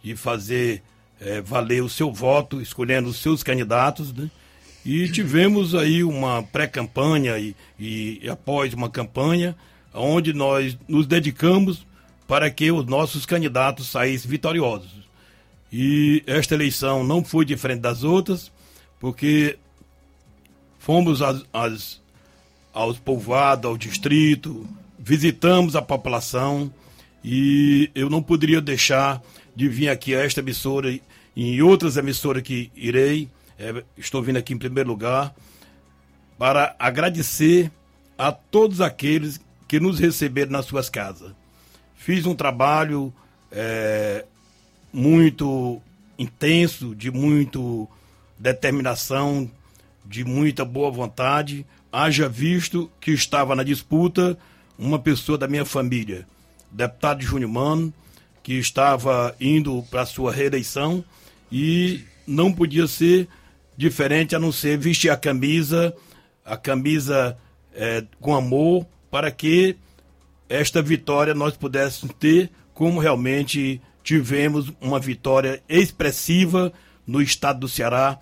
de 0.00 0.14
fazer 0.14 0.80
é, 1.20 1.40
valer 1.40 1.82
o 1.82 1.88
seu 1.88 2.12
voto, 2.12 2.62
escolhendo 2.62 3.08
os 3.08 3.16
seus 3.16 3.42
candidatos, 3.42 4.12
né? 4.12 4.30
E 4.86 5.08
tivemos 5.08 5.74
aí 5.74 6.04
uma 6.04 6.40
pré-campanha 6.40 7.36
e, 7.36 7.56
e, 7.76 8.30
após 8.30 8.74
uma 8.74 8.88
campanha, 8.88 9.56
onde 9.92 10.32
nós 10.32 10.78
nos 10.86 11.04
dedicamos 11.04 11.84
para 12.26 12.50
que 12.50 12.70
os 12.70 12.86
nossos 12.86 13.26
candidatos 13.26 13.88
saíssem 13.88 14.30
vitoriosos. 14.30 15.04
E 15.72 16.22
esta 16.26 16.54
eleição 16.54 17.02
não 17.02 17.24
foi 17.24 17.44
diferente 17.44 17.80
das 17.80 18.04
outras, 18.04 18.50
porque 19.00 19.58
fomos 20.78 21.20
as, 21.20 21.44
as, 21.52 22.00
aos 22.72 22.98
povoados, 22.98 23.68
ao 23.68 23.76
distrito, 23.76 24.66
visitamos 24.98 25.76
a 25.76 25.82
população 25.82 26.72
e 27.22 27.90
eu 27.94 28.08
não 28.08 28.22
poderia 28.22 28.60
deixar 28.60 29.22
de 29.54 29.68
vir 29.68 29.88
aqui 29.88 30.14
a 30.14 30.24
esta 30.24 30.40
emissora 30.40 30.90
e 30.90 31.02
em 31.36 31.60
outras 31.62 31.96
emissoras 31.96 32.42
que 32.42 32.70
irei. 32.74 33.28
É, 33.58 33.84
estou 33.96 34.22
vindo 34.22 34.36
aqui 34.36 34.52
em 34.52 34.58
primeiro 34.58 34.88
lugar 34.88 35.34
para 36.38 36.74
agradecer 36.78 37.70
a 38.16 38.32
todos 38.32 38.80
aqueles 38.80 39.40
que 39.66 39.80
nos 39.80 39.98
receberam 39.98 40.52
nas 40.52 40.66
suas 40.66 40.88
casas. 40.88 41.32
Fiz 42.04 42.26
um 42.26 42.34
trabalho 42.34 43.10
é, 43.50 44.26
muito 44.92 45.80
intenso, 46.18 46.94
de 46.94 47.10
muito 47.10 47.88
determinação, 48.38 49.50
de 50.04 50.22
muita 50.22 50.66
boa 50.66 50.90
vontade. 50.90 51.64
Haja 51.90 52.28
visto 52.28 52.90
que 53.00 53.12
estava 53.12 53.56
na 53.56 53.62
disputa 53.62 54.36
uma 54.78 54.98
pessoa 54.98 55.38
da 55.38 55.48
minha 55.48 55.64
família, 55.64 56.26
deputado 56.70 57.22
Júnior 57.22 57.50
Mano, 57.50 57.90
que 58.42 58.52
estava 58.52 59.34
indo 59.40 59.82
para 59.90 60.02
a 60.02 60.06
sua 60.06 60.30
reeleição 60.30 61.02
e 61.50 62.04
não 62.26 62.52
podia 62.52 62.86
ser 62.86 63.26
diferente 63.78 64.36
a 64.36 64.38
não 64.38 64.52
ser 64.52 64.76
vestir 64.76 65.08
a 65.08 65.16
camisa, 65.16 65.96
a 66.44 66.54
camisa 66.54 67.34
é, 67.74 68.04
com 68.20 68.34
amor, 68.34 68.86
para 69.10 69.30
que 69.30 69.78
esta 70.48 70.82
vitória 70.82 71.34
nós 71.34 71.56
pudéssemos 71.56 72.14
ter 72.18 72.50
como 72.72 73.00
realmente 73.00 73.80
tivemos 74.02 74.72
uma 74.80 74.98
vitória 75.00 75.62
expressiva 75.68 76.72
no 77.06 77.22
estado 77.22 77.60
do 77.60 77.68
Ceará 77.68 78.18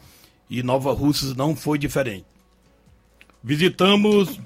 e 0.49 0.62
Nova 0.62 0.93
Russas 0.93 1.35
não 1.35 1.57
foi 1.57 1.79
diferente. 1.79 2.27
Visitamos 3.43 4.39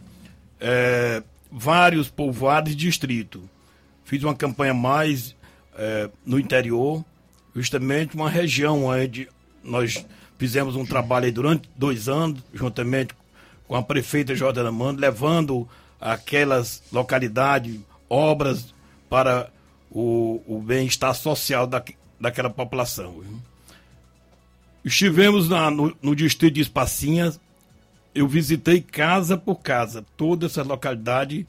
é, 0.60 1.22
vários 1.50 2.08
povoados 2.08 2.72
e 2.72 2.76
distritos. 2.76 3.42
Fiz 4.04 4.22
uma 4.22 4.34
campanha 4.34 4.72
mais 4.72 5.34
é, 5.76 6.08
no 6.24 6.38
interior, 6.38 7.04
justamente 7.54 8.14
uma 8.14 8.30
região 8.30 8.84
onde 8.84 9.28
nós 9.62 10.06
fizemos 10.38 10.76
um 10.76 10.86
trabalho 10.86 11.30
durante 11.32 11.68
dois 11.76 12.08
anos, 12.08 12.42
juntamente 12.54 13.14
com 13.66 13.74
a 13.74 13.82
prefeita 13.82 14.34
Jordana 14.34 14.70
Mano, 14.70 14.98
levando 14.98 15.68
aquelas 16.00 16.82
localidades, 16.92 17.80
obras 18.08 18.74
para 19.08 19.50
o, 19.90 20.42
o 20.46 20.60
bem-estar 20.60 21.14
social 21.14 21.66
da, 21.66 21.82
daquela 22.20 22.50
população. 22.50 23.22
Estivemos 24.84 25.48
na, 25.48 25.70
no, 25.70 25.96
no 26.00 26.14
distrito 26.14 26.54
de 26.54 26.60
Espacinhas, 26.60 27.40
eu 28.14 28.26
visitei 28.26 28.80
casa 28.80 29.36
por 29.36 29.56
casa, 29.56 30.04
todas 30.16 30.52
essas 30.52 30.66
localidades, 30.66 31.44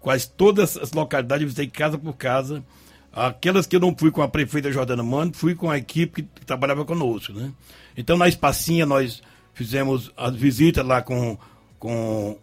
quase 0.00 0.28
todas 0.30 0.76
as 0.76 0.92
localidades, 0.92 1.44
visitei 1.44 1.68
casa 1.68 1.98
por 1.98 2.16
casa, 2.16 2.64
Aquelas 3.12 3.66
que 3.66 3.74
eu 3.74 3.80
não 3.80 3.94
fui 3.96 4.10
com 4.10 4.22
a 4.22 4.28
prefeita 4.28 4.70
Jordana 4.70 5.02
Mano, 5.02 5.32
fui 5.34 5.54
com 5.54 5.68
a 5.68 5.76
equipe 5.76 6.22
que, 6.22 6.44
trabalhava 6.46 6.84
conosco, 6.84 7.32
né? 7.32 7.52
Então, 7.96 8.16
na 8.16 8.28
Espacinha, 8.28 8.86
nós 8.86 9.20
fizemos 9.52 10.12
as 10.16 10.34
visitas 10.34 10.86
lá 10.86 11.02
com, 11.02 11.36
com 11.78 12.38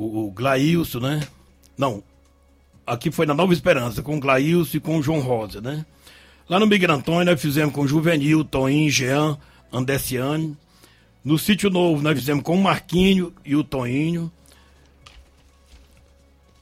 o, 0.00 0.26
o 0.26 0.30
Glailson, 0.30 1.00
né? 1.00 1.20
Não, 1.76 2.02
aqui 2.86 3.10
foi 3.10 3.26
na 3.26 3.34
Nova 3.34 3.52
Esperança, 3.52 4.02
com 4.02 4.16
o 4.16 4.20
Glailson 4.20 4.78
e 4.78 4.80
com 4.80 4.98
o 4.98 5.02
João 5.02 5.20
Rosa, 5.20 5.60
né? 5.60 5.84
Lá 6.48 6.58
no 6.58 6.66
Miguel 6.66 6.90
Antônio, 6.90 7.26
nós 7.26 7.40
fizemos 7.40 7.74
com 7.74 7.82
o 7.82 7.88
Juvenil, 7.88 8.42
Toninho, 8.42 8.90
Jean, 8.90 9.38
Andessiane. 9.72 10.56
No 11.22 11.38
Sítio 11.38 11.70
Novo, 11.70 12.02
nós 12.02 12.18
fizemos 12.18 12.42
com 12.42 12.56
o 12.56 12.62
Marquinho 12.62 13.32
e 13.44 13.54
o 13.54 13.62
Toninho. 13.62 14.32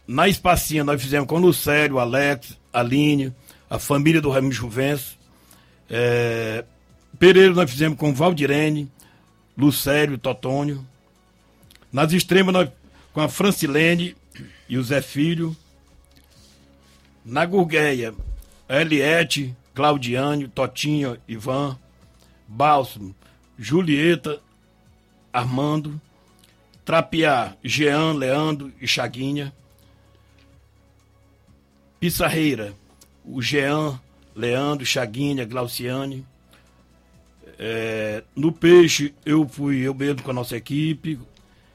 Na 0.06 0.28
Espacinha, 0.28 0.82
nós 0.82 1.00
fizemos 1.00 1.28
com 1.28 1.36
o 1.36 1.40
Lucério, 1.40 1.96
o 1.96 1.98
Alex, 2.00 2.58
Aline, 2.72 3.32
a 3.70 3.78
família 3.78 4.20
do 4.20 4.30
Raimundo 4.30 4.54
Juvencio. 4.54 5.16
É, 5.88 6.64
Pereira 7.18 7.54
nós 7.54 7.70
fizemos 7.70 7.98
com 7.98 8.12
Valdirene, 8.12 8.90
Lucério, 9.56 10.18
Totônio. 10.18 10.84
Nas 11.90 12.12
extremas 12.12 12.52
nós 12.52 12.68
com 13.18 13.22
a 13.22 13.28
Francilene 13.28 14.14
e 14.68 14.78
o 14.78 14.82
Zé 14.84 15.02
Filho. 15.02 15.56
Na 17.24 17.44
Gurgueia, 17.44 18.14
Eliette, 18.68 19.56
Claudiane, 19.74 20.46
Totinho, 20.46 21.18
Ivan, 21.26 21.76
Bálsamo, 22.46 23.12
Julieta, 23.58 24.40
Armando, 25.32 26.00
Trapiá, 26.84 27.56
Jean, 27.60 28.12
Leandro 28.12 28.72
e 28.80 28.86
Chaguinha. 28.86 29.52
Pissarreira, 31.98 32.72
o 33.24 33.42
Jean, 33.42 34.00
Leandro, 34.32 34.86
Chaguinha, 34.86 35.44
Glauciane. 35.44 36.24
É, 37.58 38.22
no 38.36 38.52
Peixe, 38.52 39.12
eu 39.26 39.48
fui 39.48 39.80
eu 39.80 39.92
mesmo 39.92 40.22
com 40.22 40.30
a 40.30 40.34
nossa 40.34 40.56
equipe, 40.56 41.18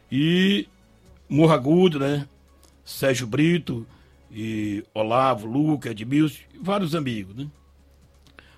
E 0.09 0.69
Morro 1.33 1.51
Agudo, 1.51 1.97
né? 1.97 2.27
Sérgio 2.85 3.25
Brito, 3.25 3.87
e 4.31 4.83
Olavo, 4.93 5.47
Luca, 5.47 5.89
Edmilson, 5.89 6.37
vários 6.61 6.93
amigos, 6.93 7.35
né? 7.35 7.47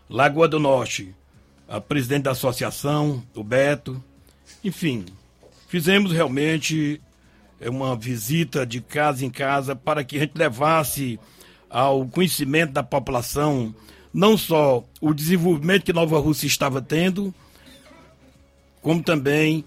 Lagoa 0.10 0.46
do 0.46 0.60
Norte, 0.60 1.16
a 1.70 1.80
presidente 1.80 2.24
da 2.24 2.32
associação, 2.32 3.24
o 3.34 3.46
Beto, 3.46 4.04
enfim, 4.62 5.06
fizemos 5.70 6.12
realmente 6.12 7.00
uma 7.62 7.96
visita 7.96 8.66
de 8.66 8.82
casa 8.82 9.26
em 9.26 9.30
casa 9.30 9.74
para 9.74 10.04
que 10.04 10.18
a 10.18 10.20
gente 10.20 10.36
levasse 10.36 11.18
ao 11.70 12.06
conhecimento 12.06 12.74
da 12.74 12.84
população 12.84 13.74
não 14.14 14.38
só 14.38 14.84
o 15.00 15.14
desenvolvimento 15.14 15.86
que 15.86 15.94
Nova 15.94 16.20
Rússia 16.20 16.46
estava 16.46 16.82
tendo, 16.82 17.34
como 18.82 19.02
também 19.02 19.64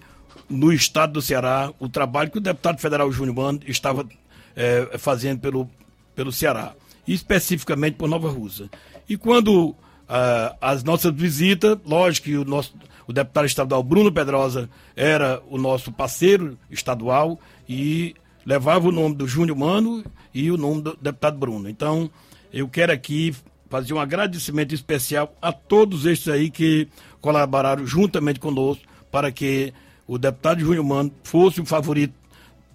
no 0.49 0.73
estado 0.73 1.13
do 1.13 1.21
Ceará, 1.21 1.71
o 1.79 1.87
trabalho 1.87 2.31
que 2.31 2.37
o 2.37 2.41
deputado 2.41 2.79
federal 2.79 3.11
Júnior 3.11 3.35
Mano 3.35 3.59
estava 3.67 4.07
é, 4.55 4.97
fazendo 4.97 5.39
pelo, 5.39 5.69
pelo 6.15 6.31
Ceará, 6.31 6.73
especificamente 7.07 7.95
por 7.95 8.09
Nova 8.09 8.29
Rússia. 8.29 8.69
E 9.07 9.15
quando 9.15 9.75
ah, 10.07 10.55
as 10.59 10.83
nossas 10.83 11.13
visitas, 11.13 11.77
lógico 11.85 12.25
que 12.25 12.35
o 12.35 12.43
nosso 12.43 12.73
o 13.09 13.13
deputado 13.13 13.47
estadual 13.47 13.81
Bruno 13.81 14.11
Pedrosa 14.11 14.69
era 14.95 15.41
o 15.49 15.57
nosso 15.57 15.91
parceiro 15.91 16.55
estadual 16.69 17.39
e 17.67 18.13
levava 18.45 18.87
o 18.87 18.91
nome 18.91 19.15
do 19.15 19.27
Júnior 19.27 19.57
Mano 19.57 20.05
e 20.31 20.51
o 20.51 20.57
nome 20.57 20.83
do 20.83 20.95
deputado 21.01 21.35
Bruno. 21.35 21.67
Então, 21.67 22.07
eu 22.53 22.67
quero 22.69 22.91
aqui 22.91 23.35
fazer 23.67 23.95
um 23.95 23.99
agradecimento 23.99 24.75
especial 24.75 25.35
a 25.41 25.51
todos 25.51 26.05
estes 26.05 26.27
aí 26.27 26.51
que 26.51 26.87
colaboraram 27.19 27.83
juntamente 27.83 28.39
conosco 28.39 28.83
para 29.11 29.31
que 29.31 29.73
o 30.09 30.17
deputado 30.17 30.59
Júnior 30.59 30.83
Mano 30.83 31.11
fosse 31.23 31.61
o 31.61 31.65
favorito 31.65 32.15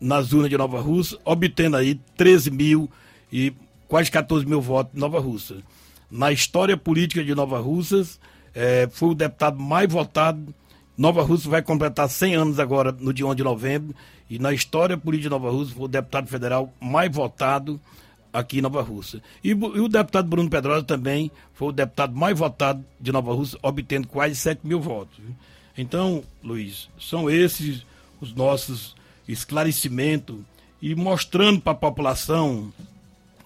nas 0.00 0.32
urnas 0.32 0.48
de 0.48 0.56
Nova 0.56 0.80
Rússia, 0.80 1.18
obtendo 1.24 1.76
aí 1.76 1.96
13 2.16 2.48
mil 2.52 2.88
e 3.32 3.52
quase 3.88 4.08
14 4.08 4.46
mil 4.46 4.60
votos 4.60 4.94
em 4.94 5.00
Nova 5.00 5.18
Rússia. 5.18 5.56
Na 6.08 6.30
história 6.30 6.76
política 6.76 7.24
de 7.24 7.34
Nova 7.34 7.58
Russas, 7.58 8.20
é, 8.54 8.88
foi 8.88 9.08
o 9.08 9.14
deputado 9.14 9.58
mais 9.58 9.92
votado. 9.92 10.54
Nova 10.96 11.24
Rússia 11.24 11.50
vai 11.50 11.60
completar 11.60 12.08
100 12.08 12.34
anos 12.36 12.60
agora, 12.60 12.92
no 12.92 13.12
dia 13.12 13.26
1 13.26 13.34
de 13.34 13.42
novembro. 13.42 13.96
E 14.30 14.38
na 14.38 14.52
história 14.52 14.96
política 14.96 15.28
de 15.28 15.30
Nova 15.30 15.50
Rússia, 15.50 15.74
foi 15.74 15.86
o 15.86 15.88
deputado 15.88 16.28
federal 16.28 16.72
mais 16.80 17.10
votado 17.12 17.80
aqui 18.32 18.58
em 18.58 18.62
Nova 18.62 18.80
Rússia. 18.80 19.20
E, 19.42 19.50
e, 19.50 19.54
o 19.54 19.88
deputado 19.88 20.28
Bruno 20.28 20.48
Pedrosa 20.48 20.84
também 20.84 21.32
foi 21.52 21.70
o 21.70 21.72
deputado 21.72 22.14
mais 22.14 22.38
votado 22.38 22.84
de 23.00 23.10
Nova 23.10 23.34
Rússia, 23.34 23.58
obtendo 23.60 24.06
quase 24.06 24.36
7 24.36 24.60
mil 24.62 24.80
votos. 24.80 25.18
Então, 25.76 26.22
Luiz, 26.42 26.88
são 26.98 27.28
esses 27.28 27.84
os 28.20 28.34
nossos 28.34 28.94
esclarecimentos 29.28 30.36
e 30.80 30.94
mostrando 30.94 31.60
para 31.60 31.72
a 31.72 31.76
população 31.76 32.72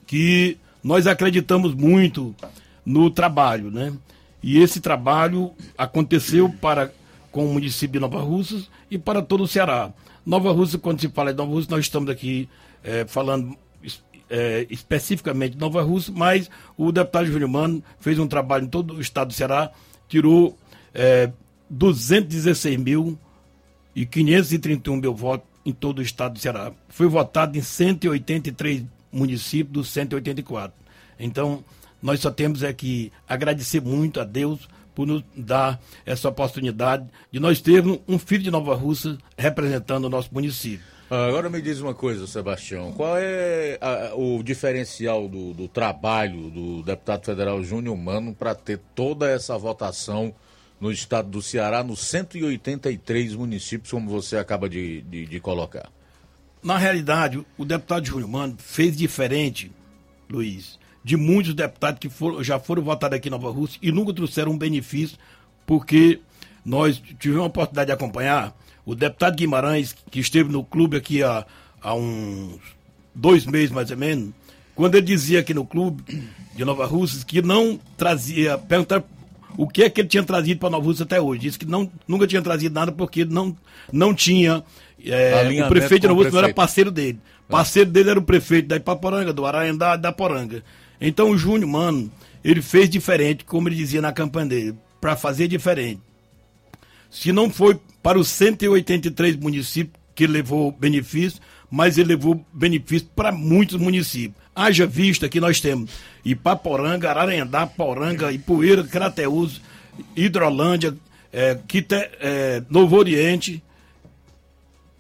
que 0.07 0.57
nós 0.83 1.07
acreditamos 1.07 1.75
muito 1.75 2.35
no 2.85 3.11
trabalho, 3.11 3.71
né? 3.71 3.93
E 4.43 4.59
esse 4.59 4.81
trabalho 4.81 5.53
aconteceu 5.77 6.49
para 6.49 6.93
com 7.31 7.47
o 7.47 7.53
município 7.53 7.95
de 7.95 8.01
Nova 8.01 8.21
Russas 8.21 8.71
e 8.91 8.97
para 8.97 9.21
todo 9.21 9.43
o 9.43 9.49
Ceará. 9.49 9.93
Nova 10.25 10.53
Rússia, 10.53 10.79
quando 10.79 11.01
se 11.01 11.09
fala 11.09 11.33
de 11.33 11.39
Nova 11.39 11.53
Rússia, 11.53 11.71
nós 11.71 11.85
estamos 11.85 12.09
aqui 12.09 12.49
é, 12.83 13.05
falando 13.07 13.57
é, 14.31 14.67
especificamente 14.71 15.53
de 15.53 15.59
Nova 15.59 15.83
Rússia, 15.83 16.13
mas 16.17 16.51
o 16.77 16.93
deputado 16.93 17.27
Júnior 17.27 17.51
Mano 17.51 17.83
fez 18.01 18.19
um 18.19 18.27
trabalho 18.27 18.65
em 18.65 18.69
todo 18.69 18.95
o 18.95 19.01
estado 19.01 19.29
do 19.29 19.35
Ceará, 19.35 19.71
tirou 20.09 20.57
é, 20.95 21.31
216 21.71 22.77
mil 22.79 23.19
e 23.95 24.07
531 24.07 24.97
mil 24.97 25.15
votos 25.15 25.49
em 25.65 25.73
todo 25.73 25.99
o 25.99 26.03
estado 26.03 26.35
do 26.35 26.39
Ceará. 26.39 26.73
Foi 26.89 27.07
votado 27.07 27.59
em 27.59 27.63
183 27.63 28.85
municípios 29.13 29.73
dos 29.73 29.91
184. 29.91 30.77
Então, 31.19 31.65
nós 32.01 32.21
só 32.21 32.31
temos 32.31 32.63
é 32.63 32.73
que 32.73 33.13
agradecer 33.29 33.81
muito 33.81 34.21
a 34.21 34.25
Deus 34.25 34.69
por 34.95 35.07
nos 35.07 35.23
dar 35.37 35.81
essa 36.05 36.29
oportunidade 36.29 37.07
de 37.31 37.39
nós 37.39 37.61
termos 37.61 38.01
um 38.09 38.19
filho 38.19 38.43
de 38.43 38.51
Nova 38.51 38.75
Rússia 38.75 39.17
representando 39.37 40.07
o 40.07 40.09
nosso 40.11 40.31
município. 40.33 40.85
Ah, 41.11 41.27
agora 41.27 41.49
me 41.49 41.63
diz 41.63 41.81
uma 41.81 41.95
coisa, 41.95 42.27
Sebastião. 42.27 42.93
Qual 42.93 43.17
é 43.17 43.79
a, 43.81 44.15
o 44.15 44.43
diferencial 44.43 45.27
do, 45.27 45.55
do, 45.55 45.67
trabalho 45.67 46.51
do 46.51 46.83
deputado 46.83 47.25
federal 47.25 47.63
Júnior 47.63 47.97
Mano 47.97 48.35
para 48.35 48.55
ter 48.55 48.79
toda 48.95 49.31
essa 49.31 49.57
votação 49.57 50.35
no 50.81 50.93
estado 50.93 51.29
do 51.29 51.43
Ceará, 51.43 51.83
nos 51.83 52.01
183 52.01 53.35
municípios, 53.35 53.91
como 53.91 54.09
você 54.09 54.37
acaba 54.37 54.69
de, 54.69 55.03
de, 55.03 55.27
de 55.27 55.41
colocar? 55.41 55.91
Na 56.63 56.77
realidade, 56.77 57.45
o 57.57 57.65
deputado 57.65 58.07
Júnior 58.07 58.29
Mano 58.29 58.57
fez 58.59 58.97
diferente, 58.97 59.71
Luiz, 60.29 60.79
de 61.05 61.17
muitos 61.17 61.55
deputados 61.55 62.01
que 62.01 62.11
já 62.45 62.59
foram 62.59 62.83
votados 62.83 63.17
aqui 63.17 63.29
em 63.29 63.31
Nova 63.31 63.51
Rússia 63.51 63.79
e 63.83 63.91
nunca 63.91 64.13
trouxeram 64.13 64.53
um 64.53 64.59
benefício, 64.59 65.17
porque 65.67 66.21
nós 66.65 67.03
tivemos 67.19 67.45
a 67.45 67.47
oportunidade 67.47 67.87
de 67.87 67.93
acompanhar 67.93 68.57
o 68.85 68.95
deputado 68.95 69.37
Guimarães, 69.37 69.95
que 70.11 70.21
esteve 70.21 70.51
no 70.51 70.65
clube 70.65 70.97
aqui 70.97 71.23
há, 71.23 71.45
há 71.81 71.95
uns 71.95 72.59
dois 73.15 73.45
meses 73.47 73.71
mais 73.71 73.91
ou 73.91 73.97
menos, 73.97 74.33
quando 74.75 74.95
ele 74.95 75.07
dizia 75.07 75.41
aqui 75.41 75.53
no 75.53 75.67
clube 75.67 76.03
de 76.55 76.65
Nova 76.65 76.87
Rússia 76.87 77.25
que 77.25 77.43
não 77.43 77.79
trazia, 77.97 78.57
perguntar 78.59 79.03
o 79.57 79.67
que 79.67 79.83
é 79.83 79.91
que 79.91 80.01
ele 80.01 80.09
tinha 80.09 80.23
trazido 80.23 80.61
para 80.61 80.71
Nova 80.71 80.85
Rússia 80.85 81.05
até 81.05 81.21
hoje. 81.21 81.43
Disse 81.43 81.59
que 81.59 81.67
não, 81.67 81.91
nunca 82.07 82.27
tinha 82.27 82.43
trazido 82.43 82.75
nada 82.75 82.93
porque 82.93 83.25
não, 83.25 83.57
não 83.93 84.15
tinha. 84.15 84.63
É, 85.05 85.63
o 85.65 85.69
prefeito 85.69 86.03
de 86.03 86.09
Nova 86.09 86.21
Rússia 86.23 86.33
não 86.33 86.45
era 86.45 86.55
parceiro 86.55 86.91
dele. 86.91 87.19
É. 87.49 87.51
Parceiro 87.51 87.91
dele 87.91 88.11
era 88.11 88.19
o 88.19 88.23
prefeito 88.23 88.69
da 88.69 88.77
Ipaporanga, 88.77 89.33
do 89.33 89.47
Araendá 89.47 89.97
da 89.97 90.13
Poranga. 90.13 90.63
Então 91.01 91.31
o 91.31 91.39
Júnior, 91.39 91.71
mano, 91.71 92.11
ele 92.45 92.63
fez 92.63 92.89
diferente, 92.91 93.45
como 93.45 93.69
ele 93.69 93.77
dizia 93.77 94.03
na 94.03 94.13
campanha 94.13 94.47
dele, 94.47 94.75
para 95.01 95.17
fazer 95.17 95.49
diferente. 95.49 96.01
Se 97.11 97.33
não 97.33 97.51
foi 97.51 97.79
para 98.03 98.19
os 98.19 98.29
183 98.29 99.37
municípios 99.37 99.97
que 100.15 100.25
ele 100.25 100.35
levou 100.35 100.73
benefício, 100.73 101.41
mas 101.71 101.97
ele 101.99 102.09
levou 102.09 102.45
benefício 102.53 103.09
para 103.15 103.33
muitos 103.33 103.79
municípios. 103.79 104.38
Haja 104.59 104.89
vista 104.89 105.29
que 105.29 105.39
nós 105.39 105.61
temos 105.61 105.89
Ipaporanga, 106.25 107.09
Ararendá, 107.09 107.65
Poranga, 107.65 108.33
Ipueira, 108.33 108.83
Crateús, 108.83 109.61
Hidrolândia, 110.17 110.97
é, 111.33 111.57
Quite, 111.69 111.95
é, 111.95 112.61
Novo 112.69 112.97
Oriente. 112.97 113.63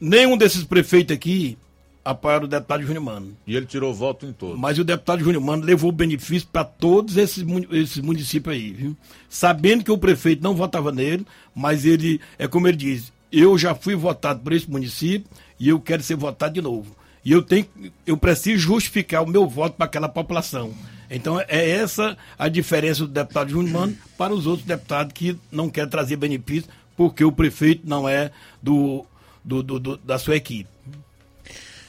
Nenhum 0.00 0.36
desses 0.36 0.62
prefeitos 0.62 1.12
aqui 1.12 1.58
apoiaram 2.04 2.44
o 2.44 2.48
deputado 2.48 2.84
Júnior 2.84 3.02
Mano. 3.02 3.36
E 3.44 3.56
ele 3.56 3.66
tirou 3.66 3.92
voto 3.92 4.26
em 4.26 4.32
todos. 4.32 4.56
Mas 4.56 4.78
o 4.78 4.84
deputado 4.84 5.24
Júnior 5.24 5.42
Mano 5.42 5.64
levou 5.64 5.90
benefício 5.90 6.46
para 6.52 6.62
todos 6.62 7.16
esses, 7.16 7.44
esses 7.72 7.98
municípios 7.98 8.54
aí, 8.54 8.70
viu? 8.70 8.96
Sabendo 9.28 9.82
que 9.82 9.90
o 9.90 9.98
prefeito 9.98 10.40
não 10.40 10.54
votava 10.54 10.92
nele, 10.92 11.26
mas 11.52 11.84
ele, 11.84 12.20
é 12.38 12.46
como 12.46 12.68
ele 12.68 12.76
diz, 12.76 13.12
eu 13.32 13.58
já 13.58 13.74
fui 13.74 13.96
votado 13.96 14.38
por 14.38 14.52
esse 14.52 14.70
município 14.70 15.28
e 15.58 15.68
eu 15.68 15.80
quero 15.80 16.00
ser 16.00 16.14
votado 16.14 16.54
de 16.54 16.62
novo. 16.62 16.96
E 17.28 17.32
eu 17.32 17.42
tenho, 17.42 17.66
eu 18.06 18.16
preciso 18.16 18.56
justificar 18.56 19.22
o 19.22 19.26
meu 19.26 19.46
voto 19.46 19.76
para 19.76 19.84
aquela 19.84 20.08
população. 20.08 20.72
Então 21.10 21.38
é 21.38 21.68
essa 21.72 22.16
a 22.38 22.48
diferença 22.48 23.00
do 23.02 23.08
deputado 23.08 23.50
Júnior 23.50 23.80
Mano 23.80 23.98
para 24.16 24.32
os 24.32 24.46
outros 24.46 24.66
deputados 24.66 25.12
que 25.12 25.38
não 25.52 25.68
querem 25.68 25.90
trazer 25.90 26.16
benefício 26.16 26.70
porque 26.96 27.22
o 27.22 27.30
prefeito 27.30 27.86
não 27.86 28.08
é 28.08 28.30
do, 28.62 29.04
do, 29.44 29.62
do, 29.62 29.78
do 29.78 29.96
da 29.98 30.18
sua 30.18 30.36
equipe. 30.36 30.70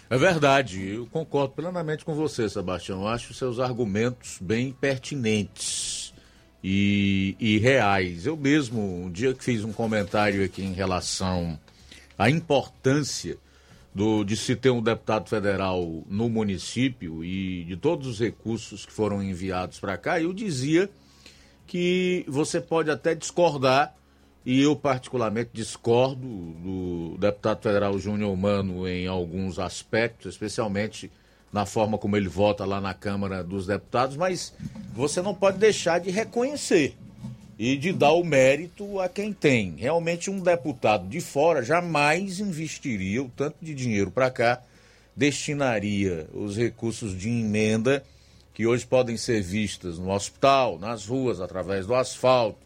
É 0.09 0.17
verdade, 0.17 0.85
eu 0.95 1.05
concordo 1.05 1.53
plenamente 1.53 2.03
com 2.03 2.13
você, 2.13 2.49
Sebastião. 2.49 3.03
Eu 3.03 3.07
acho 3.07 3.33
seus 3.33 3.61
argumentos 3.61 4.39
bem 4.41 4.73
pertinentes 4.73 6.13
e, 6.61 7.37
e, 7.39 7.57
reais. 7.59 8.25
Eu 8.25 8.35
mesmo, 8.35 9.05
um 9.05 9.09
dia 9.09 9.33
que 9.33 9.41
fiz 9.41 9.63
um 9.63 9.71
comentário 9.71 10.43
aqui 10.43 10.61
em 10.61 10.73
relação 10.73 11.57
à 12.17 12.29
importância 12.29 13.37
do, 13.93 14.23
de 14.23 14.37
se 14.37 14.55
ter 14.55 14.69
um 14.69 14.81
deputado 14.81 15.29
federal 15.29 16.03
no 16.07 16.29
município 16.29 17.23
e 17.23 17.63
de 17.65 17.75
todos 17.75 18.07
os 18.07 18.19
recursos 18.19 18.85
que 18.85 18.91
foram 18.91 19.21
enviados 19.21 19.79
para 19.79 19.97
cá, 19.97 20.21
eu 20.21 20.33
dizia 20.33 20.89
que 21.65 22.25
você 22.27 22.61
pode 22.61 22.89
até 22.89 23.13
discordar 23.13 23.95
e 24.45 24.61
eu 24.61 24.75
particularmente 24.75 25.51
discordo 25.53 26.25
do 26.25 27.17
deputado 27.19 27.61
federal 27.61 27.97
Júnior 27.99 28.35
Mano 28.37 28.87
em 28.87 29.05
alguns 29.07 29.59
aspectos, 29.59 30.33
especialmente 30.33 31.11
na 31.51 31.65
forma 31.65 31.97
como 31.97 32.15
ele 32.15 32.29
vota 32.29 32.65
lá 32.65 32.79
na 32.79 32.93
Câmara 32.93 33.43
dos 33.43 33.65
Deputados, 33.65 34.15
mas 34.15 34.53
você 34.93 35.21
não 35.21 35.33
pode 35.33 35.57
deixar 35.57 35.99
de 35.99 36.11
reconhecer 36.11 36.95
e 37.59 37.75
de 37.75 37.91
dar 37.91 38.13
o 38.13 38.23
mérito 38.23 39.01
a 39.01 39.09
quem 39.09 39.33
tem. 39.33 39.75
Realmente 39.77 40.31
um 40.31 40.39
deputado 40.39 41.05
de 41.09 41.19
fora 41.19 41.61
jamais 41.61 42.39
investiria 42.39 43.21
o 43.21 43.27
tanto 43.27 43.57
de 43.61 43.75
dinheiro 43.75 44.09
para 44.09 44.31
cá, 44.31 44.61
destinaria 45.13 46.25
os 46.33 46.55
recursos 46.55 47.15
de 47.17 47.27
emenda 47.27 48.01
que 48.53 48.65
hoje 48.65 48.85
podem 48.87 49.17
ser 49.17 49.41
vistas 49.41 49.99
no 49.99 50.09
hospital, 50.09 50.79
nas 50.79 51.05
ruas, 51.05 51.41
através 51.41 51.85
do 51.85 51.93
asfalto, 51.93 52.59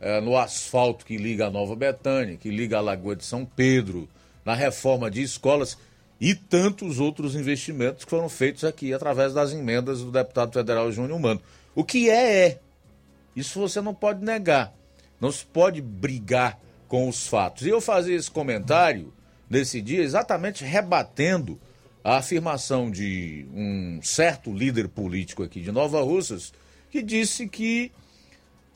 é, 0.00 0.20
no 0.20 0.36
asfalto 0.36 1.06
que 1.06 1.16
liga 1.16 1.46
a 1.46 1.50
Nova 1.50 1.76
Betânia, 1.76 2.36
que 2.36 2.50
liga 2.50 2.78
a 2.78 2.80
Lagoa 2.80 3.14
de 3.14 3.24
São 3.24 3.44
Pedro, 3.44 4.08
na 4.44 4.54
reforma 4.54 5.08
de 5.08 5.22
escolas 5.22 5.78
e 6.20 6.34
tantos 6.34 6.98
outros 6.98 7.36
investimentos 7.36 8.04
que 8.04 8.10
foram 8.10 8.28
feitos 8.28 8.64
aqui 8.64 8.92
através 8.92 9.32
das 9.34 9.52
emendas 9.52 10.00
do 10.00 10.10
deputado 10.10 10.52
federal 10.52 10.90
Júnior 10.90 11.20
Mano. 11.20 11.40
O 11.76 11.84
que 11.84 12.10
é, 12.10 12.46
é. 12.46 12.58
Isso 13.34 13.58
você 13.60 13.80
não 13.80 13.94
pode 13.94 14.24
negar. 14.24 14.74
Não 15.20 15.30
se 15.30 15.44
pode 15.44 15.80
brigar 15.80 16.58
com 16.88 17.08
os 17.08 17.26
fatos. 17.26 17.64
E 17.66 17.70
eu 17.70 17.80
fazia 17.80 18.16
esse 18.16 18.30
comentário 18.30 19.12
nesse 19.48 19.80
dia 19.80 20.02
exatamente 20.02 20.64
rebatendo 20.64 21.58
a 22.04 22.16
afirmação 22.16 22.90
de 22.90 23.46
um 23.54 24.00
certo 24.02 24.52
líder 24.52 24.88
político 24.88 25.42
aqui 25.42 25.60
de 25.60 25.70
Nova 25.70 26.02
Russas, 26.02 26.52
que 26.90 27.02
disse 27.02 27.48
que 27.48 27.92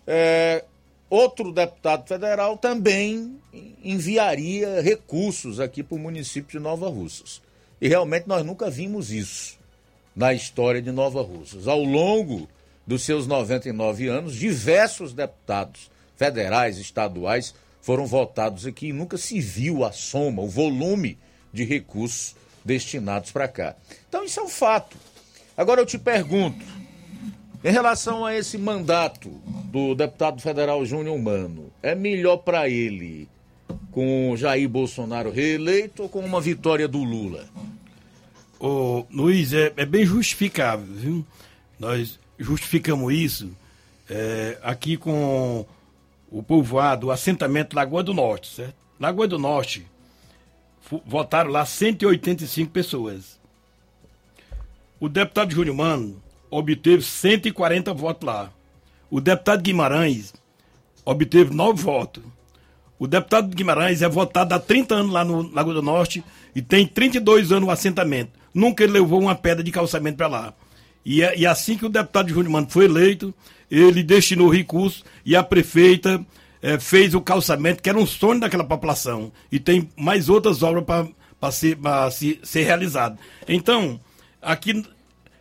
é, 0.07 0.65
outro 1.11 1.53
deputado 1.53 2.07
federal 2.07 2.57
também 2.57 3.37
enviaria 3.83 4.81
recursos 4.81 5.59
aqui 5.59 5.83
para 5.83 5.97
o 5.97 6.01
município 6.01 6.59
de 6.59 6.63
Nova 6.63 6.89
Russas. 6.89 7.43
E 7.81 7.89
realmente 7.89 8.29
nós 8.29 8.45
nunca 8.45 8.71
vimos 8.71 9.11
isso 9.11 9.59
na 10.15 10.33
história 10.33 10.81
de 10.81 10.91
Nova 10.91 11.21
Russas. 11.21 11.69
Ao 11.69 11.83
longo 11.83 12.49
dos 12.87 13.03
seus 13.03 13.27
99 13.27 14.09
anos, 14.09 14.35
diversos 14.35 15.13
deputados 15.13 15.91
federais, 16.17 16.79
estaduais, 16.79 17.55
foram 17.83 18.07
votados 18.07 18.67
aqui 18.67 18.89
e 18.89 18.93
nunca 18.93 19.17
se 19.17 19.41
viu 19.41 19.85
a 19.85 19.93
soma, 19.93 20.43
o 20.43 20.49
volume 20.49 21.19
de 21.53 21.65
recursos 21.65 22.35
destinados 22.65 23.31
para 23.31 23.49
cá. 23.49 23.77
Então 24.09 24.25
isso 24.25 24.41
é 24.41 24.43
um 24.43 24.49
fato. 24.49 24.97
Agora 25.57 25.81
eu 25.81 25.87
te 25.87 25.99
pergunto, 25.99 26.65
em 27.65 27.71
relação 27.71 28.25
a 28.25 28.35
esse 28.35 28.59
mandato 28.59 29.31
do 29.71 29.95
deputado 29.95 30.41
federal 30.41 30.85
Júnior 30.85 31.19
Mano, 31.19 31.73
é 31.83 31.95
melhor 31.95 32.39
para 32.39 32.69
ele 32.69 33.29
com 33.91 34.37
Jair 34.37 34.69
Bolsonaro 34.69 35.31
reeleito 35.31 36.03
ou 36.03 36.09
com 36.09 36.21
uma 36.21 36.41
vitória 36.41 36.87
do 36.87 37.03
Lula? 37.03 37.49
Ô, 38.61 39.07
Luiz, 39.11 39.53
é, 39.53 39.73
é 39.77 39.87
bem 39.87 40.05
justificável, 40.05 40.87
viu? 40.87 41.27
Nós 41.79 42.19
justificamos 42.39 43.13
isso 43.13 43.51
é, 44.09 44.59
aqui 44.63 44.97
com 44.97 45.67
o 46.31 46.43
povoado, 46.43 47.09
o 47.09 47.11
assentamento 47.11 47.77
Lagoa 47.77 48.03
do 48.03 48.15
Norte, 48.15 48.55
certo? 48.55 48.75
Lagoa 48.99 49.29
do 49.29 49.39
Norte, 49.39 49.87
votaram 51.05 51.51
lá 51.51 51.65
185 51.65 52.71
pessoas. 52.71 53.39
O 54.99 55.09
deputado 55.09 55.53
Júnior 55.53 55.77
Mano 55.77 56.23
obteve 56.51 57.03
140 57.03 57.93
votos 57.93 58.27
lá. 58.27 58.51
O 59.11 59.21
deputado 59.21 59.63
Guimarães 59.63 60.33
obteve 61.05 61.55
9 61.55 61.83
votos. 61.83 62.23
O 62.99 63.07
deputado 63.07 63.55
Guimarães 63.55 64.01
é 64.01 64.09
votado 64.09 64.55
há 64.55 64.59
30 64.59 64.95
anos 64.95 65.13
lá 65.13 65.25
no 65.25 65.53
Lagoa 65.53 65.75
do 65.75 65.83
Norte 65.83 66.25
e 66.55 66.63
tem 66.63 66.87
32 66.87 67.53
anos 67.53 67.67
no 67.67 67.71
assentamento. 67.71 68.31
Nunca 68.55 68.83
ele 68.83 68.95
levou 68.95 69.21
uma 69.21 69.35
pedra 69.35 69.63
de 69.63 69.71
calçamento 69.71 70.17
para 70.17 70.29
lá. 70.29 70.55
E, 71.09 71.23
é, 71.23 71.39
e 71.39 71.47
assim 71.47 71.79
que 71.79 71.87
o 71.87 71.89
deputado 71.89 72.29
Júnior 72.31 72.51
Mano 72.51 72.67
foi 72.69 72.87
eleito, 72.87 73.33
ele 73.71 74.03
destinou 74.03 74.49
recursos 74.49 75.05
e 75.25 75.37
a 75.37 75.43
prefeita 75.43 76.27
é, 76.61 76.81
fez 76.81 77.15
o 77.15 77.21
calçamento, 77.21 77.81
que 77.81 77.89
era 77.89 77.97
um 77.97 78.05
sonho 78.05 78.41
daquela 78.41 78.65
população. 78.65 79.31
E 79.53 79.61
tem 79.61 79.89
mais 79.97 80.29
outras 80.29 80.65
obras 80.65 80.85
para 81.39 81.53
ser, 81.53 81.79
se, 82.11 82.41
ser 82.43 82.65
realizadas. 82.65 83.21
Então, 83.47 84.01
aqui 84.43 84.85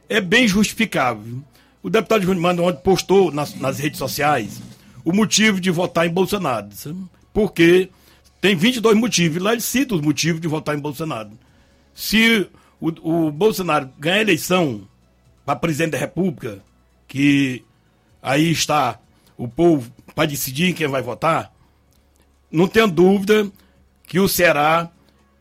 é 0.07 0.22
bem 0.22 0.47
justificável. 0.47 1.41
O 1.82 1.89
deputado 1.89 2.22
Júnior 2.22 2.43
Mano 2.43 2.63
ontem 2.66 2.84
postou 2.84 3.32
nas, 3.32 3.55
nas 3.55 3.80
redes 3.80 3.97
sociais 3.97 4.61
o 5.03 5.11
motivo 5.11 5.59
de 5.59 5.72
votar 5.72 6.05
em 6.05 6.11
Bolsonaro. 6.11 6.70
Sabe? 6.74 6.99
Porque 7.34 7.89
tem 8.39 8.55
22 8.55 8.95
motivos, 8.95 9.41
lá 9.41 9.53
ele 9.53 9.61
cita 9.61 9.95
os 9.95 10.01
motivos 10.01 10.39
de 10.39 10.47
votar 10.47 10.78
em 10.78 10.80
Bolsonaro. 10.80 11.32
Se 11.95 12.47
o, 12.80 12.89
o 13.01 13.32
Bolsonaro 13.32 13.89
ganhar 13.97 14.18
a 14.18 14.22
eleição 14.22 14.88
para 15.46 15.56
presidente 15.56 15.91
da 15.91 15.98
República, 15.98 16.60
que 17.08 17.64
aí 18.22 18.52
está 18.52 19.00
o 19.38 19.48
povo 19.48 19.91
para 20.16 20.28
decidir 20.28 20.74
quem 20.74 20.88
vai 20.88 21.02
votar, 21.02 21.54
não 22.52 22.68
tenho 22.68 22.88
dúvida 22.88 23.52
que 24.08 24.20
o 24.20 24.28
Ceará 24.28 24.89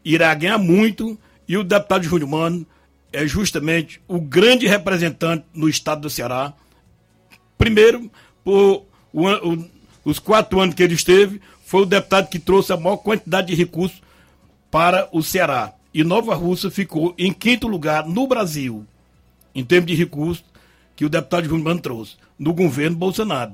irá 0.04 0.34
ganhar 0.34 0.58
muito 0.58 1.18
e 1.48 1.56
o 1.56 1.64
deputado 1.64 2.04
Júnior 2.04 2.28
Mano 2.28 2.66
é 3.12 3.26
justamente 3.26 4.00
o 4.08 4.20
grande 4.20 4.66
representante 4.66 5.46
no 5.54 5.68
estado 5.68 6.02
do 6.02 6.10
Ceará. 6.10 6.52
Primeiro, 7.56 8.10
por 8.42 8.84
o, 9.12 9.28
o, 9.28 9.64
os 10.04 10.18
quatro 10.18 10.60
anos 10.60 10.74
que 10.74 10.82
ele 10.82 10.94
esteve, 10.94 11.40
foi 11.64 11.82
o 11.82 11.86
deputado 11.86 12.28
que 12.28 12.38
trouxe 12.38 12.72
a 12.72 12.76
maior 12.76 12.96
quantidade 12.96 13.46
de 13.46 13.54
recursos 13.54 14.02
para 14.70 15.08
o 15.12 15.22
Ceará. 15.22 15.72
E 15.92 16.02
Nova 16.02 16.34
Rússia 16.34 16.70
ficou 16.70 17.14
em 17.16 17.32
quinto 17.32 17.68
lugar 17.68 18.06
no 18.06 18.26
Brasil, 18.26 18.84
em 19.54 19.64
termos 19.64 19.90
de 19.90 19.94
recursos, 19.94 20.44
que 20.96 21.04
o 21.04 21.08
deputado 21.08 21.44
Júnior 21.44 21.64
Mano 21.64 21.80
trouxe, 21.80 22.16
no 22.38 22.52
governo 22.52 22.96
Bolsonaro. 22.96 23.52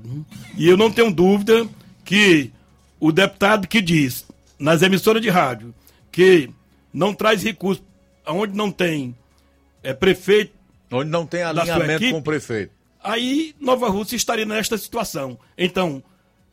E 0.57 0.69
eu 0.69 0.77
não 0.77 0.91
tenho 0.91 1.13
dúvida 1.13 1.67
que 2.05 2.51
o 2.99 3.11
deputado 3.11 3.67
que 3.67 3.81
diz 3.81 4.27
nas 4.59 4.83
emissoras 4.83 5.23
de 5.23 5.31
rádio 5.31 5.75
que 6.13 6.51
não 6.93 7.15
traz 7.15 7.43
recursos 7.43 7.83
onde 8.27 8.57
não 8.57 8.71
tem 8.71 9.15
é, 9.83 9.95
prefeito. 9.95 10.53
Onde 10.91 11.11
não 11.11 11.25
tem 11.25 11.43
alinhamento 11.43 11.93
equipe, 11.93 12.13
com 12.13 12.19
o 12.19 12.23
prefeito. 12.23 12.73
Aí 13.03 13.55
Nova 13.61 13.89
Rússia 13.89 14.17
estaria 14.17 14.45
nesta 14.45 14.77
situação. 14.77 15.39
Então, 15.57 16.03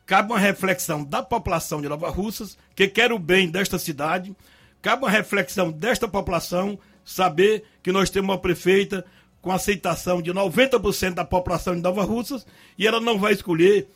cabe 0.06 0.32
uma 0.32 0.38
reflexão 0.38 1.04
da 1.04 1.22
população 1.22 1.82
de 1.82 1.88
Nova 1.88 2.08
Russas, 2.08 2.56
que 2.74 2.88
quer 2.88 3.12
o 3.12 3.18
bem 3.18 3.50
desta 3.50 3.78
cidade, 3.78 4.34
cabe 4.80 5.02
uma 5.02 5.10
reflexão 5.10 5.70
desta 5.70 6.08
população, 6.08 6.78
saber 7.04 7.64
que 7.82 7.92
nós 7.92 8.10
temos 8.10 8.30
uma 8.30 8.38
prefeita 8.38 9.04
com 9.48 9.52
aceitação 9.52 10.20
de 10.20 10.30
90% 10.30 11.14
da 11.14 11.24
população 11.24 11.74
de 11.74 11.80
Nova 11.80 12.04
Russas 12.04 12.46
e 12.76 12.86
ela 12.86 13.00
não 13.00 13.18
vai 13.18 13.32
escolher 13.32 13.88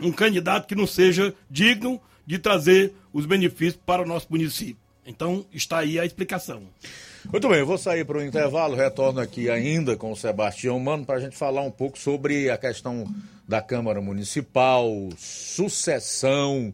um 0.00 0.10
candidato 0.10 0.66
que 0.66 0.74
não 0.74 0.86
seja 0.86 1.34
digno 1.50 2.00
de 2.26 2.38
trazer 2.38 2.94
os 3.12 3.26
benefícios 3.26 3.78
para 3.84 4.00
o 4.00 4.06
nosso 4.06 4.26
município. 4.30 4.78
Então, 5.06 5.44
está 5.52 5.80
aí 5.80 6.00
a 6.00 6.06
explicação. 6.06 6.62
Muito 7.30 7.46
bem, 7.46 7.58
eu 7.58 7.66
vou 7.66 7.76
sair 7.76 8.06
para 8.06 8.16
o 8.16 8.24
intervalo, 8.24 8.74
retorno 8.74 9.20
aqui 9.20 9.50
ainda 9.50 9.98
com 9.98 10.12
o 10.12 10.16
Sebastião 10.16 10.80
Mano 10.80 11.04
para 11.04 11.16
a 11.16 11.20
gente 11.20 11.36
falar 11.36 11.60
um 11.60 11.70
pouco 11.70 11.98
sobre 11.98 12.48
a 12.48 12.56
questão 12.56 13.06
da 13.46 13.60
Câmara 13.60 14.00
Municipal, 14.00 14.88
sucessão 15.18 16.72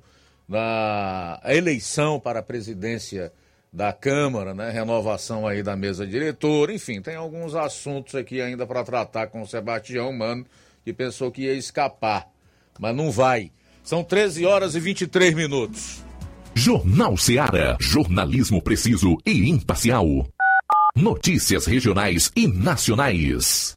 da 0.49 1.43
eleição 1.45 2.21
para 2.21 2.39
a 2.39 2.43
presidência 2.43 3.33
da 3.73 3.93
Câmara, 3.93 4.53
né? 4.53 4.71
Renovação 4.71 5.47
aí 5.47 5.63
da 5.63 5.75
mesa 5.75 6.07
diretora, 6.07 6.75
enfim, 6.75 7.01
tem 7.01 7.17
alguns 7.17 7.55
assuntos 7.55 8.15
aqui 8.15 8.41
ainda 8.41 8.67
para 8.67 8.85
tratar 8.85 9.29
com 9.29 9.41
o 9.41 9.47
Sebastião 9.47 10.13
Mano, 10.13 10.45
que 10.85 10.93
pensou 10.93 11.31
que 11.31 11.43
ia 11.43 11.55
escapar, 11.55 12.29
mas 12.79 12.95
não 12.95 13.11
vai. 13.11 13.51
São 13.83 14.05
13 14.05 14.45
horas 14.45 14.75
e 14.75 14.81
23 14.81 15.35
minutos. 15.35 16.05
Jornal 16.55 17.17
Seara. 17.17 17.77
Jornalismo 17.81 18.61
preciso 18.61 19.17
e 19.25 19.49
imparcial. 19.49 20.07
Notícias 20.95 21.67
regionais 21.67 22.31
e 22.37 22.47
nacionais. 22.47 23.75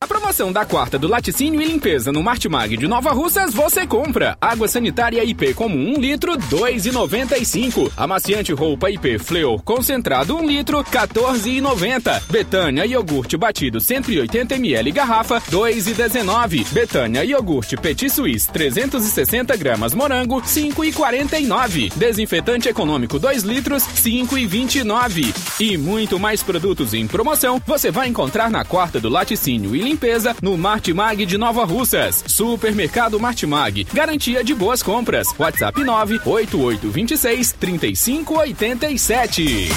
A 0.00 0.06
promoção 0.06 0.52
da 0.52 0.64
quarta 0.64 0.96
do 0.96 1.08
laticínio 1.08 1.60
e 1.60 1.64
limpeza 1.64 2.12
no 2.12 2.22
Martimag 2.22 2.76
de 2.76 2.86
Nova 2.86 3.10
Russas 3.10 3.52
você 3.52 3.84
compra. 3.84 4.38
Água 4.40 4.68
sanitária 4.68 5.24
IP 5.24 5.54
comum 5.54 5.94
1 5.96 6.00
litro 6.00 6.34
2,95. 6.34 7.90
Amaciante 7.96 8.52
roupa 8.52 8.88
IP 8.92 9.18
Fleur 9.18 9.60
concentrado 9.64 10.36
1 10.36 10.46
litro 10.46 10.84
14,90. 10.84 12.22
Betânia 12.30 12.86
iogurte 12.86 13.36
batido 13.36 13.80
180 13.80 14.54
ml 14.54 14.92
garrafa 14.92 15.40
2,19. 15.40 16.72
Betânia 16.72 17.24
iogurte 17.24 17.76
Petit 17.76 18.08
Suisse 18.08 18.48
360 18.52 19.56
gramas 19.56 19.94
morango 19.94 20.40
5,49. 20.40 21.92
Desinfetante 21.96 22.68
econômico 22.68 23.18
2 23.18 23.42
litros 23.42 23.82
5,29. 23.82 25.34
E 25.58 25.76
muito 25.76 26.20
mais 26.20 26.40
produtos 26.40 26.94
em 26.94 27.08
promoção 27.08 27.60
você 27.66 27.90
vai 27.90 28.06
encontrar 28.06 28.48
na 28.48 28.64
quarta 28.64 29.00
do 29.00 29.08
laticínio 29.08 29.74
e 29.74 29.87
limpeza 29.88 30.36
no 30.42 30.58
Martimag 30.58 31.24
de 31.24 31.38
Nova 31.38 31.64
Russas. 31.64 32.22
Supermercado 32.26 33.18
Martimag. 33.18 33.86
Garantia 33.92 34.44
de 34.44 34.54
boas 34.54 34.82
compras. 34.82 35.28
WhatsApp 35.38 35.82
98826 35.82 37.52
3587. 37.52 39.68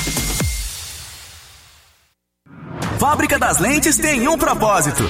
Fábrica 2.99 3.39
das 3.39 3.59
Lentes 3.59 3.97
tem 3.97 4.27
um 4.27 4.37
propósito 4.37 5.09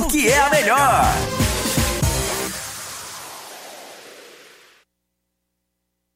porque 0.00 0.28
é 0.28 0.38
a 0.38 0.50
melhor. 0.50 1.45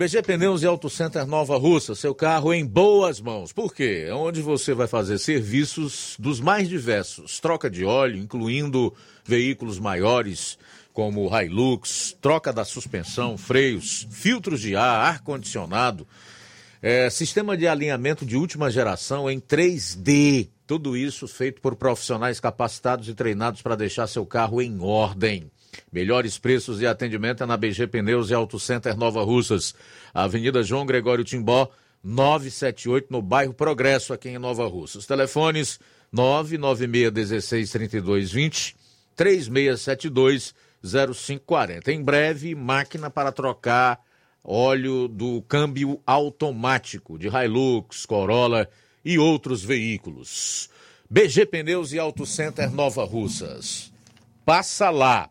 BG 0.00 0.22
Pneus 0.22 0.62
e 0.62 0.66
Auto 0.66 0.88
Center 0.88 1.26
Nova 1.26 1.58
Russa, 1.58 1.94
seu 1.94 2.14
carro 2.14 2.54
em 2.54 2.64
boas 2.64 3.20
mãos. 3.20 3.52
Por 3.52 3.74
quê? 3.74 4.06
É 4.08 4.14
onde 4.14 4.40
você 4.40 4.72
vai 4.72 4.86
fazer 4.86 5.18
serviços 5.18 6.16
dos 6.18 6.40
mais 6.40 6.70
diversos. 6.70 7.38
Troca 7.38 7.68
de 7.68 7.84
óleo, 7.84 8.16
incluindo 8.16 8.94
veículos 9.22 9.78
maiores 9.78 10.58
como 10.94 11.28
Hilux, 11.28 12.16
troca 12.18 12.50
da 12.50 12.64
suspensão, 12.64 13.36
freios, 13.36 14.08
filtros 14.10 14.62
de 14.62 14.74
ar, 14.74 15.16
ar-condicionado, 15.16 16.08
é, 16.80 17.10
sistema 17.10 17.54
de 17.54 17.68
alinhamento 17.68 18.24
de 18.24 18.38
última 18.38 18.70
geração 18.70 19.30
em 19.30 19.38
3D. 19.38 20.48
Tudo 20.66 20.96
isso 20.96 21.28
feito 21.28 21.60
por 21.60 21.76
profissionais 21.76 22.40
capacitados 22.40 23.06
e 23.06 23.12
treinados 23.12 23.60
para 23.60 23.76
deixar 23.76 24.06
seu 24.06 24.24
carro 24.24 24.62
em 24.62 24.80
ordem. 24.80 25.50
Melhores 25.92 26.38
preços 26.38 26.80
e 26.80 26.86
atendimento 26.86 27.42
é 27.42 27.46
na 27.46 27.56
BG 27.56 27.86
Pneus 27.86 28.30
e 28.30 28.34
Auto 28.34 28.58
Center 28.58 28.96
Nova 28.96 29.22
Russas. 29.22 29.74
Avenida 30.14 30.62
João 30.62 30.86
Gregório 30.86 31.24
Timbó, 31.24 31.68
978, 32.02 33.08
no 33.10 33.20
bairro 33.20 33.52
Progresso, 33.52 34.12
aqui 34.12 34.30
em 34.30 34.38
Nova 34.38 34.66
Russas. 34.66 35.06
Telefones 35.06 35.78
996163220, 36.14 38.74
36720540. 39.16 41.88
Em 41.88 42.02
breve, 42.02 42.54
máquina 42.54 43.10
para 43.10 43.32
trocar 43.32 44.00
óleo 44.42 45.06
do 45.06 45.42
câmbio 45.42 46.00
automático 46.06 47.18
de 47.18 47.28
Hilux, 47.28 48.06
Corolla 48.06 48.66
e 49.04 49.18
outros 49.18 49.62
veículos. 49.62 50.70
BG 51.08 51.46
Pneus 51.46 51.92
e 51.92 51.98
Auto 51.98 52.24
Center 52.24 52.70
Nova 52.70 53.04
Russas. 53.04 53.92
Passa 54.44 54.90
lá. 54.90 55.30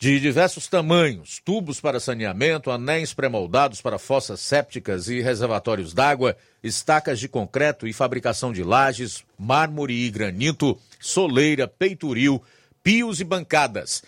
de 0.00 0.18
diversos 0.18 0.66
tamanhos, 0.66 1.40
tubos 1.44 1.78
para 1.78 2.00
saneamento, 2.00 2.70
anéis 2.70 3.12
pré-moldados 3.12 3.82
para 3.82 3.98
fossas 3.98 4.40
sépticas 4.40 5.08
e 5.08 5.20
reservatórios 5.20 5.92
d'água, 5.92 6.34
estacas 6.64 7.20
de 7.20 7.28
concreto 7.28 7.86
e 7.86 7.92
fabricação 7.92 8.50
de 8.50 8.64
lajes, 8.64 9.22
mármore 9.38 9.92
e 9.92 10.10
granito, 10.10 10.78
soleira, 10.98 11.68
peitoril, 11.68 12.42
pios 12.82 13.20
e 13.20 13.24
bancadas. 13.24 14.02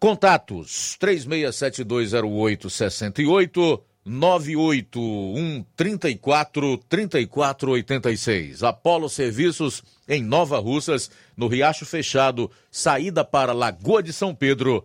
Contatos 0.00 0.98
36720868 1.00 3.80
981 4.04 5.64
34 5.76 6.78
34 6.88 7.70
86. 7.70 8.64
Apolo 8.64 9.08
Serviços 9.08 9.84
em 10.08 10.20
Nova 10.20 10.58
Russas, 10.58 11.08
no 11.36 11.46
Riacho 11.46 11.86
Fechado, 11.86 12.50
saída 12.72 13.24
para 13.24 13.52
Lagoa 13.52 14.02
de 14.02 14.12
São 14.12 14.34
Pedro, 14.34 14.84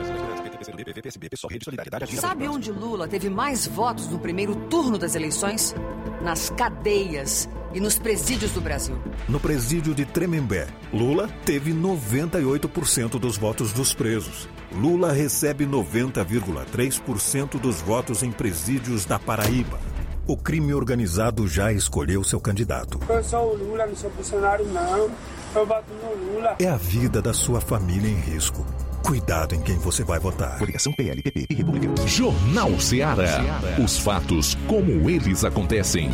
Sabe 2.19 2.47
onde 2.47 2.71
Lula 2.71 3.07
teve 3.07 3.29
mais 3.29 3.65
votos 3.65 4.07
no 4.07 4.19
primeiro 4.19 4.55
turno 4.55 4.97
das 4.97 5.15
eleições? 5.15 5.73
Nas 6.21 6.49
cadeias 6.51 7.49
e 7.73 7.79
nos 7.79 7.97
presídios 7.97 8.51
do 8.51 8.61
Brasil. 8.61 8.95
No 9.27 9.39
presídio 9.39 9.95
de 9.95 10.05
Tremembé, 10.05 10.67
Lula 10.93 11.27
teve 11.45 11.73
98% 11.73 13.17
dos 13.17 13.37
votos 13.37 13.73
dos 13.73 13.93
presos. 13.93 14.47
Lula 14.71 15.11
recebe 15.11 15.65
90,3% 15.65 17.59
dos 17.59 17.81
votos 17.81 18.21
em 18.21 18.31
presídios 18.31 19.05
da 19.05 19.17
Paraíba. 19.17 19.79
O 20.27 20.37
crime 20.37 20.73
organizado 20.73 21.47
já 21.47 21.73
escolheu 21.73 22.23
seu 22.23 22.39
candidato. 22.39 22.99
Eu 23.09 23.23
sou 23.23 23.53
o 23.53 23.57
Lula, 23.57 23.87
não 23.87 23.95
sou 23.95 24.11
funcionário, 24.11 24.65
não. 24.67 25.09
Eu 25.55 25.65
voto 25.65 25.91
no 25.93 26.33
Lula. 26.33 26.55
É 26.59 26.67
a 26.67 26.77
vida 26.77 27.21
da 27.21 27.33
sua 27.33 27.59
família 27.59 28.07
em 28.07 28.19
risco. 28.19 28.65
Cuidado 29.03 29.55
em 29.55 29.61
quem 29.61 29.77
você 29.77 30.03
vai 30.03 30.19
votar. 30.19 30.57
Coligação 30.57 30.93
PLPP 30.93 31.47
e 31.49 31.55
República. 31.55 32.07
Jornal 32.07 32.79
Ceará. 32.79 33.61
Os 33.83 33.97
fatos 33.97 34.55
como 34.67 35.09
eles 35.09 35.43
acontecem. 35.43 36.09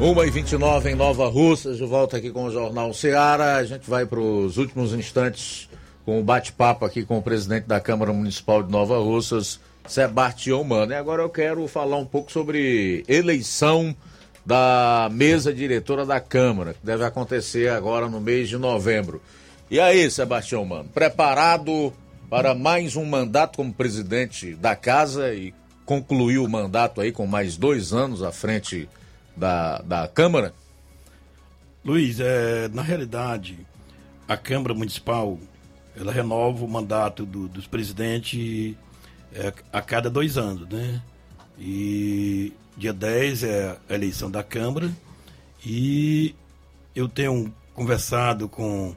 Uma 0.00 0.26
e 0.26 0.30
vinte 0.30 0.52
em 0.52 0.94
Nova 0.96 1.28
Russa, 1.28 1.74
de 1.74 1.84
volta 1.84 2.16
aqui 2.16 2.30
com 2.30 2.46
o 2.46 2.50
Jornal 2.50 2.92
Ceará. 2.92 3.56
A 3.56 3.64
gente 3.64 3.88
vai 3.88 4.04
para 4.04 4.18
os 4.18 4.58
últimos 4.58 4.92
instantes 4.92 5.68
com 6.04 6.18
o 6.18 6.24
bate-papo 6.24 6.84
aqui 6.84 7.04
com 7.04 7.18
o 7.18 7.22
presidente 7.22 7.68
da 7.68 7.78
Câmara 7.78 8.12
Municipal 8.12 8.64
de 8.64 8.72
Nova 8.72 8.98
Russas, 8.98 9.60
Sebastião 9.86 10.64
Mano. 10.64 10.92
E 10.92 10.96
agora 10.96 11.22
eu 11.22 11.30
quero 11.30 11.66
falar 11.68 11.98
um 11.98 12.04
pouco 12.04 12.32
sobre 12.32 13.04
eleição 13.06 13.94
da 14.44 15.08
mesa 15.12 15.52
diretora 15.52 16.04
da 16.04 16.20
Câmara, 16.20 16.74
que 16.74 16.84
deve 16.84 17.04
acontecer 17.04 17.70
agora 17.70 18.08
no 18.08 18.20
mês 18.20 18.48
de 18.48 18.58
novembro. 18.58 19.22
E 19.70 19.78
aí, 19.78 20.10
Sebastião 20.10 20.64
Mano, 20.64 20.88
preparado 20.92 21.92
para 22.28 22.54
mais 22.54 22.96
um 22.96 23.04
mandato 23.04 23.56
como 23.56 23.72
presidente 23.72 24.54
da 24.54 24.74
casa 24.74 25.32
e 25.34 25.54
concluir 25.84 26.38
o 26.38 26.48
mandato 26.48 27.00
aí 27.00 27.12
com 27.12 27.26
mais 27.26 27.56
dois 27.56 27.92
anos 27.92 28.22
à 28.22 28.32
frente 28.32 28.88
da, 29.36 29.78
da 29.82 30.08
Câmara? 30.08 30.52
Luiz, 31.84 32.20
é, 32.20 32.68
na 32.68 32.82
realidade, 32.82 33.58
a 34.28 34.36
Câmara 34.36 34.74
Municipal 34.74 35.38
ela 35.96 36.12
renova 36.12 36.64
o 36.64 36.68
mandato 36.68 37.26
do, 37.26 37.48
dos 37.48 37.66
presidentes 37.66 38.74
é, 39.34 39.52
a 39.72 39.82
cada 39.82 40.08
dois 40.08 40.38
anos, 40.38 40.68
né? 40.68 41.02
E 41.58 42.52
dia 42.76 42.92
10 42.92 43.44
é 43.44 43.78
a 43.88 43.94
eleição 43.94 44.30
da 44.30 44.42
Câmara 44.42 44.90
e 45.64 46.34
eu 46.94 47.08
tenho 47.08 47.52
conversado 47.74 48.48
com 48.48 48.94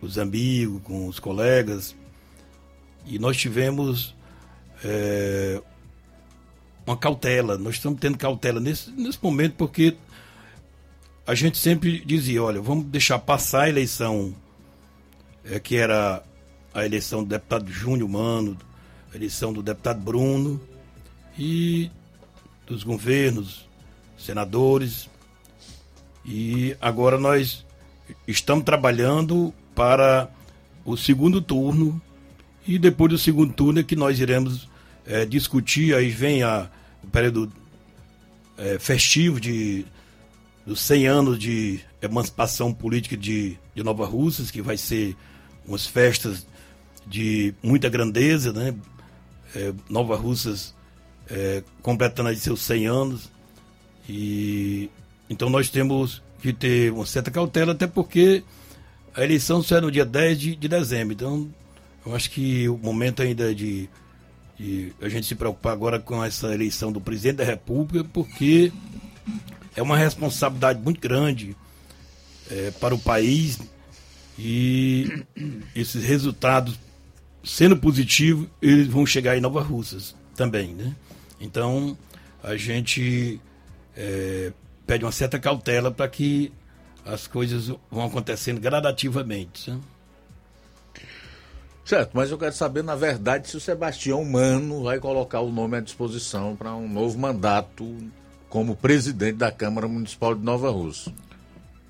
os 0.00 0.18
amigos, 0.18 0.82
com 0.82 1.06
os 1.06 1.18
colegas 1.18 1.94
e 3.06 3.18
nós 3.18 3.36
tivemos 3.36 4.14
é, 4.84 5.60
uma 6.86 6.96
cautela. 6.96 7.56
Nós 7.58 7.76
estamos 7.76 7.98
tendo 8.00 8.18
cautela 8.18 8.60
nesse, 8.60 8.90
nesse 8.90 9.18
momento 9.22 9.54
porque 9.54 9.96
a 11.26 11.34
gente 11.34 11.58
sempre 11.58 12.00
dizia, 12.04 12.42
olha, 12.42 12.60
vamos 12.60 12.86
deixar 12.86 13.18
passar 13.18 13.62
a 13.62 13.68
eleição, 13.68 14.34
é, 15.44 15.58
que 15.58 15.76
era 15.76 16.22
a 16.72 16.84
eleição 16.84 17.22
do 17.22 17.28
deputado 17.28 17.70
Júnior 17.70 18.08
Mano, 18.08 18.56
a 19.12 19.16
eleição 19.16 19.52
do 19.52 19.62
deputado 19.62 20.00
Bruno 20.00 20.60
e 21.38 21.90
dos 22.68 22.82
governos, 22.82 23.66
senadores. 24.18 25.08
E 26.24 26.76
agora 26.80 27.18
nós 27.18 27.64
estamos 28.26 28.64
trabalhando 28.64 29.52
para 29.74 30.30
o 30.84 30.96
segundo 30.96 31.40
turno 31.40 32.00
e 32.66 32.78
depois 32.78 33.10
do 33.10 33.18
segundo 33.18 33.52
turno 33.54 33.80
é 33.80 33.82
que 33.82 33.96
nós 33.96 34.20
iremos 34.20 34.68
é, 35.06 35.24
discutir, 35.24 35.94
aí 35.94 36.10
vem 36.10 36.42
a, 36.42 36.68
o 37.02 37.06
período 37.06 37.50
é, 38.58 38.78
festivo 38.78 39.40
de, 39.40 39.86
dos 40.66 40.80
100 40.80 41.06
anos 41.06 41.38
de 41.38 41.80
emancipação 42.02 42.72
política 42.74 43.16
de, 43.16 43.58
de 43.74 43.82
Nova 43.82 44.04
Russas, 44.04 44.50
que 44.50 44.60
vai 44.60 44.76
ser 44.76 45.16
umas 45.66 45.86
festas 45.86 46.46
de 47.06 47.54
muita 47.62 47.88
grandeza, 47.88 48.52
né? 48.52 48.74
É, 49.54 49.72
Nova 49.88 50.14
Russas 50.14 50.74
é, 51.30 51.62
completando 51.82 52.28
aí 52.28 52.36
seus 52.36 52.60
100 52.62 52.86
anos. 52.86 53.30
E 54.08 54.90
então 55.28 55.50
nós 55.50 55.68
temos 55.68 56.22
que 56.40 56.52
ter 56.52 56.92
uma 56.92 57.06
certa 57.06 57.30
cautela, 57.30 57.72
até 57.72 57.86
porque 57.86 58.42
a 59.14 59.22
eleição 59.22 59.62
será 59.62 59.80
no 59.80 59.90
dia 59.90 60.04
10 60.04 60.38
de, 60.38 60.56
de 60.56 60.68
dezembro. 60.68 61.12
Então, 61.12 61.48
eu 62.06 62.14
acho 62.14 62.30
que 62.30 62.68
o 62.68 62.78
momento 62.78 63.22
ainda 63.22 63.54
de 63.54 63.88
e 64.60 64.92
a 65.00 65.08
gente 65.08 65.26
se 65.26 65.36
preocupar 65.36 65.72
agora 65.72 66.00
com 66.00 66.22
essa 66.24 66.52
eleição 66.52 66.90
do 66.90 67.00
presidente 67.00 67.36
da 67.36 67.44
República, 67.44 68.04
porque 68.12 68.72
é 69.76 69.80
uma 69.80 69.96
responsabilidade 69.96 70.80
muito 70.80 71.00
grande 71.00 71.56
é, 72.50 72.72
para 72.72 72.92
o 72.92 72.98
país 72.98 73.60
e 74.36 75.24
esses 75.76 76.02
resultados, 76.02 76.78
sendo 77.44 77.76
positivos, 77.76 78.48
eles 78.60 78.88
vão 78.88 79.06
chegar 79.06 79.36
em 79.36 79.40
Nova 79.40 79.62
Russas 79.62 80.16
também, 80.34 80.74
né? 80.74 80.94
Então, 81.40 81.96
a 82.42 82.56
gente 82.56 83.40
é, 83.96 84.52
pede 84.86 85.04
uma 85.04 85.12
certa 85.12 85.38
cautela 85.38 85.90
para 85.90 86.08
que 86.08 86.52
as 87.04 87.26
coisas 87.26 87.68
vão 87.90 88.06
acontecendo 88.06 88.60
gradativamente. 88.60 89.70
Né? 89.70 89.80
Certo, 91.84 92.10
mas 92.12 92.30
eu 92.30 92.36
quero 92.36 92.52
saber, 92.54 92.84
na 92.84 92.94
verdade, 92.94 93.48
se 93.48 93.56
o 93.56 93.60
Sebastião 93.60 94.22
Mano 94.24 94.82
vai 94.82 94.98
colocar 94.98 95.40
o 95.40 95.50
nome 95.50 95.78
à 95.78 95.80
disposição 95.80 96.54
para 96.54 96.74
um 96.74 96.86
novo 96.86 97.18
mandato 97.18 97.96
como 98.48 98.76
presidente 98.76 99.36
da 99.36 99.50
Câmara 99.50 99.88
Municipal 99.88 100.34
de 100.34 100.42
Nova 100.42 100.70
Rússia. 100.70 101.12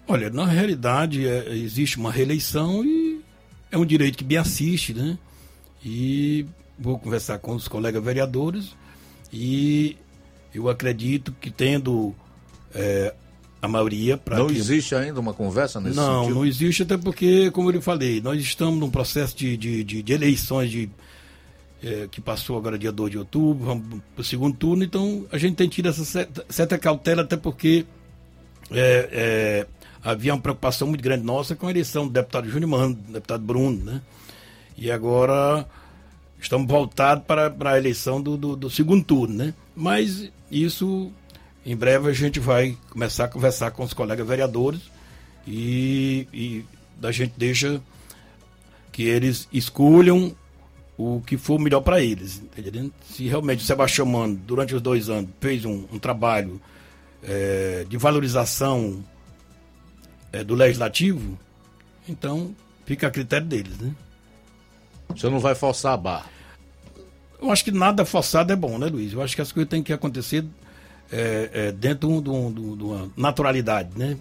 Olha, 0.07 0.31
na 0.31 0.47
realidade, 0.47 1.27
é, 1.27 1.53
existe 1.53 1.99
uma 1.99 2.13
reeleição 2.13 2.85
e 2.85 3.21
é 3.71 3.77
um 3.77 3.85
direito 3.85 4.19
que 4.19 4.25
me 4.25 4.37
assiste, 4.37 4.95
né? 4.95 5.19
E 5.85 6.47
vou 6.79 6.99
conversar 6.99 7.39
com 7.39 7.55
os 7.55 7.69
colegas 7.69 8.03
vereadores 8.03 8.77
e 9.33 9.97
eu 10.55 10.69
acredito 10.69 11.33
que 11.41 11.51
tendo 11.51 12.15
é, 12.75 13.15
a 13.61 13.69
maioria 13.69 14.17
para 14.17 14.39
Não 14.39 14.47
que... 14.47 14.57
existe 14.57 14.95
ainda 14.95 15.21
uma 15.21 15.35
conversa 15.35 15.81
nesse 15.81 15.97
não, 15.97 16.23
sentido? 16.23 16.35
Não, 16.35 16.47
existe, 16.47 16.83
até 16.83 16.97
porque, 16.97 17.51
como 17.51 17.69
eu 17.69 17.75
lhe 17.75 17.81
falei, 17.81 18.21
nós 18.21 18.41
estamos 18.41 18.79
num 18.79 18.91
processo 18.91 19.37
de, 19.37 19.57
de, 19.57 19.85
de, 19.85 20.03
de 20.03 20.13
eleições 20.13 20.71
de, 20.71 20.89
é, 21.83 22.09
que 22.11 22.21
passou 22.21 22.57
agora 22.57 22.79
dia 22.79 22.93
2 22.93 23.11
de 23.11 23.19
outubro, 23.19 23.67
vamos 23.67 24.01
para 24.15 24.23
o 24.23 24.25
segundo 24.25 24.57
turno, 24.57 24.85
então 24.85 25.27
a 25.31 25.39
gente 25.39 25.57
tem 25.57 25.69
tido 25.69 25.89
essa 25.89 26.05
certa, 26.05 26.45
certa 26.49 26.79
cautela, 26.79 27.23
até 27.23 27.37
porque 27.37 27.85
é, 28.71 29.67
havia 30.03 30.35
uma 30.35 30.41
preocupação 30.41 30.89
muito 30.89 31.03
grande 31.03 31.25
nossa 31.25 31.55
com 31.55 31.67
a 31.67 31.71
eleição 31.71 32.07
do 32.07 32.13
deputado 32.13 32.49
Júnior 32.49 32.71
Mano, 32.71 32.95
do 32.95 33.13
deputado 33.13 33.43
Bruno, 33.43 33.85
né? 33.85 34.03
E 34.77 34.91
agora 34.91 35.67
estamos 36.41 36.67
voltados 36.67 37.25
para, 37.25 37.51
para 37.51 37.73
a 37.73 37.79
eleição 37.79 38.21
do, 38.21 38.37
do, 38.37 38.57
do 38.57 38.71
segundo 38.71 39.05
turno, 39.05 39.35
né? 39.35 39.55
Mas 39.75 40.31
isso 40.51 41.13
em 41.65 41.77
breve 41.77 42.09
a 42.09 42.13
gente 42.13 42.41
vai 42.41 42.77
começar 42.91 43.25
a 43.25 43.29
conversar 43.29 43.71
com 43.73 43.83
os 43.83 43.93
colegas 43.93 44.27
vereadores 44.27 44.81
e, 45.47 46.27
e 46.33 46.65
a 47.03 47.13
gente 47.13 47.35
deixa 47.37 47.81
que 48.93 49.03
eles 49.03 49.49
escolham 49.53 50.35
o 50.97 51.23
que 51.25 51.37
for 51.37 51.61
melhor 51.61 51.81
para 51.81 52.03
eles. 52.03 52.43
Entendeu? 52.57 52.91
Se 53.05 53.29
realmente 53.29 53.63
o 53.63 53.67
Sebastião 53.67 54.07
Mano, 54.07 54.35
durante 54.47 54.75
os 54.75 54.83
dois 54.83 55.09
anos, 55.09 55.31
fez 55.41 55.65
um, 55.65 55.85
um 55.93 55.99
trabalho 55.99 56.61
é, 57.23 57.87
de 57.89 57.97
valorização 57.97 59.05
é, 60.33 60.43
do 60.43 60.55
legislativo, 60.55 61.39
então 62.09 62.55
fica 62.85 63.07
a 63.07 63.11
critério 63.11 63.47
deles. 63.47 63.79
Né? 63.79 63.93
Você 65.15 65.29
não 65.29 65.39
vai 65.39 65.55
forçar 65.55 65.95
a 65.95 65.97
barra? 65.97 66.27
Eu 67.41 67.51
acho 67.51 67.65
que 67.65 67.71
nada 67.71 68.05
forçado 68.05 68.53
é 68.53 68.57
bom, 68.57 68.79
né, 68.79 68.87
Luiz? 68.87 69.13
Eu 69.13 69.23
acho 69.23 69.35
que 69.35 69.43
as 69.43 69.53
coisas 69.53 69.69
têm 69.69 69.83
que 69.83 69.93
acontecer 69.93 70.45
é, 71.11 71.51
é, 71.53 71.73
dentro 71.73 72.21
de, 72.21 72.31
um, 72.31 72.53
de, 72.53 72.85
uma 72.85 73.11
naturalidade, 73.17 73.91
né? 73.97 74.17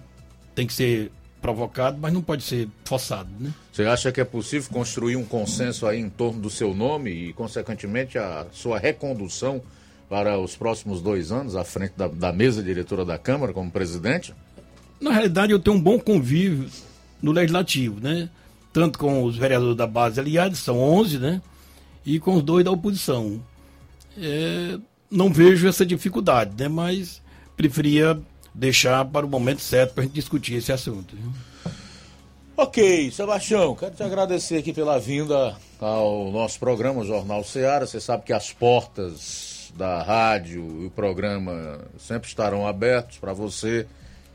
Tem 0.53 0.67
que 0.67 0.73
ser 0.73 1.11
provocado, 1.41 1.97
mas 1.99 2.13
não 2.13 2.21
pode 2.21 2.43
ser 2.43 2.67
forçado, 2.85 3.29
né? 3.39 3.53
Você 3.71 3.83
acha 3.83 4.11
que 4.11 4.21
é 4.21 4.25
possível 4.25 4.69
construir 4.71 5.15
um 5.15 5.25
consenso 5.25 5.85
aí 5.85 5.99
em 5.99 6.09
torno 6.09 6.41
do 6.41 6.49
seu 6.49 6.73
nome 6.73 7.11
e, 7.11 7.33
consequentemente, 7.33 8.17
a 8.17 8.47
sua 8.51 8.79
recondução 8.79 9.61
para 10.09 10.37
os 10.39 10.55
próximos 10.55 11.01
dois 11.01 11.31
anos 11.31 11.55
à 11.55 11.63
frente 11.63 11.93
da, 11.97 12.07
da 12.07 12.31
mesa 12.31 12.63
diretora 12.63 13.03
da 13.03 13.17
Câmara 13.17 13.53
como 13.53 13.69
presidente? 13.69 14.33
Na 14.99 15.11
realidade, 15.11 15.51
eu 15.51 15.59
tenho 15.59 15.75
um 15.75 15.81
bom 15.81 15.99
convívio 15.99 16.69
no 17.21 17.31
Legislativo, 17.31 17.99
né? 17.99 18.29
Tanto 18.77 18.99
com 18.99 19.23
os 19.23 19.35
vereadores 19.35 19.75
da 19.75 19.87
base 19.87 20.19
aliados, 20.19 20.59
são 20.59 20.79
11, 20.79 21.17
né? 21.17 21.41
E 22.05 22.19
com 22.19 22.35
os 22.35 22.43
dois 22.43 22.63
da 22.63 22.69
oposição. 22.69 23.43
É, 24.15 24.77
não 25.09 25.33
vejo 25.33 25.67
essa 25.67 25.83
dificuldade, 25.83 26.53
né? 26.55 26.67
Mas 26.67 27.19
preferia 27.55 28.21
deixar 28.53 29.03
para 29.05 29.25
o 29.25 29.29
momento 29.29 29.61
certo 29.61 29.95
para 29.95 30.03
a 30.03 30.05
gente 30.05 30.13
discutir 30.13 30.53
esse 30.53 30.71
assunto. 30.71 31.17
Ok, 32.55 33.09
Sebastião, 33.09 33.73
quero 33.73 33.95
te 33.95 34.03
agradecer 34.03 34.57
aqui 34.57 34.71
pela 34.71 34.99
vinda 34.99 35.55
ao 35.81 36.31
nosso 36.31 36.59
programa, 36.59 37.03
Jornal 37.03 37.43
Ceará. 37.43 37.83
Você 37.83 37.99
sabe 37.99 38.25
que 38.25 38.33
as 38.33 38.53
portas 38.53 39.73
da 39.75 40.03
rádio 40.03 40.83
e 40.83 40.85
o 40.85 40.91
programa 40.91 41.79
sempre 41.97 42.29
estarão 42.29 42.67
abertos 42.67 43.17
para 43.17 43.33
você 43.33 43.87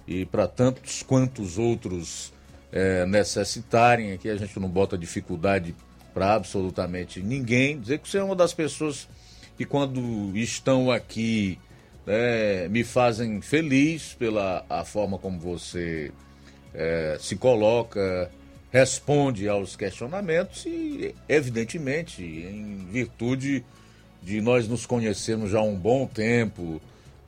e 0.05 0.25
para 0.27 0.49
tantos 0.49 1.01
quantos 1.05 1.59
outros 1.59 2.33
é, 2.73 3.07
necessitarem. 3.07 4.13
Aqui 4.13 4.29
a 4.29 4.37
gente 4.37 4.59
não 4.59 4.69
bota 4.69 4.97
dificuldade 4.97 5.75
para 6.15 6.35
absolutamente 6.35 7.21
ninguém. 7.21 7.79
Dizer 7.79 7.99
que 7.99 8.09
você 8.09 8.19
é 8.19 8.25
uma 8.25 8.35
das 8.35 8.55
pessoas 8.55 9.09
que 9.57 9.65
quando 9.65 10.35
estão 10.35 10.91
aqui 10.91 11.59
né, 12.07 12.67
me 12.69 12.83
fazem 12.83 13.41
feliz 13.41 14.15
pela 14.15 14.65
a 14.69 14.85
forma 14.85 15.19
como 15.19 15.39
você 15.39 16.11
é, 16.75 17.17
se 17.21 17.37
coloca, 17.37 18.31
responde 18.71 19.49
aos 19.49 19.77
questionamentos 19.77 20.65
e, 20.67 21.15
evidentemente, 21.29 22.25
em 22.25 22.87
virtude 22.91 23.65
de 24.23 24.41
nós 24.41 24.67
nos 24.67 24.87
conhecermos 24.87 25.51
já 25.51 25.59
há 25.59 25.63
um 25.63 25.77
bom 25.77 26.07
tempo, 26.07 26.81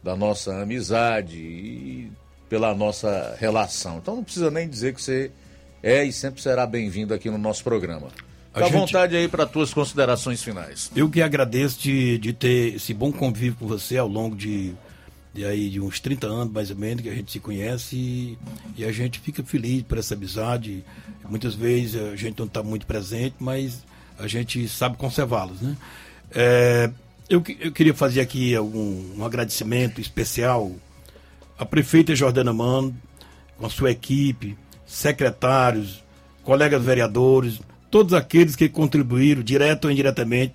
da 0.02 0.14
nossa 0.14 0.60
amizade 0.60 1.38
e 1.38 2.12
pela 2.48 2.74
nossa 2.74 3.36
relação. 3.38 3.98
Então 3.98 4.16
não 4.16 4.24
precisa 4.24 4.50
nem 4.50 4.68
dizer 4.68 4.94
que 4.94 5.02
você 5.02 5.30
é 5.82 6.04
e 6.04 6.12
sempre 6.12 6.40
será 6.40 6.66
bem-vindo 6.66 7.12
aqui 7.14 7.30
no 7.30 7.38
nosso 7.38 7.62
programa. 7.64 8.08
Fica 8.52 8.66
à 8.66 8.68
gente- 8.68 8.72
vontade 8.78 9.16
aí 9.16 9.28
para 9.28 9.46
tuas 9.46 9.74
considerações 9.74 10.42
finais. 10.42 10.90
Eu 10.94 11.10
que 11.10 11.20
agradeço 11.20 11.80
de, 11.80 12.18
de 12.18 12.32
ter 12.32 12.74
esse 12.76 12.94
bom 12.94 13.10
convívio 13.12 13.56
com 13.58 13.66
você 13.66 13.98
ao 13.98 14.06
longo 14.06 14.36
de, 14.36 14.72
de, 15.32 15.44
aí, 15.44 15.68
de 15.68 15.80
uns 15.80 15.98
30 15.98 16.26
anos, 16.26 16.52
mais 16.52 16.70
ou 16.70 16.76
menos, 16.76 17.02
que 17.02 17.08
a 17.08 17.14
gente 17.14 17.32
se 17.32 17.40
conhece 17.40 17.96
e, 17.96 18.38
e 18.76 18.84
a 18.84 18.92
gente 18.92 19.18
fica 19.18 19.42
feliz 19.42 19.82
por 19.82 19.98
essa 19.98 20.14
amizade. 20.14 20.84
Muitas 21.28 21.54
vezes 21.54 22.00
a 22.00 22.14
gente 22.14 22.38
não 22.38 22.46
está 22.46 22.62
muito 22.62 22.86
presente, 22.86 23.34
mas 23.40 23.82
a 24.18 24.28
gente 24.28 24.68
sabe 24.68 24.96
conservá-los, 24.96 25.60
né? 25.60 25.76
É, 26.30 26.90
eu, 27.28 27.42
eu 27.60 27.72
queria 27.72 27.94
fazer 27.94 28.20
aqui 28.20 28.54
algum, 28.54 29.16
um 29.18 29.24
agradecimento 29.24 30.00
especial 30.00 30.70
à 31.58 31.64
prefeita 31.64 32.14
Jordana 32.14 32.52
Mano, 32.52 32.94
com 33.58 33.66
a 33.66 33.70
sua 33.70 33.90
equipe, 33.90 34.56
secretários, 34.86 36.02
colegas 36.42 36.82
vereadores, 36.82 37.60
todos 37.90 38.12
aqueles 38.12 38.56
que 38.56 38.68
contribuíram, 38.68 39.42
direto 39.42 39.86
ou 39.86 39.90
indiretamente, 39.90 40.54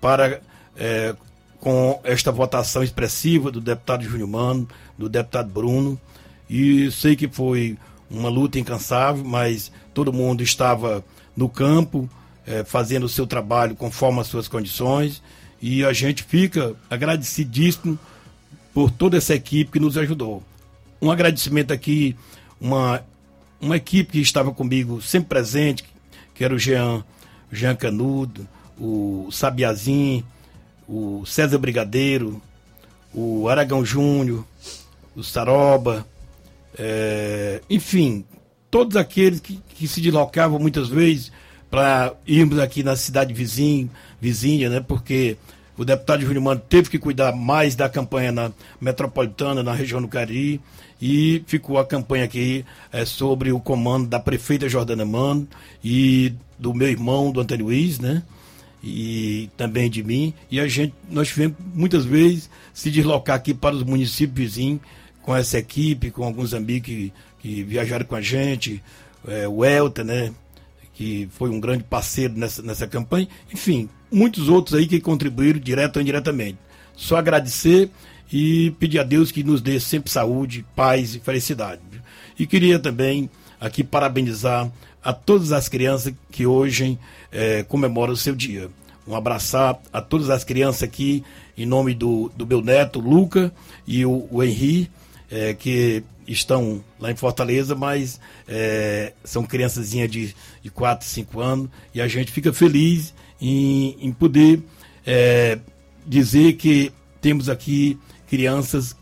para 0.00 0.40
eh, 0.76 1.14
com 1.60 2.00
esta 2.04 2.32
votação 2.32 2.82
expressiva 2.82 3.50
do 3.50 3.60
deputado 3.60 4.04
Júnior 4.04 4.28
Mano, 4.28 4.68
do 4.96 5.08
deputado 5.08 5.50
Bruno. 5.50 6.00
E 6.48 6.90
sei 6.90 7.14
que 7.14 7.28
foi 7.28 7.76
uma 8.10 8.28
luta 8.28 8.58
incansável, 8.58 9.24
mas 9.24 9.70
todo 9.92 10.12
mundo 10.12 10.42
estava 10.42 11.04
no 11.36 11.48
campo, 11.48 12.08
eh, 12.46 12.64
fazendo 12.64 13.04
o 13.04 13.08
seu 13.08 13.26
trabalho 13.26 13.76
conforme 13.76 14.20
as 14.20 14.28
suas 14.28 14.48
condições. 14.48 15.22
E 15.60 15.84
a 15.84 15.92
gente 15.92 16.22
fica 16.22 16.74
agradecidíssimo 16.88 17.98
por 18.78 18.92
toda 18.92 19.16
essa 19.16 19.34
equipe 19.34 19.72
que 19.72 19.80
nos 19.80 19.98
ajudou. 19.98 20.40
Um 21.02 21.10
agradecimento 21.10 21.72
aqui, 21.72 22.14
uma, 22.60 23.02
uma 23.60 23.76
equipe 23.76 24.12
que 24.12 24.20
estava 24.20 24.52
comigo 24.52 25.02
sempre 25.02 25.30
presente, 25.30 25.84
que 26.32 26.44
era 26.44 26.54
o 26.54 26.58
Jean, 26.60 27.04
Jean 27.50 27.74
Canudo, 27.74 28.46
o 28.78 29.30
Sabiazin, 29.32 30.22
o 30.88 31.26
César 31.26 31.58
Brigadeiro, 31.58 32.40
o 33.12 33.48
Aragão 33.48 33.84
Júnior, 33.84 34.46
o 35.16 35.24
Saroba, 35.24 36.06
eh, 36.78 37.60
enfim, 37.68 38.24
todos 38.70 38.96
aqueles 38.96 39.40
que, 39.40 39.60
que 39.70 39.88
se 39.88 40.00
deslocavam 40.00 40.60
muitas 40.60 40.88
vezes 40.88 41.32
para 41.68 42.14
irmos 42.24 42.60
aqui 42.60 42.84
na 42.84 42.94
cidade 42.94 43.34
vizinha, 43.34 43.90
vizinha, 44.20 44.70
né? 44.70 44.78
Porque 44.78 45.36
o 45.78 45.84
deputado 45.84 46.22
Júnior 46.22 46.42
Mano 46.42 46.60
teve 46.68 46.90
que 46.90 46.98
cuidar 46.98 47.32
mais 47.32 47.76
da 47.76 47.88
campanha 47.88 48.32
na 48.32 48.52
metropolitana, 48.80 49.62
na 49.62 49.72
região 49.72 50.02
do 50.02 50.08
Cariri, 50.08 50.60
e 51.00 51.42
ficou 51.46 51.78
a 51.78 51.86
campanha 51.86 52.24
aqui 52.24 52.64
eh, 52.92 53.04
sobre 53.04 53.52
o 53.52 53.60
comando 53.60 54.08
da 54.08 54.18
prefeita 54.18 54.68
Jordana 54.68 55.04
Mano 55.04 55.46
e 55.82 56.34
do 56.58 56.74
meu 56.74 56.88
irmão, 56.88 57.30
do 57.30 57.40
Antônio 57.40 57.66
Luiz, 57.66 58.00
né? 58.00 58.24
E 58.82 59.48
também 59.56 59.88
de 59.88 60.02
mim. 60.02 60.34
E 60.50 60.58
a 60.58 60.66
gente, 60.66 60.92
nós 61.08 61.28
tivemos 61.28 61.56
muitas 61.72 62.04
vezes 62.04 62.50
se 62.74 62.90
deslocar 62.90 63.36
aqui 63.36 63.54
para 63.54 63.76
os 63.76 63.84
municípios 63.84 64.36
vizinhos 64.36 64.80
com 65.22 65.34
essa 65.34 65.58
equipe, 65.58 66.10
com 66.10 66.24
alguns 66.24 66.54
amigos 66.54 66.86
que, 66.88 67.12
que 67.40 67.62
viajaram 67.62 68.04
com 68.04 68.16
a 68.16 68.20
gente, 68.20 68.82
eh, 69.28 69.46
o 69.46 69.64
Elta, 69.64 70.02
né? 70.02 70.32
que 70.98 71.28
foi 71.30 71.48
um 71.48 71.60
grande 71.60 71.84
parceiro 71.84 72.34
nessa, 72.36 72.60
nessa 72.60 72.88
campanha. 72.88 73.28
Enfim, 73.54 73.88
muitos 74.10 74.48
outros 74.48 74.78
aí 74.78 74.86
que 74.86 75.00
contribuíram 75.00 75.58
direto 75.58 75.96
ou 75.96 76.02
indiretamente. 76.02 76.58
Só 76.96 77.16
agradecer 77.16 77.90
e 78.32 78.70
pedir 78.78 78.98
a 78.98 79.04
Deus 79.04 79.30
que 79.30 79.42
nos 79.42 79.60
dê 79.60 79.78
sempre 79.80 80.10
saúde, 80.10 80.64
paz 80.74 81.14
e 81.14 81.20
felicidade. 81.20 81.80
E 82.38 82.46
queria 82.46 82.78
também 82.78 83.30
aqui 83.60 83.82
parabenizar 83.82 84.70
a 85.02 85.12
todas 85.12 85.52
as 85.52 85.68
crianças 85.68 86.12
que 86.30 86.46
hoje 86.46 86.98
eh, 87.32 87.64
comemoram 87.64 88.12
o 88.12 88.16
seu 88.16 88.34
dia. 88.34 88.68
Um 89.06 89.16
abraçar 89.16 89.78
a 89.92 90.02
todas 90.02 90.28
as 90.28 90.44
crianças 90.44 90.82
aqui, 90.82 91.24
em 91.56 91.64
nome 91.64 91.94
do, 91.94 92.30
do 92.36 92.46
meu 92.46 92.60
neto, 92.60 93.00
Luca, 93.00 93.52
e 93.86 94.04
o, 94.04 94.28
o 94.30 94.42
Henri, 94.42 94.90
eh, 95.30 95.54
que 95.54 96.04
estão 96.26 96.84
lá 97.00 97.10
em 97.10 97.16
Fortaleza, 97.16 97.74
mas 97.74 98.20
eh, 98.46 99.12
são 99.24 99.44
criançazinhas 99.44 100.10
de, 100.10 100.34
de 100.62 100.70
4, 100.70 101.06
5 101.06 101.40
anos, 101.40 101.70
e 101.94 102.00
a 102.00 102.08
gente 102.08 102.30
fica 102.30 102.52
feliz 102.52 103.14
em, 103.40 103.96
em 104.00 104.12
poder 104.12 104.62
eh, 105.06 105.58
dizer 106.06 106.54
que 106.54 106.92
temos 107.20 107.48
aqui 107.48 107.98
crianças 108.28 108.96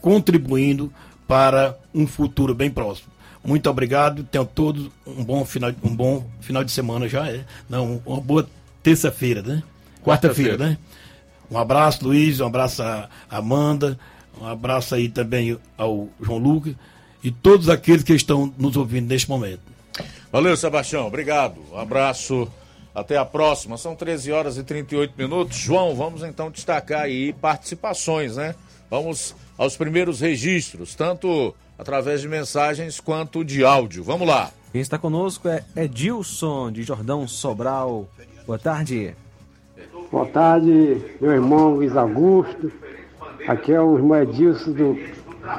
contribuindo 0.00 0.92
para 1.26 1.76
um 1.94 2.06
futuro 2.06 2.54
bem 2.54 2.70
próximo. 2.70 3.08
Muito 3.44 3.68
obrigado, 3.70 4.24
tenham 4.24 4.44
todos 4.44 4.90
um 5.06 5.22
bom 5.22 5.44
final, 5.44 5.72
um 5.82 5.94
bom 5.94 6.28
final 6.40 6.64
de 6.64 6.72
semana 6.72 7.08
já, 7.08 7.28
é? 7.28 7.44
Não, 7.68 8.02
uma 8.04 8.20
boa 8.20 8.48
terça-feira, 8.82 9.40
né? 9.42 9.62
Quarta-feira, 10.04 10.52
Quarta-feira. 10.52 10.70
né? 10.70 10.78
Um 11.50 11.56
abraço, 11.58 12.04
Luiz, 12.04 12.40
um 12.40 12.46
abraço 12.46 12.82
a 12.82 13.08
Amanda, 13.30 13.98
um 14.40 14.46
abraço 14.46 14.94
aí 14.96 15.08
também 15.08 15.56
ao 15.78 16.08
João 16.20 16.38
Lucas 16.38 16.74
e 17.22 17.30
todos 17.30 17.68
aqueles 17.68 18.02
que 18.02 18.12
estão 18.14 18.52
nos 18.58 18.76
ouvindo 18.76 19.06
neste 19.08 19.28
momento. 19.28 19.60
Valeu, 20.30 20.56
Sebastião. 20.56 21.06
Obrigado. 21.06 21.54
Um 21.72 21.78
abraço. 21.78 22.48
Até 22.96 23.18
a 23.18 23.26
próxima. 23.26 23.76
São 23.76 23.94
13 23.94 24.32
horas 24.32 24.56
e 24.56 24.62
38 24.62 25.12
minutos. 25.18 25.58
João, 25.58 25.94
vamos 25.94 26.22
então 26.22 26.50
destacar 26.50 27.02
aí 27.02 27.34
participações, 27.34 28.36
né? 28.36 28.54
Vamos 28.90 29.36
aos 29.58 29.76
primeiros 29.76 30.20
registros, 30.20 30.94
tanto 30.94 31.54
através 31.78 32.22
de 32.22 32.28
mensagens 32.28 32.98
quanto 32.98 33.44
de 33.44 33.62
áudio. 33.62 34.02
Vamos 34.02 34.26
lá. 34.26 34.50
Quem 34.72 34.80
está 34.80 34.96
conosco 34.96 35.46
é 35.46 35.62
Edilson, 35.76 36.72
de 36.72 36.84
Jordão 36.84 37.28
Sobral. 37.28 38.08
Boa 38.46 38.58
tarde. 38.58 39.14
Boa 40.10 40.26
tarde, 40.26 41.02
meu 41.20 41.32
irmão 41.32 41.74
Luiz 41.74 41.94
Augusto. 41.94 42.72
Aqui 43.46 43.72
é 43.72 43.80
o 43.80 43.98
irmão 43.98 44.22
Edilson 44.22 44.72
do, 44.72 44.98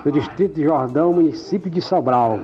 do 0.03 0.11
Distrito 0.11 0.55
de 0.55 0.63
Jordão, 0.63 1.13
município 1.13 1.69
de 1.69 1.83
Sobral. 1.83 2.39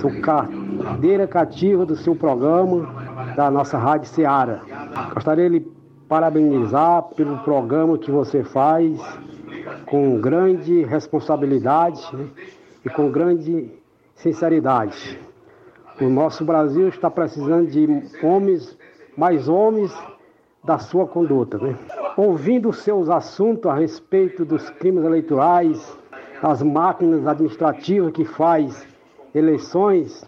Sou 0.00 0.10
cadeira 0.22 1.26
cativa 1.26 1.84
do 1.84 1.96
seu 1.96 2.16
programa, 2.16 3.01
da 3.36 3.50
nossa 3.50 3.78
Rádio 3.78 4.08
Ceará. 4.08 4.60
Gostaria 5.14 5.48
de 5.48 5.60
parabenizar 6.08 7.02
pelo 7.16 7.38
programa 7.38 7.96
que 7.96 8.10
você 8.10 8.44
faz 8.44 9.00
com 9.86 10.20
grande 10.20 10.84
responsabilidade 10.84 12.04
né, 12.14 12.26
e 12.84 12.90
com 12.90 13.10
grande 13.10 13.70
sinceridade. 14.14 15.18
O 16.00 16.08
nosso 16.08 16.44
Brasil 16.44 16.88
está 16.88 17.10
precisando 17.10 17.66
de 17.66 17.86
homens, 18.22 18.76
mais 19.16 19.48
homens 19.48 19.94
da 20.64 20.78
sua 20.78 21.06
conduta. 21.06 21.58
Né? 21.58 21.76
Ouvindo 22.16 22.72
seus 22.72 23.08
assuntos 23.08 23.70
a 23.70 23.74
respeito 23.74 24.44
dos 24.44 24.68
crimes 24.70 25.04
eleitorais, 25.04 25.98
as 26.42 26.62
máquinas 26.62 27.26
administrativas 27.26 28.12
que 28.12 28.24
faz 28.24 28.86
eleições, 29.34 30.24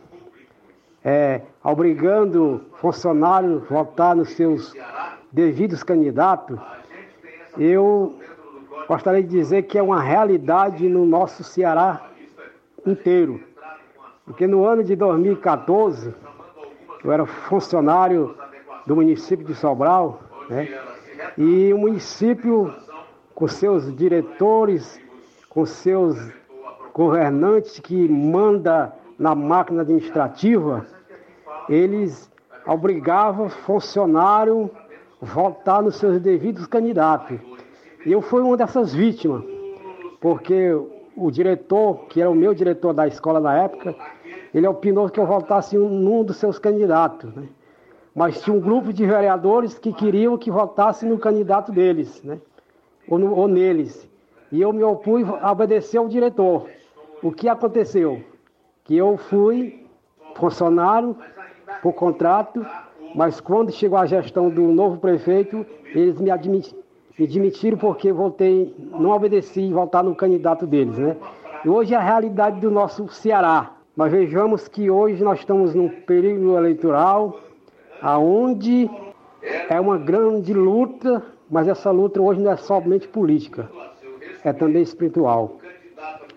é, 1.04 1.42
obrigando 1.62 2.62
funcionários 2.80 3.62
a 3.62 3.74
votar 3.74 4.16
nos 4.16 4.30
seus 4.30 4.74
devidos 5.30 5.82
candidatos, 5.82 6.58
eu 7.58 8.18
gostaria 8.88 9.22
de 9.22 9.28
dizer 9.28 9.64
que 9.64 9.78
é 9.78 9.82
uma 9.82 10.00
realidade 10.00 10.88
no 10.88 11.04
nosso 11.04 11.44
Ceará 11.44 12.08
inteiro. 12.86 13.40
Porque 14.24 14.46
no 14.46 14.64
ano 14.64 14.82
de 14.82 14.96
2014, 14.96 16.14
eu 17.04 17.12
era 17.12 17.26
funcionário 17.26 18.34
do 18.86 18.96
município 18.96 19.44
de 19.44 19.54
Sobral, 19.54 20.20
né? 20.48 20.80
E 21.36 21.72
o 21.72 21.78
município, 21.78 22.72
com 23.34 23.46
seus 23.46 23.94
diretores, 23.94 25.00
com 25.50 25.66
seus 25.66 26.16
governantes 26.94 27.78
que 27.78 28.08
manda 28.08 28.92
na 29.18 29.34
máquina 29.34 29.82
administrativa, 29.82 30.86
eles 31.68 32.30
obrigavam 32.66 33.48
funcionário 33.48 34.70
votar 35.20 35.82
nos 35.82 35.96
seus 35.96 36.20
devidos 36.20 36.66
candidatos. 36.66 37.38
E 38.04 38.12
eu 38.12 38.20
fui 38.20 38.42
uma 38.42 38.56
dessas 38.56 38.94
vítimas, 38.94 39.42
porque 40.20 40.72
o 41.16 41.30
diretor, 41.30 42.06
que 42.08 42.20
era 42.20 42.30
o 42.30 42.34
meu 42.34 42.54
diretor 42.54 42.92
da 42.92 43.06
escola 43.06 43.40
na 43.40 43.56
época, 43.56 43.94
ele 44.52 44.66
opinou 44.66 45.08
que 45.08 45.18
eu 45.18 45.26
votasse 45.26 45.76
num 45.76 46.22
dos 46.22 46.36
seus 46.36 46.58
candidatos. 46.58 47.34
Né? 47.34 47.48
Mas 48.14 48.42
tinha 48.42 48.54
um 48.54 48.60
grupo 48.60 48.92
de 48.92 49.06
vereadores 49.06 49.78
que 49.78 49.92
queriam 49.92 50.36
que 50.36 50.50
votasse 50.50 51.06
no 51.06 51.18
candidato 51.18 51.72
deles, 51.72 52.22
né? 52.22 52.38
ou, 53.08 53.18
no, 53.18 53.34
ou 53.34 53.48
neles. 53.48 54.08
E 54.52 54.60
eu 54.60 54.72
me 54.72 54.82
opus 54.84 55.26
a 55.40 55.50
obedecer 55.50 55.98
ao 55.98 56.08
diretor. 56.08 56.68
O 57.22 57.32
que 57.32 57.48
aconteceu? 57.48 58.22
Que 58.84 58.96
eu 58.96 59.16
fui 59.16 59.86
funcionário 60.34 61.16
por 61.82 61.92
contrato, 61.94 62.64
mas 63.14 63.40
quando 63.40 63.72
chegou 63.72 63.98
a 63.98 64.06
gestão 64.06 64.50
do 64.50 64.62
novo 64.62 64.98
prefeito, 64.98 65.64
eles 65.86 66.20
me, 66.20 66.30
admit, 66.30 66.74
me 67.18 67.26
demitiram 67.26 67.78
porque 67.78 68.12
voltei, 68.12 68.74
não 68.78 69.10
obedeci 69.10 69.60
e 69.62 69.72
votar 69.72 70.04
no 70.04 70.14
candidato 70.14 70.66
deles, 70.66 70.98
né? 70.98 71.16
E 71.64 71.68
hoje 71.68 71.94
é 71.94 71.96
a 71.96 72.00
realidade 72.00 72.60
do 72.60 72.70
nosso 72.70 73.08
Ceará. 73.08 73.72
Nós 73.96 74.12
vejamos 74.12 74.68
que 74.68 74.90
hoje 74.90 75.22
nós 75.24 75.38
estamos 75.38 75.74
num 75.74 75.88
período 75.88 76.56
eleitoral 76.56 77.40
aonde 78.02 78.90
é 79.70 79.80
uma 79.80 79.96
grande 79.96 80.52
luta, 80.52 81.22
mas 81.50 81.68
essa 81.68 81.90
luta 81.90 82.20
hoje 82.20 82.40
não 82.40 82.50
é 82.50 82.56
somente 82.56 83.08
política, 83.08 83.70
é 84.44 84.52
também 84.52 84.82
espiritual. 84.82 85.58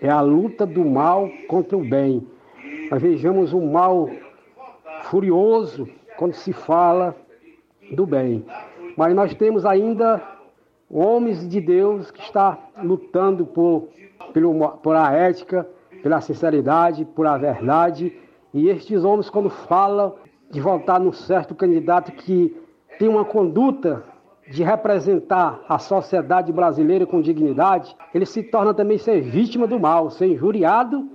É 0.00 0.08
a 0.08 0.20
luta 0.20 0.64
do 0.64 0.84
mal 0.84 1.28
contra 1.48 1.76
o 1.76 1.84
bem. 1.84 2.26
Nós 2.90 3.02
vejamos 3.02 3.52
o 3.52 3.60
mal 3.60 4.08
furioso 5.04 5.88
quando 6.16 6.32
se 6.32 6.52
fala 6.52 7.14
do 7.92 8.06
bem. 8.06 8.44
Mas 8.96 9.14
nós 9.14 9.34
temos 9.34 9.66
ainda 9.66 10.22
homens 10.90 11.46
de 11.48 11.60
Deus 11.60 12.10
que 12.10 12.20
está 12.20 12.58
lutando 12.82 13.44
por, 13.44 13.88
pelo, 14.32 14.68
por 14.78 14.96
a 14.96 15.12
ética, 15.12 15.68
pela 16.02 16.20
sinceridade, 16.20 17.04
por 17.04 17.26
a 17.26 17.36
verdade. 17.36 18.16
E 18.54 18.68
estes 18.68 19.04
homens, 19.04 19.28
quando 19.28 19.50
falam 19.50 20.14
de 20.50 20.60
votar 20.60 20.98
num 20.98 21.12
certo 21.12 21.54
candidato 21.54 22.12
que 22.12 22.56
tem 22.98 23.08
uma 23.08 23.24
conduta 23.24 24.02
de 24.50 24.62
representar 24.62 25.60
a 25.68 25.78
sociedade 25.78 26.50
brasileira 26.52 27.06
com 27.06 27.20
dignidade, 27.20 27.94
ele 28.14 28.24
se 28.24 28.42
torna 28.42 28.72
também 28.72 28.96
ser 28.96 29.20
vítima 29.20 29.66
do 29.66 29.78
mal, 29.78 30.10
ser 30.10 30.26
injuriado, 30.26 31.06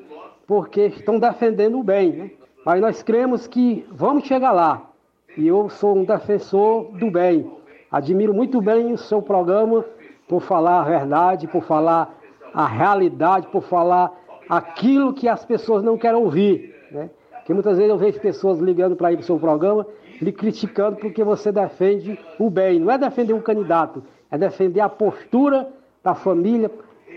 porque 0.47 0.81
estão 0.87 1.19
defendendo 1.19 1.79
o 1.79 1.83
bem. 1.83 2.11
Né? 2.11 2.31
Mas 2.65 2.81
nós 2.81 3.03
cremos 3.03 3.47
que 3.47 3.85
vamos 3.91 4.25
chegar 4.25 4.51
lá. 4.51 4.89
E 5.37 5.47
eu 5.47 5.69
sou 5.69 5.95
um 5.97 6.03
defensor 6.03 6.91
do 6.97 7.09
bem. 7.09 7.49
Admiro 7.91 8.33
muito 8.33 8.61
bem 8.61 8.93
o 8.93 8.97
seu 8.97 9.21
programa 9.21 9.85
por 10.27 10.41
falar 10.41 10.81
a 10.81 10.83
verdade, 10.83 11.47
por 11.47 11.63
falar 11.63 12.15
a 12.53 12.65
realidade, 12.65 13.47
por 13.47 13.63
falar 13.63 14.11
aquilo 14.47 15.13
que 15.13 15.27
as 15.27 15.43
pessoas 15.43 15.83
não 15.83 15.97
querem 15.97 16.19
ouvir. 16.19 16.75
Né? 16.91 17.09
Que 17.45 17.53
muitas 17.53 17.77
vezes 17.77 17.89
eu 17.89 17.97
vejo 17.97 18.19
pessoas 18.19 18.59
ligando 18.59 18.95
para 18.95 19.11
ir 19.11 19.17
para 19.17 19.23
o 19.23 19.25
seu 19.25 19.39
programa, 19.39 19.85
lhe 20.21 20.31
criticando 20.31 20.97
porque 20.97 21.23
você 21.23 21.51
defende 21.51 22.17
o 22.39 22.49
bem. 22.49 22.79
Não 22.79 22.91
é 22.91 22.97
defender 22.97 23.33
um 23.33 23.41
candidato, 23.41 24.03
é 24.31 24.37
defender 24.37 24.79
a 24.79 24.89
postura 24.89 25.67
da 26.03 26.13
família, 26.15 26.71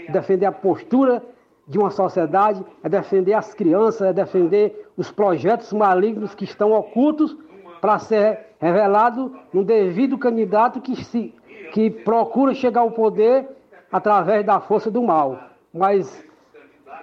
defender 0.08 0.46
a 0.46 0.52
postura 0.52 1.22
de 1.66 1.78
uma 1.78 1.90
sociedade, 1.90 2.64
é 2.82 2.88
defender 2.88 3.34
as 3.34 3.52
crianças, 3.52 4.02
é 4.02 4.12
defender 4.12 4.88
os 4.96 5.10
projetos 5.10 5.72
malignos 5.72 6.34
que 6.34 6.44
estão 6.44 6.72
ocultos 6.72 7.36
para 7.80 7.98
ser 7.98 8.46
revelado 8.60 9.34
no 9.52 9.64
devido 9.64 10.16
candidato 10.16 10.80
que, 10.80 10.96
se, 11.04 11.34
que 11.72 11.90
procura 11.90 12.54
chegar 12.54 12.80
ao 12.82 12.90
poder 12.90 13.48
através 13.90 14.44
da 14.44 14.60
força 14.60 14.90
do 14.90 15.02
mal. 15.02 15.38
Mas 15.72 16.24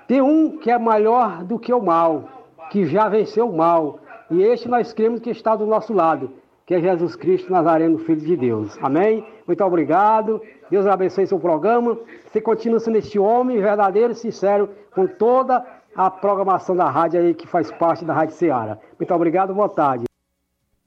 tem 0.08 0.22
um 0.22 0.58
que 0.58 0.72
é 0.72 0.78
maior 0.78 1.44
do 1.44 1.60
que 1.60 1.74
o 1.74 1.82
mal, 1.82 2.24
que 2.70 2.86
já 2.86 3.10
venceu 3.10 3.50
o 3.50 3.56
mal. 3.56 4.00
E 4.32 4.42
este 4.44 4.68
nós 4.68 4.94
cremos 4.94 5.20
que 5.20 5.30
está 5.30 5.56
do 5.56 5.66
nosso 5.66 5.94
lado, 5.94 6.32
que 6.66 6.74
é 6.74 6.82
Jesus 6.82 7.16
Cristo 7.16 7.52
Nazareno, 7.52 8.00
Filho 8.00 8.22
de 8.22 8.38
Deus. 8.38 8.78
Amém? 8.82 9.26
Muito 9.46 9.64
obrigado. 9.64 10.42
Deus 10.74 10.88
abençoe 10.88 11.28
seu 11.28 11.40
programa. 11.40 12.00
Você 12.32 12.42
continua 12.42 12.80
sendo 12.80 12.98
este 12.98 13.20
homem 13.20 13.62
verdadeiro 13.62 14.12
e 14.12 14.16
sincero 14.16 14.68
com 14.90 15.06
toda 15.06 15.64
a 15.96 16.10
programação 16.10 16.76
da 16.76 16.90
rádio 16.90 17.20
aí 17.20 17.36
que 17.36 17.46
faz 17.46 17.72
parte 17.72 18.04
da 18.04 18.12
Rádio 18.12 18.36
Ceará. 18.36 18.80
Muito 18.98 19.14
obrigado, 19.14 19.54
boa 19.54 19.70
tarde. 19.70 20.06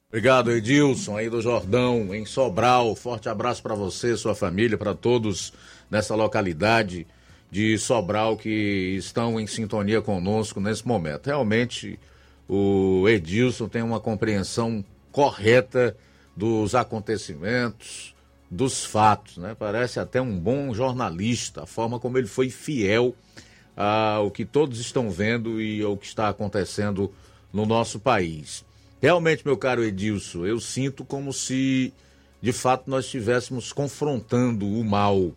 Obrigado, 0.09 0.51
Edilson, 0.51 1.17
aí 1.17 1.31
do 1.31 1.41
Jordão, 1.41 2.13
em 2.13 2.27
Sobral. 2.27 2.97
Forte 2.97 3.29
abraço 3.29 3.63
para 3.63 3.77
você, 3.77 4.17
sua 4.17 4.35
família, 4.35 4.77
para 4.77 4.93
todos 4.93 5.53
nessa 5.89 6.17
localidade 6.17 7.07
de 7.49 7.79
Sobral 7.79 8.37
que 8.37 8.97
estão 8.99 9.39
em 9.39 9.47
sintonia 9.47 10.03
conosco 10.03 10.59
nesse 10.59 10.85
momento. 10.85 11.29
Realmente, 11.29 11.97
o 12.49 13.09
Edilson 13.09 13.69
tem 13.69 13.83
uma 13.83 14.01
compreensão 14.01 14.85
correta 15.13 15.97
dos 16.37 16.75
acontecimentos, 16.75 18.16
dos 18.51 18.85
fatos, 18.85 19.39
né? 19.39 19.57
Parece 19.59 19.99
até 19.99 20.21
um 20.21 20.39
bom 20.39 20.73
jornalista, 20.73 21.65
a 21.65 21.67
forma 21.67 21.99
como 21.99 22.19
ele 22.19 22.27
foi 22.27 22.49
fiel 22.51 23.15
ao 23.77 24.31
que 24.31 24.45
todos 24.45 24.81
estão 24.81 25.11
vendo 25.11 25.61
e 25.61 25.83
ao 25.83 25.97
que 25.97 26.07
está 26.07 26.29
acontecendo 26.29 27.13
no 27.53 27.67
nosso 27.67 28.01
país. 28.01 28.65
Realmente, 29.01 29.45
meu 29.45 29.57
caro 29.57 29.85
Edilson, 29.85 30.47
eu 30.47 30.59
sinto 30.59 31.05
como 31.05 31.33
se 31.33 31.93
de 32.41 32.53
fato 32.53 32.89
nós 32.89 33.05
estivéssemos 33.05 33.73
confrontando 33.73 34.67
o 34.67 34.85
mal 34.85 35.33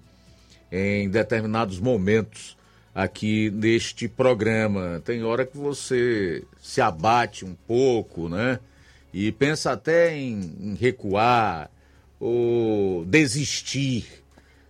em 0.71 1.09
determinados 1.09 1.79
momentos 1.79 2.57
aqui 2.93 3.49
neste 3.49 4.07
programa. 4.07 5.01
Tem 5.03 5.23
hora 5.23 5.45
que 5.45 5.57
você 5.57 6.43
se 6.61 6.81
abate 6.81 7.43
um 7.43 7.55
pouco, 7.67 8.29
né? 8.29 8.59
E 9.13 9.31
pensa 9.31 9.71
até 9.71 10.15
em, 10.15 10.55
em 10.59 10.75
recuar 10.75 11.69
ou 12.19 13.05
desistir 13.05 14.05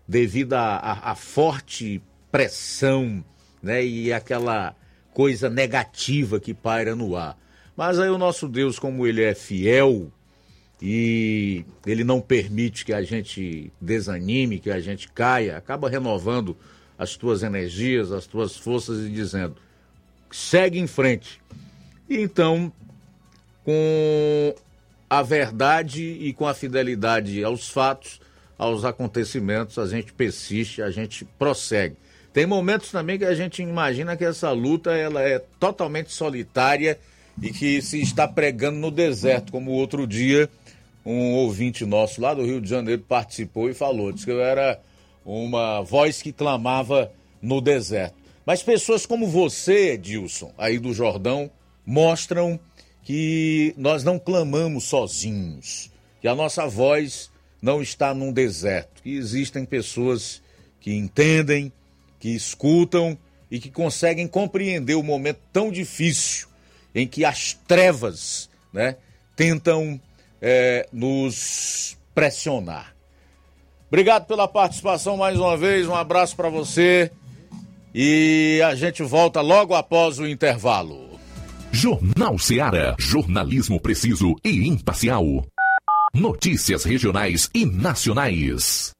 devido 0.07 0.53
à 0.53 1.15
forte 1.15 2.01
pressão, 2.31 3.23
né? 3.61 3.83
E 3.83 4.13
aquela 4.13 4.75
coisa 5.13 5.49
negativa 5.49 6.39
que 6.39 6.53
paira 6.53 6.95
no 6.95 7.15
ar. 7.15 7.37
Mas 7.75 7.99
aí 7.99 8.09
o 8.09 8.17
nosso 8.17 8.47
Deus, 8.47 8.77
como 8.77 9.07
ele 9.07 9.23
é 9.23 9.33
fiel 9.33 10.11
e 10.81 11.65
ele 11.85 12.03
não 12.03 12.21
permite 12.21 12.85
que 12.85 12.93
a 12.93 13.01
gente 13.01 13.71
desanime, 13.81 14.59
que 14.59 14.71
a 14.71 14.79
gente 14.79 15.11
caia, 15.11 15.57
acaba 15.57 15.89
renovando 15.89 16.55
as 16.97 17.15
tuas 17.15 17.43
energias, 17.43 18.11
as 18.11 18.25
tuas 18.25 18.55
forças 18.55 19.05
e 19.05 19.09
dizendo: 19.09 19.55
segue 20.31 20.79
em 20.79 20.87
frente. 20.87 21.41
E 22.09 22.17
então, 22.17 22.71
com 23.63 24.55
a 25.09 25.21
verdade 25.21 26.03
e 26.03 26.33
com 26.33 26.47
a 26.47 26.53
fidelidade 26.53 27.43
aos 27.43 27.69
fatos, 27.69 28.21
aos 28.57 28.85
acontecimentos, 28.85 29.79
a 29.79 29.87
gente 29.87 30.13
persiste, 30.13 30.81
a 30.81 30.91
gente 30.91 31.25
prossegue. 31.25 31.95
Tem 32.31 32.45
momentos 32.45 32.91
também 32.91 33.17
que 33.17 33.25
a 33.25 33.33
gente 33.33 33.61
imagina 33.61 34.15
que 34.15 34.23
essa 34.23 34.51
luta 34.51 34.91
ela 34.91 35.21
é 35.21 35.39
totalmente 35.59 36.11
solitária 36.11 36.99
e 37.41 37.51
que 37.51 37.81
se 37.81 38.01
está 38.01 38.27
pregando 38.27 38.77
no 38.77 38.91
deserto, 38.91 39.51
como 39.51 39.71
outro 39.71 40.05
dia 40.05 40.49
um 41.05 41.33
ouvinte 41.33 41.85
nosso 41.85 42.21
lá 42.21 42.33
do 42.33 42.45
Rio 42.45 42.61
de 42.61 42.69
Janeiro 42.69 43.01
participou 43.07 43.69
e 43.69 43.73
falou, 43.73 44.11
disse 44.11 44.25
que 44.25 44.31
eu 44.31 44.41
era 44.41 44.79
uma 45.25 45.81
voz 45.81 46.21
que 46.21 46.31
clamava 46.31 47.11
no 47.41 47.61
deserto. 47.61 48.15
Mas 48.45 48.61
pessoas 48.61 49.05
como 49.05 49.27
você, 49.27 49.93
Edilson, 49.93 50.53
aí 50.57 50.77
do 50.77 50.93
Jordão, 50.93 51.49
mostram 51.85 52.59
que 53.03 53.73
nós 53.77 54.03
não 54.03 54.19
clamamos 54.19 54.85
sozinhos, 54.85 55.91
que 56.21 56.27
a 56.27 56.35
nossa 56.35 56.67
voz 56.67 57.31
não 57.61 57.81
está 57.81 58.13
num 58.13 58.31
deserto, 58.31 59.01
que 59.01 59.15
existem 59.15 59.65
pessoas 59.65 60.41
que 60.79 60.93
entendem, 60.93 61.71
que 62.19 62.29
escutam 62.29 63.17
e 63.49 63.59
que 63.59 63.69
conseguem 63.69 64.27
compreender 64.27 64.95
o 64.95 65.03
momento 65.03 65.39
tão 65.51 65.71
difícil 65.71 66.47
em 66.93 67.07
que 67.07 67.25
as 67.25 67.53
trevas 67.53 68.49
né, 68.71 68.95
tentam 69.35 69.99
é, 70.41 70.87
nos 70.91 71.97
pressionar. 72.13 72.95
Obrigado 73.87 74.27
pela 74.27 74.47
participação 74.47 75.17
mais 75.17 75.39
uma 75.39 75.57
vez, 75.57 75.87
um 75.87 75.95
abraço 75.95 76.35
para 76.35 76.49
você 76.49 77.11
e 77.93 78.61
a 78.63 78.75
gente 78.75 79.01
volta 79.01 79.41
logo 79.41 79.73
após 79.73 80.19
o 80.19 80.27
intervalo. 80.27 81.08
Jornal 81.71 82.37
Seara, 82.39 82.95
jornalismo 82.99 83.79
preciso 83.79 84.35
e 84.43 84.67
imparcial. 84.67 85.23
Notícias 86.13 86.83
regionais 86.83 87.49
e 87.53 87.65
nacionais. 87.65 88.91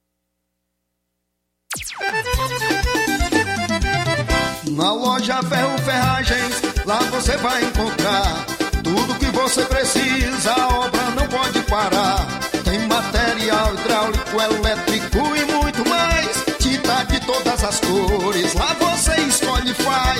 Na 4.71 4.93
loja 4.93 5.41
Ferro 5.43 5.77
Ferragens 5.79 6.69
Lá 6.89 6.97
você 7.11 7.37
vai 7.37 7.63
encontrar 7.63 8.45
tudo 8.83 9.19
que 9.19 9.25
você 9.25 9.63
precisa, 9.65 10.51
a 10.51 10.67
obra 10.79 11.03
não 11.11 11.27
pode 11.27 11.61
parar. 11.63 12.25
Tem 12.63 12.79
material 12.87 13.75
hidráulico, 13.75 14.41
elétrico 14.41 15.17
e 15.35 15.45
muito 15.53 15.87
mais. 15.87 16.43
Tinta 16.57 17.03
de 17.03 17.19
todas 17.27 17.63
as 17.63 17.79
cores, 17.81 18.55
lá 18.55 18.75
você 18.79 19.21
escolhe 19.21 19.69
e 19.69 19.73
faz. 19.75 20.19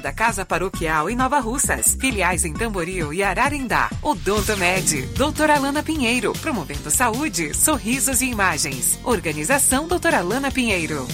da 0.00 0.12
Casa 0.12 0.44
Paroquial 0.44 1.08
em 1.08 1.16
Nova 1.16 1.40
Russas, 1.40 1.96
filiais 2.00 2.44
em 2.44 2.52
Tamboril 2.52 3.12
e 3.12 3.22
Ararindá. 3.22 3.90
Odonto 4.02 4.56
Med, 4.56 5.06
doutora 5.16 5.56
Alana 5.56 5.82
Pinheiro, 5.82 6.32
promovendo 6.34 6.90
saúde, 6.90 7.54
sorrisos 7.54 8.20
e 8.20 8.26
imagens. 8.26 8.98
Organização 9.04 9.88
doutora 9.88 10.18
Alana 10.18 10.50
Pinheiro. 10.50 11.06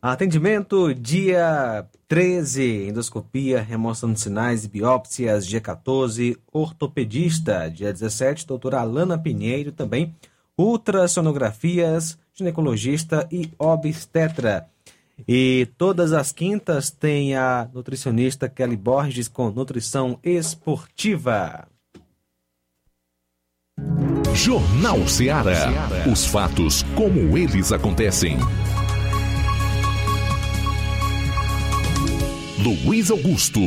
Atendimento 0.00 0.94
dia 0.94 1.84
13, 2.06 2.86
endoscopia, 2.88 3.60
remoção 3.60 4.12
de 4.12 4.20
sinais 4.20 4.64
e 4.64 4.68
biópsias, 4.68 5.44
dia 5.44 5.60
14, 5.60 6.38
ortopedista, 6.52 7.68
dia 7.68 7.92
17, 7.92 8.46
doutora 8.46 8.80
Alana 8.80 9.18
Pinheiro 9.18 9.72
também, 9.72 10.14
ultrassonografias, 10.56 12.16
ginecologista 12.32 13.28
e 13.30 13.50
obstetra. 13.58 14.68
E 15.26 15.68
todas 15.76 16.12
as 16.12 16.30
quintas 16.32 16.90
tem 16.90 17.34
a 17.34 17.68
nutricionista 17.72 18.48
Kelly 18.48 18.76
Borges 18.76 19.28
com 19.28 19.50
nutrição 19.50 20.18
esportiva. 20.22 21.66
Jornal 24.34 25.06
Ceará. 25.08 25.66
Os 26.10 26.26
fatos 26.26 26.84
como 26.94 27.36
eles 27.36 27.72
acontecem. 27.72 28.38
Luiz 32.58 33.10
Augusto. 33.10 33.60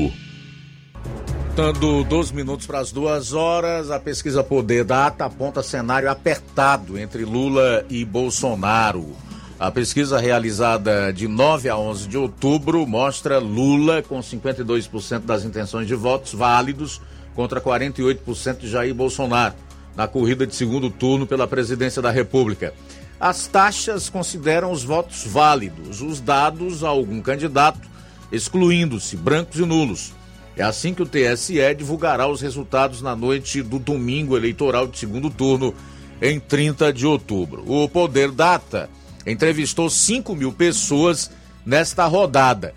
Faltando 1.54 2.06
12 2.06 2.34
minutos 2.34 2.66
para 2.66 2.80
as 2.80 2.94
duas 2.94 3.34
horas, 3.34 3.92
a 3.92 4.00
pesquisa 4.00 4.42
Poder 4.42 4.86
Data 4.86 5.26
aponta 5.26 5.62
cenário 5.62 6.10
apertado 6.10 6.98
entre 6.98 7.26
Lula 7.26 7.86
e 7.90 8.06
Bolsonaro. 8.06 9.16
A 9.62 9.70
pesquisa 9.70 10.18
realizada 10.18 11.14
de 11.14 11.28
9 11.28 11.70
a 11.70 11.78
11 11.78 12.08
de 12.08 12.18
outubro 12.18 12.84
mostra 12.88 13.38
Lula 13.38 14.02
com 14.02 14.20
52% 14.20 15.20
das 15.20 15.46
intenções 15.46 15.86
de 15.86 15.94
votos 15.94 16.34
válidos 16.34 17.00
contra 17.36 17.62
48% 17.62 18.58
de 18.58 18.68
Jair 18.68 18.96
Bolsonaro 18.96 19.54
na 19.96 20.08
corrida 20.08 20.48
de 20.48 20.56
segundo 20.56 20.90
turno 20.90 21.28
pela 21.28 21.48
presidência 21.48 22.02
da 22.02 22.10
República. 22.10 22.74
As 23.20 23.46
taxas 23.46 24.10
consideram 24.10 24.72
os 24.72 24.84
votos 24.84 25.28
válidos, 25.28 26.02
os 26.02 26.20
dados 26.20 26.84
a 26.84 26.88
algum 26.90 27.22
candidato, 27.22 27.88
excluindo-se 28.32 29.16
brancos 29.16 29.60
e 29.60 29.64
nulos. 29.64 30.12
É 30.58 30.64
assim 30.64 30.92
que 30.92 31.04
o 31.04 31.06
TSE 31.06 31.76
divulgará 31.76 32.28
os 32.28 32.42
resultados 32.42 33.00
na 33.00 33.16
noite 33.16 33.62
do 33.62 33.78
domingo 33.78 34.36
eleitoral 34.36 34.88
de 34.88 34.98
segundo 34.98 35.30
turno, 35.30 35.72
em 36.20 36.40
30 36.40 36.92
de 36.92 37.06
outubro. 37.06 37.64
O 37.68 37.88
Poder 37.88 38.32
Data 38.32 38.90
entrevistou 39.26 39.90
5 39.90 40.36
mil 40.36 40.52
pessoas 40.52 41.32
nesta 41.66 42.06
rodada. 42.06 42.74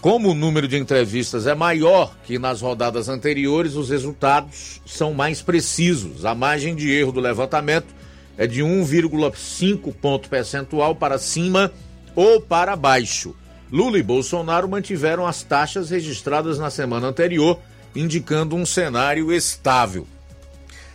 Como 0.00 0.30
o 0.30 0.34
número 0.34 0.68
de 0.68 0.76
entrevistas 0.76 1.46
é 1.46 1.54
maior 1.54 2.14
que 2.24 2.38
nas 2.38 2.60
rodadas 2.60 3.08
anteriores, 3.08 3.74
os 3.74 3.90
resultados 3.90 4.80
são 4.86 5.12
mais 5.12 5.42
precisos. 5.42 6.24
A 6.24 6.34
margem 6.34 6.76
de 6.76 6.90
erro 6.90 7.12
do 7.12 7.20
levantamento 7.20 7.94
é 8.38 8.46
de 8.46 8.62
1,5 8.62 9.92
ponto 9.94 10.28
percentual 10.28 10.94
para 10.94 11.18
cima 11.18 11.72
ou 12.14 12.40
para 12.40 12.76
baixo. 12.76 13.34
Lula 13.72 13.98
e 13.98 14.02
Bolsonaro 14.02 14.68
mantiveram 14.68 15.26
as 15.26 15.42
taxas 15.42 15.90
registradas 15.90 16.58
na 16.58 16.70
semana 16.70 17.08
anterior, 17.08 17.58
indicando 17.94 18.54
um 18.54 18.64
cenário 18.64 19.32
estável. 19.32 20.06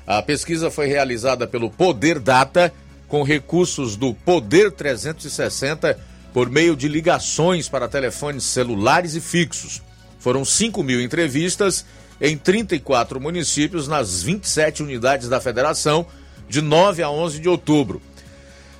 A 0.08 0.22
pesquisa 0.22 0.72
foi 0.72 0.88
realizada 0.88 1.46
pelo 1.46 1.70
Poder 1.70 2.20
Data 2.20 2.74
com 3.12 3.22
recursos 3.24 3.96
do 3.98 4.14
Poder 4.14 4.72
360 4.72 6.00
por 6.34 6.50
meio 6.50 6.78
de 6.78 6.88
ligações 6.88 7.68
para 7.68 7.90
telefones 7.90 8.46
celulares 8.46 9.16
e 9.16 9.20
fixos. 9.20 9.82
Foram 10.18 10.46
5 10.46 10.82
mil 10.82 11.02
entrevistas 11.02 11.86
em 12.22 12.38
34 12.38 13.20
municípios 13.20 13.90
nas 13.90 14.24
27 14.24 14.82
unidades 14.82 15.28
da 15.28 15.42
federação, 15.42 16.06
de 16.48 16.62
9 16.62 17.04
a 17.04 17.12
11 17.12 17.42
de 17.42 17.50
outubro. 17.50 18.02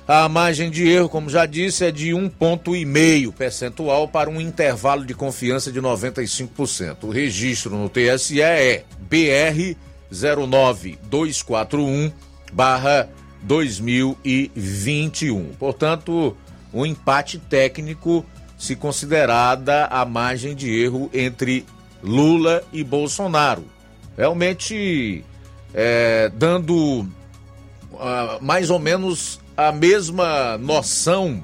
A 0.08 0.26
margem 0.30 0.70
de 0.70 0.88
erro, 0.88 1.10
como 1.10 1.28
já 1.28 1.44
disse, 1.44 1.84
é 1.84 1.90
de 1.90 2.12
1,5 2.12 3.34
percentual 3.34 4.08
para 4.08 4.30
um 4.30 4.40
intervalo 4.40 5.04
de 5.04 5.12
confiança 5.12 5.70
de 5.70 5.78
95%. 5.78 7.02
O 7.02 7.10
registro 7.10 7.76
no 7.76 7.90
TSE 7.90 8.40
é 8.40 8.84
BR 8.98 9.76
09241 10.10 12.10
2021. 13.42 15.52
Portanto, 15.58 16.36
um 16.72 16.86
empate 16.86 17.38
técnico 17.38 18.24
se 18.58 18.74
considerada 18.76 19.86
a 19.86 20.04
margem 20.04 20.54
de 20.54 20.70
erro 20.70 21.10
entre 21.12 21.66
Lula 22.02 22.62
e 22.72 22.84
Bolsonaro. 22.84 23.64
Realmente 24.16 25.24
é, 25.74 26.30
dando 26.34 27.06
uh, 27.92 28.38
mais 28.40 28.70
ou 28.70 28.78
menos 28.78 29.40
a 29.56 29.72
mesma 29.72 30.56
noção 30.58 31.42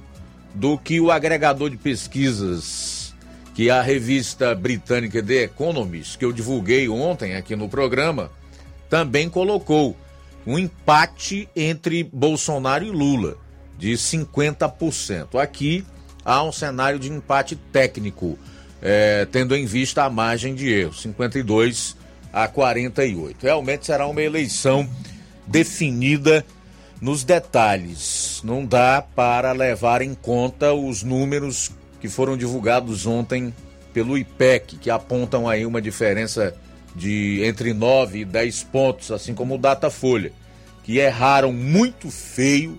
do 0.54 0.78
que 0.78 1.00
o 1.00 1.10
agregador 1.10 1.70
de 1.70 1.76
pesquisas 1.76 3.14
que 3.54 3.70
a 3.70 3.82
revista 3.82 4.54
britânica 4.54 5.22
The 5.22 5.42
Economist, 5.42 6.16
que 6.16 6.24
eu 6.24 6.32
divulguei 6.32 6.88
ontem 6.88 7.34
aqui 7.34 7.56
no 7.56 7.68
programa, 7.68 8.30
também 8.88 9.28
colocou 9.28 9.96
um 10.48 10.58
empate 10.58 11.46
entre 11.54 12.02
Bolsonaro 12.02 12.82
e 12.82 12.90
Lula 12.90 13.36
de 13.76 13.92
50%. 13.92 15.38
Aqui 15.38 15.84
há 16.24 16.42
um 16.42 16.50
cenário 16.50 16.98
de 16.98 17.12
empate 17.12 17.54
técnico, 17.54 18.38
é, 18.80 19.26
tendo 19.30 19.54
em 19.54 19.66
vista 19.66 20.04
a 20.04 20.10
margem 20.10 20.54
de 20.54 20.72
erro, 20.72 20.94
52 20.94 21.94
a 22.32 22.48
48. 22.48 23.42
Realmente 23.42 23.84
será 23.84 24.06
uma 24.06 24.22
eleição 24.22 24.88
definida 25.46 26.46
nos 26.98 27.24
detalhes. 27.24 28.40
Não 28.42 28.64
dá 28.64 29.02
para 29.02 29.52
levar 29.52 30.00
em 30.00 30.14
conta 30.14 30.72
os 30.72 31.02
números 31.02 31.70
que 32.00 32.08
foram 32.08 32.38
divulgados 32.38 33.04
ontem 33.04 33.54
pelo 33.92 34.16
IPEC, 34.16 34.78
que 34.78 34.88
apontam 34.88 35.46
aí 35.46 35.66
uma 35.66 35.82
diferença 35.82 36.54
de 36.98 37.42
entre 37.44 37.72
9 37.72 38.20
e 38.20 38.24
10 38.24 38.64
pontos, 38.64 39.10
assim 39.10 39.32
como 39.34 39.54
o 39.54 39.58
Datafolha, 39.58 40.32
que 40.82 40.98
erraram 40.98 41.52
muito 41.52 42.10
feio 42.10 42.78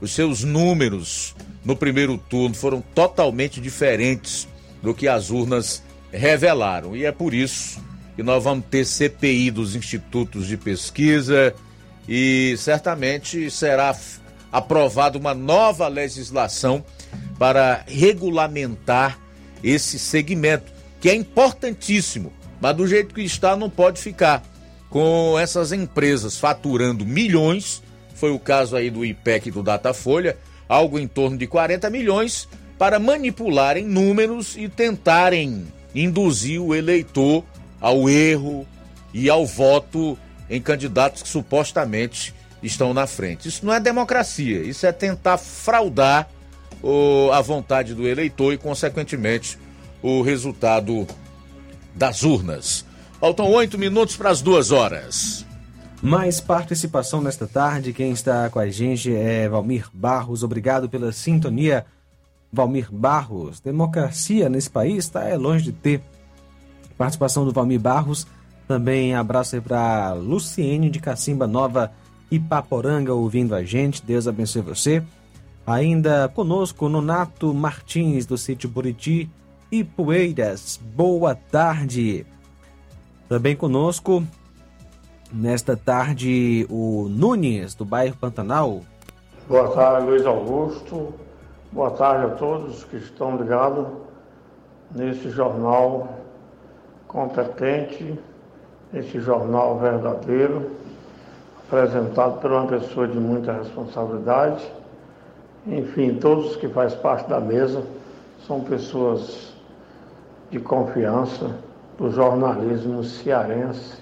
os 0.00 0.12
seus 0.12 0.42
números 0.42 1.34
no 1.64 1.76
primeiro 1.76 2.16
turno 2.16 2.54
foram 2.54 2.80
totalmente 2.80 3.60
diferentes 3.60 4.48
do 4.82 4.94
que 4.94 5.06
as 5.06 5.30
urnas 5.30 5.82
revelaram. 6.10 6.96
E 6.96 7.04
é 7.04 7.12
por 7.12 7.34
isso 7.34 7.80
que 8.16 8.22
nós 8.22 8.42
vamos 8.42 8.64
ter 8.70 8.84
CPI 8.84 9.50
dos 9.50 9.74
institutos 9.74 10.46
de 10.46 10.56
pesquisa 10.56 11.54
e 12.08 12.54
certamente 12.58 13.50
será 13.50 13.94
aprovada 14.50 15.18
uma 15.18 15.34
nova 15.34 15.86
legislação 15.86 16.84
para 17.38 17.84
regulamentar 17.86 19.18
esse 19.62 19.98
segmento, 19.98 20.72
que 21.00 21.08
é 21.08 21.14
importantíssimo, 21.14 22.32
mas 22.60 22.76
do 22.76 22.86
jeito 22.86 23.14
que 23.14 23.22
está 23.22 23.56
não 23.56 23.70
pode 23.70 24.00
ficar 24.00 24.42
com 24.88 25.38
essas 25.38 25.72
empresas 25.72 26.36
faturando 26.36 27.06
milhões, 27.06 27.82
foi 28.14 28.32
o 28.32 28.38
caso 28.38 28.76
aí 28.76 28.90
do 28.90 29.04
IPEC 29.04 29.48
e 29.48 29.52
do 29.52 29.62
Datafolha, 29.62 30.36
algo 30.68 30.98
em 30.98 31.06
torno 31.06 31.38
de 31.38 31.46
40 31.46 31.88
milhões, 31.90 32.48
para 32.76 32.98
manipularem 32.98 33.84
números 33.84 34.56
e 34.56 34.68
tentarem 34.68 35.66
induzir 35.94 36.60
o 36.60 36.74
eleitor 36.74 37.44
ao 37.80 38.08
erro 38.08 38.66
e 39.12 39.30
ao 39.30 39.46
voto 39.46 40.18
em 40.48 40.60
candidatos 40.60 41.22
que 41.22 41.28
supostamente 41.28 42.34
estão 42.62 42.92
na 42.92 43.06
frente. 43.06 43.48
Isso 43.48 43.64
não 43.64 43.72
é 43.72 43.80
democracia, 43.80 44.60
isso 44.62 44.86
é 44.86 44.92
tentar 44.92 45.38
fraudar 45.38 46.28
a 47.32 47.40
vontade 47.40 47.94
do 47.94 48.08
eleitor 48.08 48.52
e, 48.52 48.58
consequentemente, 48.58 49.58
o 50.02 50.22
resultado 50.22 51.06
das 51.94 52.22
urnas. 52.22 52.84
Faltam 53.20 53.50
oito 53.50 53.78
minutos 53.78 54.16
para 54.16 54.30
as 54.30 54.40
duas 54.40 54.70
horas. 54.70 55.44
Mais 56.02 56.40
participação 56.40 57.20
nesta 57.20 57.46
tarde. 57.46 57.92
Quem 57.92 58.12
está 58.12 58.48
com 58.48 58.58
a 58.58 58.68
gente 58.70 59.14
é 59.14 59.48
Valmir 59.48 59.88
Barros. 59.92 60.42
Obrigado 60.42 60.88
pela 60.88 61.12
sintonia, 61.12 61.84
Valmir 62.50 62.88
Barros. 62.90 63.60
Democracia 63.60 64.48
nesse 64.48 64.70
país 64.70 65.04
está 65.04 65.24
é 65.24 65.36
longe 65.36 65.64
de 65.64 65.72
ter. 65.72 66.00
Participação 66.96 67.44
do 67.44 67.52
Valmir 67.52 67.80
Barros. 67.80 68.26
Também 68.66 69.14
abraço 69.14 69.56
aí 69.56 69.60
para 69.60 70.14
Luciene 70.14 70.88
de 70.88 71.00
Cacimba 71.00 71.46
Nova 71.46 71.92
Ipaporanga 72.30 73.12
ouvindo 73.12 73.54
a 73.54 73.62
gente. 73.62 74.02
Deus 74.02 74.26
abençoe 74.26 74.62
você. 74.62 75.02
Ainda 75.66 76.28
conosco 76.28 76.88
Nonato 76.88 77.52
Martins 77.52 78.24
do 78.24 78.38
sítio 78.38 78.70
Buriti 78.70 79.28
e. 79.70 79.86
Boa 80.94 81.34
tarde. 81.34 82.26
Também 83.28 83.54
conosco 83.54 84.22
Nesta 85.32 85.76
tarde, 85.76 86.66
o 86.68 87.06
Nunes, 87.08 87.76
do 87.76 87.84
bairro 87.84 88.16
Pantanal. 88.16 88.80
Boa 89.48 89.68
tarde, 89.68 90.06
Luiz 90.06 90.26
Augusto. 90.26 91.14
Boa 91.70 91.92
tarde 91.92 92.32
a 92.32 92.34
todos 92.34 92.82
que 92.82 92.96
estão 92.96 93.36
ligados 93.36 93.86
nesse 94.92 95.30
jornal 95.30 96.18
competente, 97.06 98.18
esse 98.92 99.20
jornal 99.20 99.78
verdadeiro, 99.78 100.72
apresentado 101.64 102.40
por 102.40 102.50
uma 102.50 102.66
pessoa 102.66 103.06
de 103.06 103.16
muita 103.16 103.52
responsabilidade. 103.52 104.68
Enfim, 105.64 106.14
todos 106.14 106.56
que 106.56 106.68
fazem 106.68 106.98
parte 106.98 107.30
da 107.30 107.38
mesa 107.38 107.84
são 108.48 108.62
pessoas 108.62 109.49
de 110.50 110.58
confiança 110.58 111.50
do 111.98 112.10
jornalismo 112.10 113.04
cearense 113.04 114.00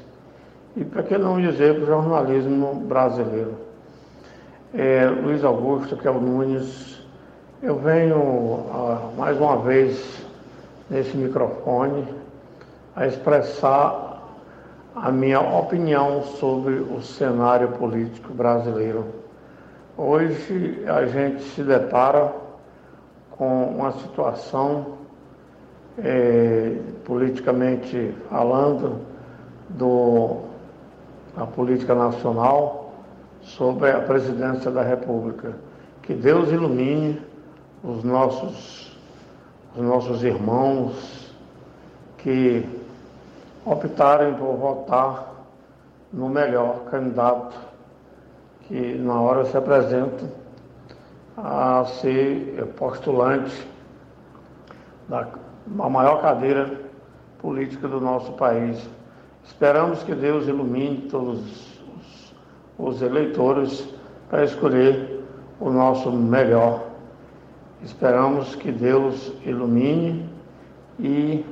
e 0.76 0.84
para 0.84 1.02
que 1.02 1.18
não 1.18 1.40
dizer 1.40 1.74
do 1.74 1.86
jornalismo 1.86 2.74
brasileiro. 2.74 3.54
É, 4.74 5.06
Luiz 5.06 5.42
Augusto, 5.44 5.96
que 5.96 6.06
é 6.06 6.10
o 6.10 6.20
Nunes, 6.20 7.02
eu 7.62 7.76
venho 7.78 8.66
ah, 8.72 9.10
mais 9.16 9.38
uma 9.40 9.56
vez 9.58 10.24
nesse 10.88 11.16
microfone 11.16 12.06
a 12.94 13.06
expressar 13.06 14.22
a 14.94 15.10
minha 15.10 15.40
opinião 15.40 16.22
sobre 16.22 16.74
o 16.74 17.00
cenário 17.02 17.68
político 17.72 18.32
brasileiro. 18.32 19.06
Hoje 19.96 20.84
a 20.86 21.06
gente 21.06 21.42
se 21.42 21.62
depara 21.62 22.32
com 23.30 23.64
uma 23.64 23.92
situação, 23.92 24.97
é, 25.98 26.76
politicamente 27.04 28.14
falando, 28.28 29.00
do 29.70 30.48
a 31.36 31.46
política 31.46 31.94
nacional 31.94 32.92
sobre 33.42 33.90
a 33.90 34.00
presidência 34.00 34.70
da 34.70 34.82
República. 34.82 35.54
Que 36.02 36.14
Deus 36.14 36.50
ilumine 36.50 37.20
os 37.84 38.02
nossos, 38.02 38.98
os 39.76 39.82
nossos 39.82 40.24
irmãos 40.24 41.32
que 42.18 42.66
optarem 43.64 44.34
por 44.34 44.56
votar 44.56 45.34
no 46.12 46.28
melhor 46.28 46.86
candidato 46.90 47.56
que 48.62 48.94
na 48.96 49.20
hora 49.20 49.44
se 49.46 49.56
apresenta 49.56 50.26
a 51.36 51.84
ser 52.00 52.66
postulante 52.76 53.66
da 55.08 55.24
maior 55.70 56.20
cadeira 56.20 56.80
política 57.38 57.86
do 57.88 58.00
nosso 58.00 58.32
país. 58.32 58.88
Esperamos 59.44 60.02
que 60.02 60.14
Deus 60.14 60.46
ilumine 60.46 61.08
todos 61.10 61.40
os, 61.96 62.34
os 62.78 63.02
eleitores 63.02 63.88
para 64.28 64.44
escolher 64.44 65.24
o 65.60 65.70
nosso 65.70 66.10
melhor. 66.12 66.84
Esperamos 67.82 68.54
que 68.56 68.72
Deus 68.72 69.32
ilumine 69.44 70.28
e, 70.98 71.44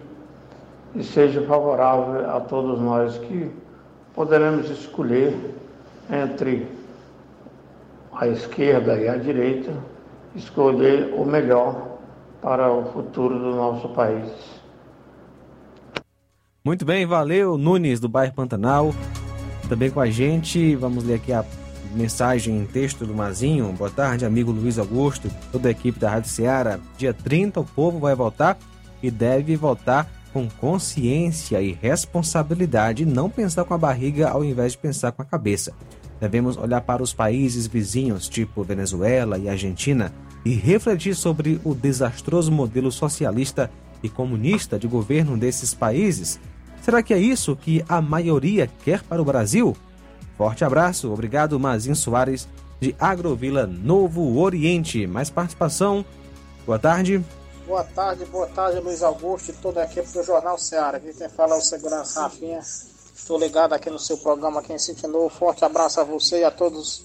e 0.94 1.04
seja 1.04 1.40
favorável 1.42 2.28
a 2.28 2.40
todos 2.40 2.80
nós 2.80 3.16
que 3.18 3.50
poderemos 4.14 4.68
escolher 4.70 5.34
entre 6.10 6.66
a 8.12 8.26
esquerda 8.28 8.98
e 8.98 9.08
a 9.08 9.16
direita, 9.16 9.72
escolher 10.34 11.14
o 11.16 11.24
melhor 11.24 11.95
para 12.46 12.72
o 12.72 12.92
futuro 12.92 13.40
do 13.40 13.56
nosso 13.56 13.88
país. 13.88 14.30
Muito 16.64 16.84
bem, 16.84 17.04
valeu, 17.04 17.58
Nunes, 17.58 17.98
do 17.98 18.08
bairro 18.08 18.34
Pantanal. 18.34 18.94
Também 19.68 19.90
com 19.90 19.98
a 19.98 20.08
gente, 20.08 20.76
vamos 20.76 21.02
ler 21.02 21.14
aqui 21.14 21.32
a 21.32 21.44
mensagem 21.92 22.56
em 22.56 22.64
texto 22.64 23.04
do 23.04 23.12
Mazinho. 23.12 23.72
Boa 23.72 23.90
tarde, 23.90 24.24
amigo 24.24 24.52
Luiz 24.52 24.78
Augusto, 24.78 25.28
toda 25.50 25.66
a 25.66 25.72
equipe 25.72 25.98
da 25.98 26.08
Rádio 26.08 26.30
Ceará. 26.30 26.78
Dia 26.96 27.12
30 27.12 27.58
o 27.58 27.64
povo 27.64 27.98
vai 27.98 28.14
votar 28.14 28.56
e 29.02 29.10
deve 29.10 29.56
votar 29.56 30.08
com 30.32 30.48
consciência 30.48 31.60
e 31.60 31.72
responsabilidade 31.72 33.04
não 33.04 33.28
pensar 33.28 33.64
com 33.64 33.74
a 33.74 33.78
barriga 33.78 34.28
ao 34.28 34.44
invés 34.44 34.70
de 34.70 34.78
pensar 34.78 35.10
com 35.10 35.20
a 35.20 35.24
cabeça. 35.24 35.72
Devemos 36.20 36.56
olhar 36.56 36.80
para 36.80 37.02
os 37.02 37.12
países 37.12 37.66
vizinhos, 37.66 38.28
tipo 38.28 38.62
Venezuela 38.62 39.36
e 39.36 39.48
Argentina, 39.48 40.12
e 40.46 40.54
refletir 40.54 41.16
sobre 41.16 41.60
o 41.64 41.74
desastroso 41.74 42.52
modelo 42.52 42.92
socialista 42.92 43.68
e 44.00 44.08
comunista 44.08 44.78
de 44.78 44.86
governo 44.86 45.36
desses 45.36 45.74
países. 45.74 46.38
Será 46.80 47.02
que 47.02 47.12
é 47.12 47.18
isso 47.18 47.56
que 47.56 47.84
a 47.88 48.00
maioria 48.00 48.70
quer 48.84 49.02
para 49.02 49.20
o 49.20 49.24
Brasil? 49.24 49.76
Forte 50.38 50.64
abraço, 50.64 51.12
obrigado 51.12 51.58
Mazinho 51.58 51.96
Soares, 51.96 52.46
de 52.80 52.94
Agrovila 52.96 53.66
Novo 53.66 54.38
Oriente. 54.38 55.04
Mais 55.04 55.30
participação? 55.30 56.04
Boa 56.64 56.78
tarde. 56.78 57.24
Boa 57.66 57.82
tarde, 57.82 58.24
boa 58.26 58.46
tarde, 58.46 58.78
Luiz 58.78 59.02
Augusto 59.02 59.50
e 59.50 59.54
toda 59.54 59.82
a 59.82 59.84
equipe 59.84 60.06
do 60.12 60.22
Jornal 60.22 60.56
Ceará. 60.58 60.98
Aqui 60.98 61.12
quem 61.12 61.28
fala 61.28 61.56
é 61.56 61.58
o 61.58 61.60
Segurança 61.60 62.20
Rafinha. 62.20 62.60
Estou 62.60 63.36
ligado 63.36 63.72
aqui 63.72 63.90
no 63.90 63.98
seu 63.98 64.16
programa 64.18 64.60
aqui 64.60 64.72
em 64.72 64.78
Sítio 64.78 65.08
Novo. 65.08 65.28
Forte 65.28 65.64
abraço 65.64 66.00
a 66.00 66.04
você 66.04 66.42
e 66.42 66.44
a 66.44 66.52
todos 66.52 67.04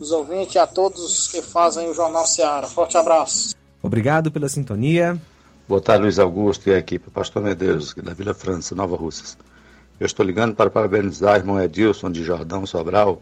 os 0.00 0.10
ouvintes 0.12 0.54
e 0.54 0.58
a 0.58 0.66
todos 0.66 1.28
que 1.28 1.42
fazem 1.42 1.88
o 1.88 1.94
Jornal 1.94 2.26
Ceará. 2.26 2.66
Forte 2.66 2.96
abraço. 2.96 3.54
Obrigado 3.82 4.30
pela 4.30 4.48
sintonia. 4.48 5.20
Boa 5.68 5.80
tarde, 5.80 6.02
Luiz 6.02 6.18
Augusto 6.18 6.68
e 6.68 6.74
a 6.74 6.78
equipe. 6.78 7.10
Pastor 7.10 7.42
Medeiros, 7.42 7.94
da 7.94 8.14
Vila 8.14 8.34
França, 8.34 8.74
Nova 8.74 8.96
Russas. 8.96 9.36
Eu 10.00 10.06
estou 10.06 10.24
ligando 10.24 10.54
para 10.54 10.70
parabenizar 10.70 11.34
o 11.34 11.36
irmão 11.36 11.60
Edilson 11.60 12.10
de 12.10 12.24
Jordão 12.24 12.64
Sobral, 12.64 13.20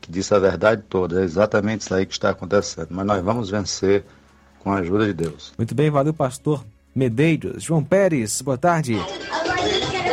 que 0.00 0.10
disse 0.10 0.34
a 0.34 0.38
verdade 0.38 0.82
toda. 0.88 1.20
É 1.20 1.24
exatamente 1.24 1.82
isso 1.82 1.94
aí 1.94 2.06
que 2.06 2.12
está 2.12 2.30
acontecendo. 2.30 2.88
Mas 2.90 3.06
nós 3.06 3.22
vamos 3.22 3.50
vencer 3.50 4.04
com 4.60 4.72
a 4.72 4.76
ajuda 4.76 5.06
de 5.06 5.14
Deus. 5.14 5.52
Muito 5.58 5.74
bem, 5.74 5.90
valeu, 5.90 6.14
pastor 6.14 6.64
Medeiros. 6.94 7.62
João 7.62 7.82
Pérez, 7.82 8.42
boa 8.42 8.58
tarde. 8.58 8.96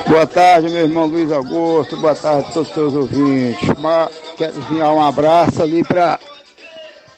Boa 0.07 0.27
tarde, 0.27 0.69
meu 0.69 0.86
irmão 0.86 1.07
Luiz 1.07 1.32
Augusto. 1.32 1.98
Boa 1.98 2.14
tarde 2.14 2.48
a 2.48 2.52
todos 2.52 2.69
os 2.69 2.76
seus 2.76 2.94
ouvintes. 2.94 3.68
Uma, 3.69 4.10
quero 4.38 4.56
enviar 4.56 4.94
um 4.94 5.02
abraço 5.02 5.64
ali 5.64 5.84
para 5.84 6.19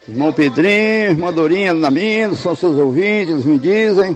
irmão 0.07 0.31
Pedrinho, 0.31 1.11
irmã 1.11 1.33
Dorinha 1.33 1.73
Namino, 1.73 2.33
são 2.33 2.55
seus 2.55 2.77
ouvintes, 2.77 3.33
eles 3.33 3.45
me 3.45 3.59
dizem. 3.59 4.15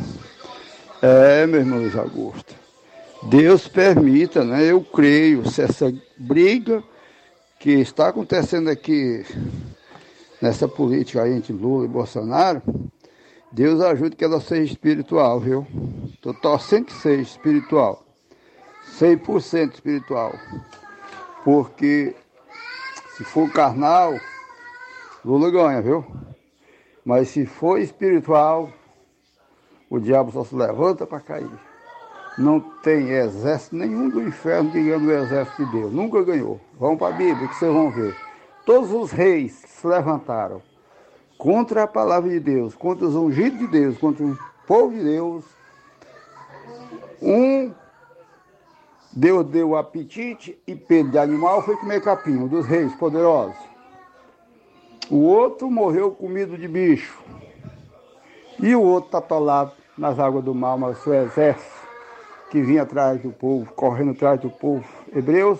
É, 1.01 1.45
meu 1.45 1.59
irmão 1.59 1.79
Luiz 1.79 1.97
Augusto. 1.97 2.55
Deus 3.23 3.67
permita, 3.67 4.43
né? 4.43 4.63
Eu 4.63 4.81
creio, 4.81 5.47
se 5.49 5.61
essa 5.61 5.93
briga 6.17 6.81
que 7.59 7.71
está 7.71 8.07
acontecendo 8.07 8.69
aqui 8.69 9.25
nessa 10.41 10.65
política 10.65 11.23
aí 11.23 11.33
entre 11.33 11.51
Lula 11.51 11.85
e 11.85 11.89
Bolsonaro, 11.89 12.61
Deus 13.51 13.81
ajude 13.81 14.15
que 14.15 14.23
ela 14.23 14.39
seja 14.39 14.71
espiritual, 14.71 15.41
viu? 15.41 15.67
Estou 16.13 16.33
torcendo 16.33 16.85
que 16.85 16.93
seja 16.93 17.21
espiritual. 17.21 18.05
100% 18.99 19.73
espiritual. 19.73 20.33
Porque 21.43 22.15
se 23.15 23.23
for 23.23 23.51
carnal, 23.51 24.19
Lula 25.23 25.51
ganha, 25.51 25.81
viu? 25.81 26.05
Mas 27.03 27.29
se 27.29 27.45
for 27.45 27.79
espiritual, 27.79 28.69
o 29.89 29.99
diabo 29.99 30.31
só 30.31 30.43
se 30.43 30.55
levanta 30.55 31.05
para 31.05 31.19
cair. 31.19 31.49
Não 32.37 32.59
tem 32.59 33.09
exército 33.09 33.75
nenhum 33.75 34.09
do 34.09 34.21
inferno 34.21 34.71
que 34.71 34.81
ganha 34.81 34.97
o 34.97 35.11
exército 35.11 35.65
de 35.65 35.71
Deus. 35.71 35.91
Nunca 35.91 36.23
ganhou. 36.23 36.61
Vão 36.79 36.95
para 36.95 37.13
a 37.13 37.17
Bíblia 37.17 37.47
que 37.47 37.55
vocês 37.55 37.73
vão 37.73 37.91
ver. 37.91 38.15
Todos 38.65 38.91
os 38.91 39.11
reis 39.11 39.63
que 39.63 39.69
se 39.69 39.87
levantaram 39.87 40.61
contra 41.37 41.83
a 41.83 41.87
palavra 41.87 42.29
de 42.29 42.39
Deus, 42.39 42.75
contra 42.75 43.05
os 43.05 43.15
ungidos 43.15 43.59
de 43.59 43.67
Deus, 43.67 43.97
contra 43.97 44.23
o 44.23 44.37
povo 44.67 44.93
de 44.93 45.03
Deus, 45.03 45.43
um 47.21 47.73
Deus 49.13 49.45
deu 49.45 49.75
apetite 49.75 50.57
e 50.65 50.75
pelo 50.75 51.09
de 51.09 51.17
animal 51.17 51.61
foi 51.63 51.75
comer 51.75 52.01
capim, 52.01 52.47
dos 52.47 52.65
reis 52.65 52.93
poderosos. 52.95 53.57
O 55.09 55.17
outro 55.23 55.69
morreu 55.69 56.11
comido 56.11 56.57
de 56.57 56.67
bicho. 56.67 57.21
E 58.59 58.73
o 58.73 58.81
outro 58.81 59.07
está 59.07 59.17
atolado 59.17 59.73
nas 59.97 60.17
águas 60.17 60.43
do 60.43 60.55
mar, 60.55 60.77
mas 60.77 61.05
o 61.05 61.13
exército 61.13 61.81
que 62.49 62.61
vinha 62.61 62.83
atrás 62.83 63.21
do 63.21 63.31
povo, 63.31 63.71
correndo 63.73 64.11
atrás 64.11 64.39
do 64.39 64.49
povo 64.49 64.85
hebreus, 65.13 65.59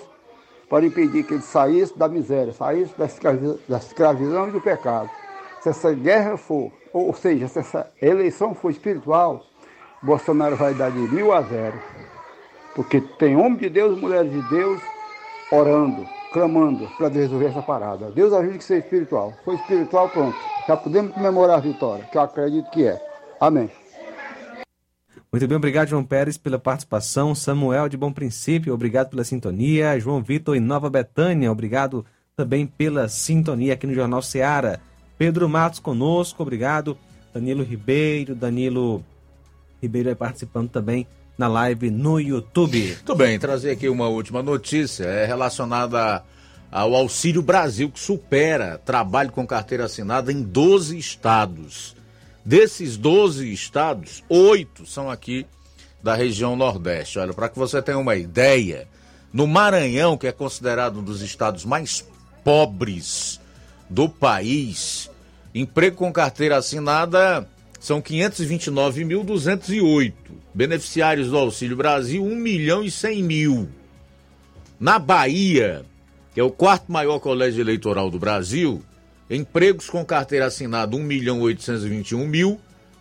para 0.69 0.85
impedir 0.85 1.23
que 1.23 1.33
ele 1.33 1.43
saísse 1.43 1.97
da 1.97 2.07
miséria, 2.07 2.53
saísse 2.53 2.93
da 2.97 3.05
escravidão, 3.05 3.59
da 3.67 3.77
escravidão 3.77 4.47
e 4.47 4.51
do 4.51 4.61
pecado. 4.61 5.09
Se 5.61 5.69
essa 5.69 5.93
guerra 5.93 6.37
for, 6.37 6.71
ou 6.93 7.13
seja, 7.13 7.47
se 7.47 7.59
essa 7.59 7.91
eleição 8.01 8.53
for 8.55 8.71
espiritual, 8.71 9.43
Bolsonaro 10.01 10.55
vai 10.55 10.73
dar 10.73 10.91
de 10.91 10.99
mil 10.99 11.33
a 11.33 11.41
zero. 11.41 11.77
Porque 12.75 13.01
tem 13.01 13.35
homem 13.35 13.57
de 13.57 13.69
Deus 13.69 13.99
mulheres 13.99 14.31
de 14.31 14.41
Deus 14.49 14.81
orando, 15.51 16.07
clamando 16.31 16.87
para 16.97 17.09
resolver 17.09 17.47
essa 17.47 17.61
parada. 17.61 18.09
Deus 18.11 18.31
ajude 18.31 18.57
que 18.57 18.63
seja 18.63 18.83
espiritual. 18.83 19.33
Foi 19.43 19.55
espiritual, 19.55 20.09
pronto. 20.09 20.37
Já 20.67 20.77
podemos 20.77 21.13
comemorar 21.13 21.57
a 21.57 21.61
vitória, 21.61 22.05
que 22.05 22.17
eu 22.17 22.21
acredito 22.21 22.69
que 22.71 22.85
é. 22.85 23.01
Amém. 23.39 23.69
Muito 25.31 25.47
bem, 25.47 25.57
obrigado, 25.57 25.87
João 25.87 26.03
Pérez, 26.03 26.37
pela 26.37 26.59
participação. 26.59 27.33
Samuel 27.33 27.87
de 27.87 27.97
Bom 27.97 28.11
Princípio, 28.11 28.73
obrigado 28.73 29.09
pela 29.09 29.23
sintonia. 29.23 29.99
João 29.99 30.21
Vitor 30.21 30.55
em 30.55 30.59
Nova 30.59 30.89
Betânia, 30.89 31.51
obrigado 31.51 32.05
também 32.35 32.65
pela 32.65 33.07
sintonia 33.07 33.73
aqui 33.73 33.87
no 33.87 33.93
Jornal 33.93 34.21
Seara. 34.21 34.81
Pedro 35.17 35.47
Matos 35.47 35.79
conosco, 35.79 36.41
obrigado. 36.41 36.97
Danilo 37.33 37.63
Ribeiro, 37.63 38.35
Danilo 38.35 39.03
Ribeiro 39.81 40.09
é 40.09 40.15
participando 40.15 40.69
também 40.69 41.07
na 41.41 41.47
live 41.47 41.89
no 41.89 42.19
YouTube. 42.19 42.85
Muito 42.85 43.15
bem, 43.15 43.39
trazer 43.39 43.71
aqui 43.71 43.89
uma 43.89 44.07
última 44.07 44.43
notícia, 44.43 45.05
é 45.05 45.25
relacionada 45.25 46.23
ao 46.71 46.93
Auxílio 46.93 47.41
Brasil, 47.41 47.89
que 47.89 47.99
supera 47.99 48.79
trabalho 48.85 49.31
com 49.31 49.47
carteira 49.47 49.85
assinada 49.85 50.31
em 50.31 50.43
12 50.43 50.99
estados. 50.99 51.95
Desses 52.45 52.95
12 52.95 53.51
estados, 53.51 54.23
oito 54.29 54.85
são 54.85 55.09
aqui 55.09 55.47
da 56.03 56.13
região 56.13 56.55
Nordeste. 56.55 57.17
Olha, 57.17 57.33
para 57.33 57.49
que 57.49 57.57
você 57.57 57.81
tenha 57.81 57.97
uma 57.97 58.15
ideia, 58.15 58.87
no 59.33 59.47
Maranhão, 59.47 60.15
que 60.15 60.27
é 60.27 60.31
considerado 60.31 60.99
um 60.99 61.03
dos 61.03 61.23
estados 61.23 61.65
mais 61.65 62.07
pobres 62.43 63.41
do 63.89 64.07
país, 64.07 65.09
emprego 65.55 65.95
com 65.95 66.13
carteira 66.13 66.57
assinada 66.57 67.49
são 67.79 67.99
529.208. 67.99 70.40
Beneficiários 70.53 71.29
do 71.29 71.37
Auxílio 71.37 71.77
Brasil, 71.77 72.23
1 72.23 72.35
milhão 72.35 72.83
e 72.83 72.91
100 72.91 73.23
mil. 73.23 73.69
Na 74.79 74.99
Bahia, 74.99 75.85
que 76.33 76.39
é 76.39 76.43
o 76.43 76.51
quarto 76.51 76.91
maior 76.91 77.19
colégio 77.19 77.61
eleitoral 77.61 78.09
do 78.09 78.19
Brasil, 78.19 78.83
empregos 79.29 79.89
com 79.89 80.03
carteira 80.03 80.47
assinada 80.47 80.95
1 80.95 81.03
milhão 81.03 81.39
821 81.41 82.27
mil. 82.27 82.59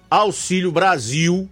Auxílio 0.08 0.70
Brasil 0.72 1.48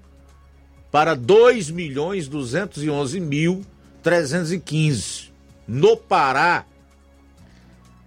para 0.91 1.15
2 1.15 1.71
milhões 1.71 2.27
211 2.29 3.21
mil 3.21 3.65
315. 4.03 5.29
No 5.67 5.97
Pará, 5.97 6.67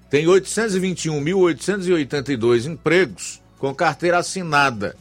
tem 0.10 0.26
821.882 0.26 2.66
empregos 2.66 3.42
com 3.58 3.74
carteira 3.74 4.18
assinada, 4.18 4.98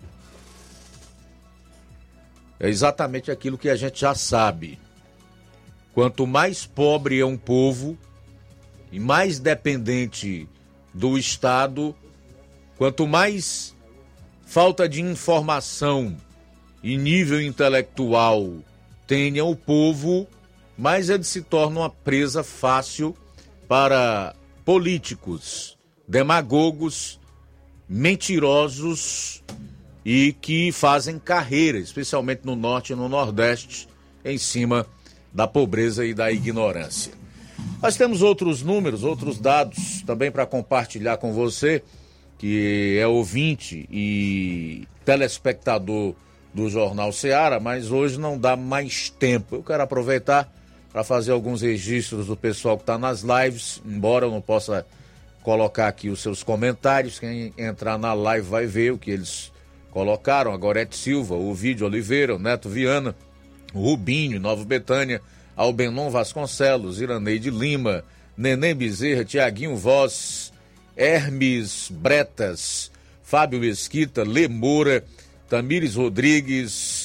É 2.61 2.69
exatamente 2.69 3.31
aquilo 3.31 3.59
que 3.59 3.69
a 3.69 3.75
gente 3.75 4.01
já 4.01 4.15
sabe. 4.15 4.79
Quanto 5.93 6.27
mais 6.27 6.65
pobre 6.65 7.19
é 7.19 7.27
um 7.27 7.37
povo 7.37 7.99
e 8.91 9.01
mais 9.01 9.39
dependente 9.39 10.49
do 10.95 11.19
Estado, 11.19 11.95
quanto 12.79 13.07
mais 13.07 13.75
falta 14.47 14.89
de 14.89 15.01
informação 15.01 16.17
e 16.83 16.97
nível 16.97 17.41
intelectual 17.43 18.53
tenha 19.07 19.45
o 19.45 19.57
povo, 19.57 20.27
mais 20.77 21.11
ele 21.11 21.25
se 21.25 21.43
torna 21.43 21.81
uma 21.81 21.91
presa 21.91 22.43
fácil 22.45 23.17
para 23.73 24.35
políticos, 24.67 25.79
demagogos, 26.07 27.19
mentirosos 27.89 29.43
e 30.05 30.35
que 30.43 30.71
fazem 30.71 31.19
carreira, 31.19 31.79
especialmente 31.79 32.43
no 32.45 32.55
norte 32.55 32.93
e 32.93 32.95
no 32.95 33.09
nordeste, 33.09 33.89
em 34.23 34.37
cima 34.37 34.85
da 35.33 35.47
pobreza 35.47 36.05
e 36.05 36.13
da 36.13 36.31
ignorância. 36.31 37.15
Nós 37.81 37.97
temos 37.97 38.21
outros 38.21 38.63
números, 38.63 39.05
outros 39.05 39.39
dados 39.39 40.03
também 40.03 40.31
para 40.31 40.45
compartilhar 40.45 41.17
com 41.17 41.33
você, 41.33 41.83
que 42.37 42.99
é 43.01 43.07
ouvinte 43.07 43.89
e 43.91 44.87
telespectador 45.03 46.15
do 46.53 46.69
Jornal 46.69 47.11
Seara, 47.11 47.59
mas 47.59 47.91
hoje 47.91 48.21
não 48.21 48.37
dá 48.37 48.55
mais 48.55 49.09
tempo. 49.09 49.57
Eu 49.57 49.63
quero 49.63 49.83
aproveitar 49.83 50.53
para 50.93 51.03
fazer 51.03 51.33
alguns 51.33 51.63
registros 51.63 52.27
do 52.27 52.37
pessoal 52.37 52.77
que 52.77 52.83
está 52.83 52.99
nas 52.99 53.23
lives, 53.23 53.81
embora 53.85 54.27
eu 54.27 54.31
não 54.31 54.43
possa 54.43 54.87
colocar 55.43 55.89
aqui 55.89 56.11
os 56.11 56.21
seus 56.21 56.43
comentários. 56.43 57.19
Quem 57.19 57.53
entrar 57.57 57.99
na 57.99 58.13
live 58.13 58.47
vai 58.47 58.67
ver 58.67 58.93
o 58.93 58.99
que 58.99 59.11
eles 59.11 59.51
colocaram. 59.91 60.53
A 60.53 60.57
Gorete 60.57 60.97
Silva, 60.97 61.35
o 61.35 61.55
Vídeo 61.55 61.87
Oliveira, 61.87 62.37
o 62.37 62.39
Neto 62.39 62.69
Viana, 62.69 63.15
o 63.73 63.81
Rubinho, 63.81 64.39
Nova 64.39 64.65
Betânia, 64.65 65.23
Albenon 65.57 66.11
Vasconcelos, 66.11 67.01
Iraneide 67.01 67.51
Lima, 67.51 68.05
Neném 68.37 68.75
Bezerra, 68.75 69.25
Tiaguinho 69.25 69.77
Voz, 69.77 70.53
Hermes 70.95 71.89
Bretas, 71.91 72.93
Fábio 73.23 73.61
Mesquita, 73.61 74.23
Lemora, 74.23 75.03
Tamires 75.49 75.95
Rodrigues, 75.95 77.02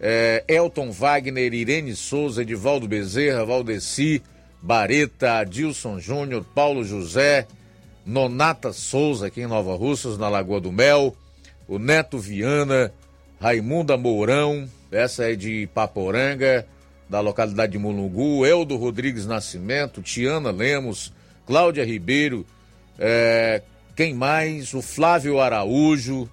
é, 0.00 0.44
Elton 0.48 0.90
Wagner, 0.90 1.52
Irene 1.52 1.94
Souza, 1.94 2.42
Edivaldo 2.42 2.86
Bezerra, 2.86 3.44
Valdeci, 3.44 4.22
Bareta, 4.60 5.38
Adilson 5.38 5.98
Júnior, 5.98 6.44
Paulo 6.54 6.84
José, 6.84 7.46
Nonata 8.04 8.72
Souza, 8.72 9.26
aqui 9.26 9.42
em 9.42 9.46
Nova 9.46 9.74
Russas, 9.74 10.18
na 10.18 10.28
Lagoa 10.28 10.60
do 10.60 10.72
Mel, 10.72 11.14
o 11.66 11.78
Neto 11.78 12.18
Viana, 12.18 12.92
Raimunda 13.40 13.96
Mourão, 13.96 14.68
essa 14.90 15.30
é 15.30 15.34
de 15.34 15.68
Paporanga, 15.74 16.66
da 17.08 17.20
localidade 17.20 17.72
de 17.72 17.78
Mulungu, 17.78 18.46
Eldo 18.46 18.76
Rodrigues 18.76 19.26
Nascimento, 19.26 20.02
Tiana 20.02 20.50
Lemos, 20.50 21.12
Cláudia 21.46 21.84
Ribeiro, 21.84 22.46
é, 22.98 23.62
quem 23.96 24.14
mais? 24.14 24.74
O 24.74 24.82
Flávio 24.82 25.40
Araújo, 25.40 26.28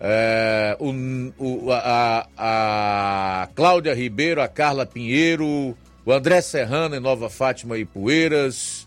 é, 0.00 0.76
o, 0.78 0.92
o, 1.38 1.72
a, 1.72 2.28
a 2.36 3.48
Cláudia 3.54 3.94
Ribeiro, 3.94 4.40
a 4.40 4.48
Carla 4.48 4.86
Pinheiro, 4.86 5.76
o 6.04 6.12
André 6.12 6.40
Serrano 6.40 6.94
em 6.94 7.00
Nova 7.00 7.28
Fátima 7.28 7.76
e 7.76 7.84
Poeiras, 7.84 8.86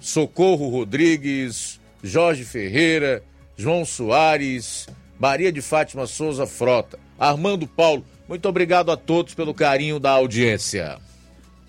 Socorro 0.00 0.68
Rodrigues, 0.68 1.80
Jorge 2.02 2.44
Ferreira, 2.44 3.22
João 3.56 3.84
Soares, 3.84 4.86
Maria 5.18 5.50
de 5.50 5.62
Fátima 5.62 6.06
Souza 6.06 6.46
Frota, 6.46 6.98
Armando 7.18 7.66
Paulo. 7.66 8.04
Muito 8.28 8.48
obrigado 8.48 8.90
a 8.90 8.96
todos 8.96 9.34
pelo 9.34 9.54
carinho 9.54 9.98
da 9.98 10.10
audiência. 10.10 10.98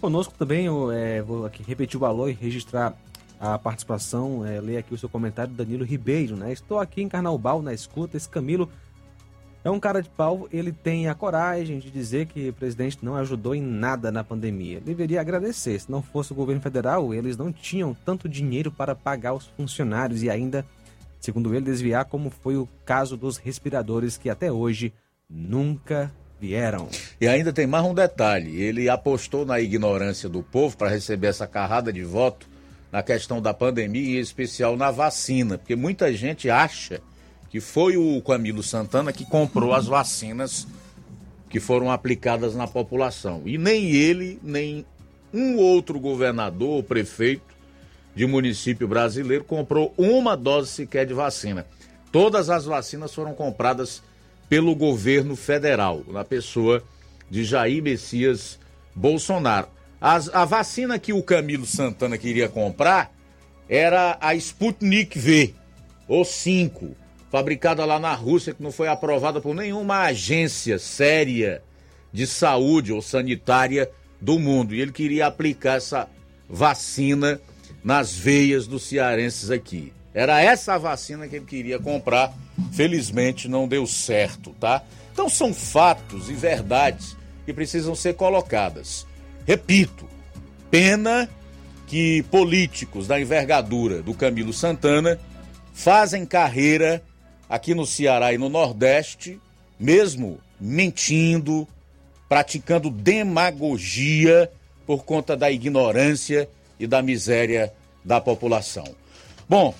Conosco 0.01 0.33
também, 0.37 0.65
eu 0.65 0.91
é, 0.91 1.21
vou 1.21 1.45
aqui 1.45 1.63
repetir 1.63 1.99
o 1.99 2.05
alô 2.05 2.27
e 2.29 2.33
registrar 2.33 2.93
a 3.39 3.57
participação, 3.57 4.45
é, 4.45 4.77
aqui 4.77 4.93
o 4.93 4.97
seu 4.97 5.09
comentário, 5.09 5.53
Danilo 5.53 5.83
Ribeiro, 5.83 6.35
né? 6.35 6.51
Estou 6.51 6.79
aqui 6.79 7.01
em 7.01 7.09
Carnaubal, 7.09 7.61
na 7.61 7.73
escuta, 7.73 8.17
esse 8.17 8.29
Camilo 8.29 8.69
é 9.65 9.71
um 9.71 9.79
cara 9.79 9.99
de 9.99 10.09
pau, 10.09 10.47
ele 10.53 10.71
tem 10.71 11.09
a 11.09 11.15
coragem 11.15 11.79
de 11.79 11.89
dizer 11.89 12.27
que 12.27 12.49
o 12.49 12.53
presidente 12.53 12.99
não 13.01 13.15
ajudou 13.15 13.55
em 13.55 13.61
nada 13.61 14.11
na 14.11 14.23
pandemia. 14.23 14.79
Deveria 14.79 15.19
agradecer, 15.19 15.79
se 15.79 15.89
não 15.89 16.03
fosse 16.03 16.31
o 16.31 16.35
governo 16.35 16.61
federal, 16.61 17.11
eles 17.15 17.35
não 17.35 17.51
tinham 17.51 17.95
tanto 18.05 18.29
dinheiro 18.29 18.71
para 18.71 18.93
pagar 18.93 19.33
os 19.33 19.47
funcionários 19.47 20.21
e 20.21 20.29
ainda, 20.29 20.63
segundo 21.19 21.55
ele, 21.55 21.65
desviar 21.65 22.05
como 22.05 22.29
foi 22.29 22.57
o 22.57 22.69
caso 22.85 23.17
dos 23.17 23.37
respiradores 23.37 24.17
que 24.17 24.29
até 24.29 24.51
hoje 24.51 24.93
nunca 25.27 26.13
vieram. 26.39 26.87
E 27.19 27.27
ainda 27.27 27.51
tem 27.51 27.65
mais 27.65 27.85
um 27.85 27.93
detalhe, 27.95 28.61
ele 28.61 28.87
apostou 28.87 29.47
na 29.47 29.59
ignorância 29.59 30.29
do 30.29 30.43
povo 30.43 30.77
para 30.77 30.89
receber 30.89 31.27
essa 31.27 31.47
carrada 31.47 31.91
de 31.91 32.03
voto 32.03 32.47
na 32.91 33.03
questão 33.03 33.41
da 33.41 33.53
pandemia 33.53 34.17
em 34.17 34.21
especial 34.21 34.77
na 34.77 34.91
vacina, 34.91 35.57
porque 35.57 35.75
muita 35.75 36.13
gente 36.13 36.49
acha 36.49 37.01
que 37.49 37.59
foi 37.59 37.97
o 37.97 38.21
Camilo 38.21 38.63
Santana 38.63 39.13
que 39.13 39.25
comprou 39.25 39.73
as 39.73 39.85
vacinas 39.85 40.67
que 41.49 41.59
foram 41.59 41.91
aplicadas 41.91 42.55
na 42.55 42.67
população. 42.67 43.41
E 43.45 43.57
nem 43.57 43.91
ele, 43.91 44.39
nem 44.43 44.85
um 45.33 45.57
outro 45.57 45.99
governador 45.99 46.69
ou 46.69 46.83
prefeito 46.83 47.55
de 48.15 48.25
município 48.25 48.87
brasileiro 48.87 49.43
comprou 49.43 49.93
uma 49.97 50.35
dose 50.35 50.71
sequer 50.71 51.05
de 51.05 51.13
vacina. 51.13 51.65
Todas 52.11 52.49
as 52.49 52.65
vacinas 52.65 53.13
foram 53.13 53.33
compradas 53.33 54.01
pelo 54.47 54.75
governo 54.75 55.35
federal, 55.35 56.03
na 56.07 56.23
pessoa 56.23 56.81
de 57.29 57.43
Jair 57.43 57.83
Messias 57.83 58.59
Bolsonaro. 58.95 59.67
As, 60.07 60.29
a 60.35 60.45
vacina 60.45 60.99
que 60.99 61.11
o 61.11 61.23
Camilo 61.23 61.65
Santana 61.65 62.15
queria 62.15 62.47
comprar 62.47 63.11
era 63.67 64.19
a 64.21 64.35
Sputnik 64.35 65.17
V, 65.17 65.55
ou 66.07 66.23
5, 66.23 66.95
fabricada 67.31 67.83
lá 67.85 67.97
na 67.97 68.13
Rússia, 68.13 68.53
que 68.53 68.61
não 68.61 68.71
foi 68.71 68.87
aprovada 68.87 69.41
por 69.41 69.55
nenhuma 69.55 70.01
agência 70.01 70.77
séria 70.77 71.63
de 72.13 72.27
saúde 72.27 72.93
ou 72.93 73.01
sanitária 73.01 73.89
do 74.21 74.37
mundo. 74.37 74.75
E 74.75 74.79
ele 74.79 74.91
queria 74.91 75.25
aplicar 75.25 75.77
essa 75.77 76.07
vacina 76.47 77.41
nas 77.83 78.13
veias 78.13 78.67
dos 78.67 78.83
cearenses 78.83 79.49
aqui. 79.49 79.91
Era 80.13 80.39
essa 80.39 80.75
a 80.75 80.77
vacina 80.77 81.27
que 81.27 81.37
ele 81.37 81.45
queria 81.45 81.79
comprar. 81.79 82.31
Felizmente 82.73 83.47
não 83.47 83.67
deu 83.67 83.87
certo, 83.87 84.51
tá? 84.59 84.83
Então 85.11 85.27
são 85.27 85.51
fatos 85.51 86.29
e 86.29 86.33
verdades 86.33 87.17
que 87.43 87.51
precisam 87.51 87.95
ser 87.95 88.13
colocadas. 88.13 89.07
Repito, 89.45 90.05
pena 90.71 91.29
que 91.87 92.23
políticos 92.23 93.07
da 93.07 93.19
envergadura 93.19 94.01
do 94.01 94.13
Camilo 94.13 94.51
Santana 94.51 95.19
fazem 95.73 96.25
carreira 96.25 97.03
aqui 97.47 97.75
no 97.75 97.85
Ceará 97.85 98.33
e 98.33 98.37
no 98.37 98.49
Nordeste, 98.49 99.39
mesmo 99.79 100.39
mentindo, 100.59 101.67
praticando 102.27 102.89
demagogia 102.89 104.49
por 104.85 105.03
conta 105.05 105.37
da 105.37 105.51
ignorância 105.51 106.49
e 106.79 106.87
da 106.87 107.01
miséria 107.01 107.71
da 108.03 108.19
população. 108.19 108.85
Bom, 109.47 109.75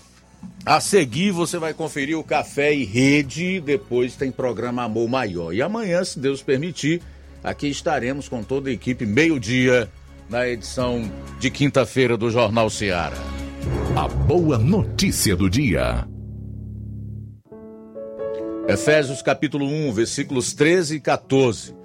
A 0.66 0.80
seguir 0.80 1.32
você 1.32 1.58
vai 1.58 1.74
conferir 1.74 2.18
o 2.18 2.24
Café 2.24 2.74
e 2.74 2.84
Rede, 2.84 3.60
depois 3.60 4.16
tem 4.16 4.32
programa 4.32 4.84
Amor 4.84 5.08
Maior. 5.08 5.54
E 5.54 5.62
amanhã, 5.62 6.04
se 6.04 6.20
Deus 6.20 6.42
permitir, 6.42 7.02
aqui 7.46 7.68
estaremos 7.68 8.28
com 8.28 8.44
toda 8.44 8.70
a 8.70 8.74
equipe, 8.74 9.06
meio-dia, 9.06 9.88
na 10.28 10.48
edição 10.50 11.10
de 11.40 11.52
quinta-feira 11.52 12.18
do 12.18 12.32
Jornal 12.32 12.70
Seara. 12.72 13.16
A 13.96 14.08
boa 14.08 14.58
notícia 14.58 15.36
do 15.36 15.48
dia. 15.48 16.08
Efésios 18.68 19.22
capítulo 19.22 19.68
1, 19.68 19.94
versículos 19.94 20.54
13 20.54 20.96
e 20.96 21.00
14. 21.00 21.76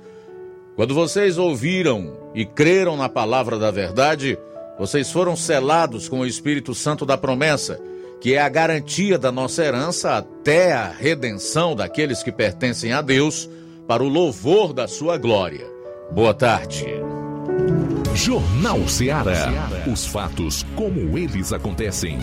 Quando 0.76 0.94
vocês 0.94 1.36
ouviram 1.36 2.16
e 2.34 2.46
creram 2.46 2.96
na 2.96 3.08
palavra 3.08 3.58
da 3.58 3.70
verdade, 3.70 4.38
vocês 4.78 5.12
foram 5.12 5.36
selados 5.36 6.08
com 6.08 6.20
o 6.20 6.26
Espírito 6.26 6.74
Santo 6.74 7.04
da 7.04 7.18
promessa, 7.18 7.78
que 8.18 8.32
é 8.32 8.40
a 8.40 8.48
garantia 8.48 9.18
da 9.18 9.30
nossa 9.30 9.62
herança 9.62 10.16
até 10.16 10.72
a 10.72 10.88
redenção 10.88 11.76
daqueles 11.76 12.22
que 12.22 12.32
pertencem 12.32 12.94
a 12.94 13.02
Deus, 13.02 13.48
para 13.90 14.04
o 14.04 14.08
louvor 14.08 14.72
da 14.72 14.86
sua 14.86 15.18
glória. 15.18 15.66
Boa 16.12 16.32
tarde. 16.32 16.86
Jornal 18.14 18.86
Ceará. 18.86 19.48
Os 19.92 20.06
fatos 20.06 20.64
como 20.76 21.18
eles 21.18 21.52
acontecem. 21.52 22.16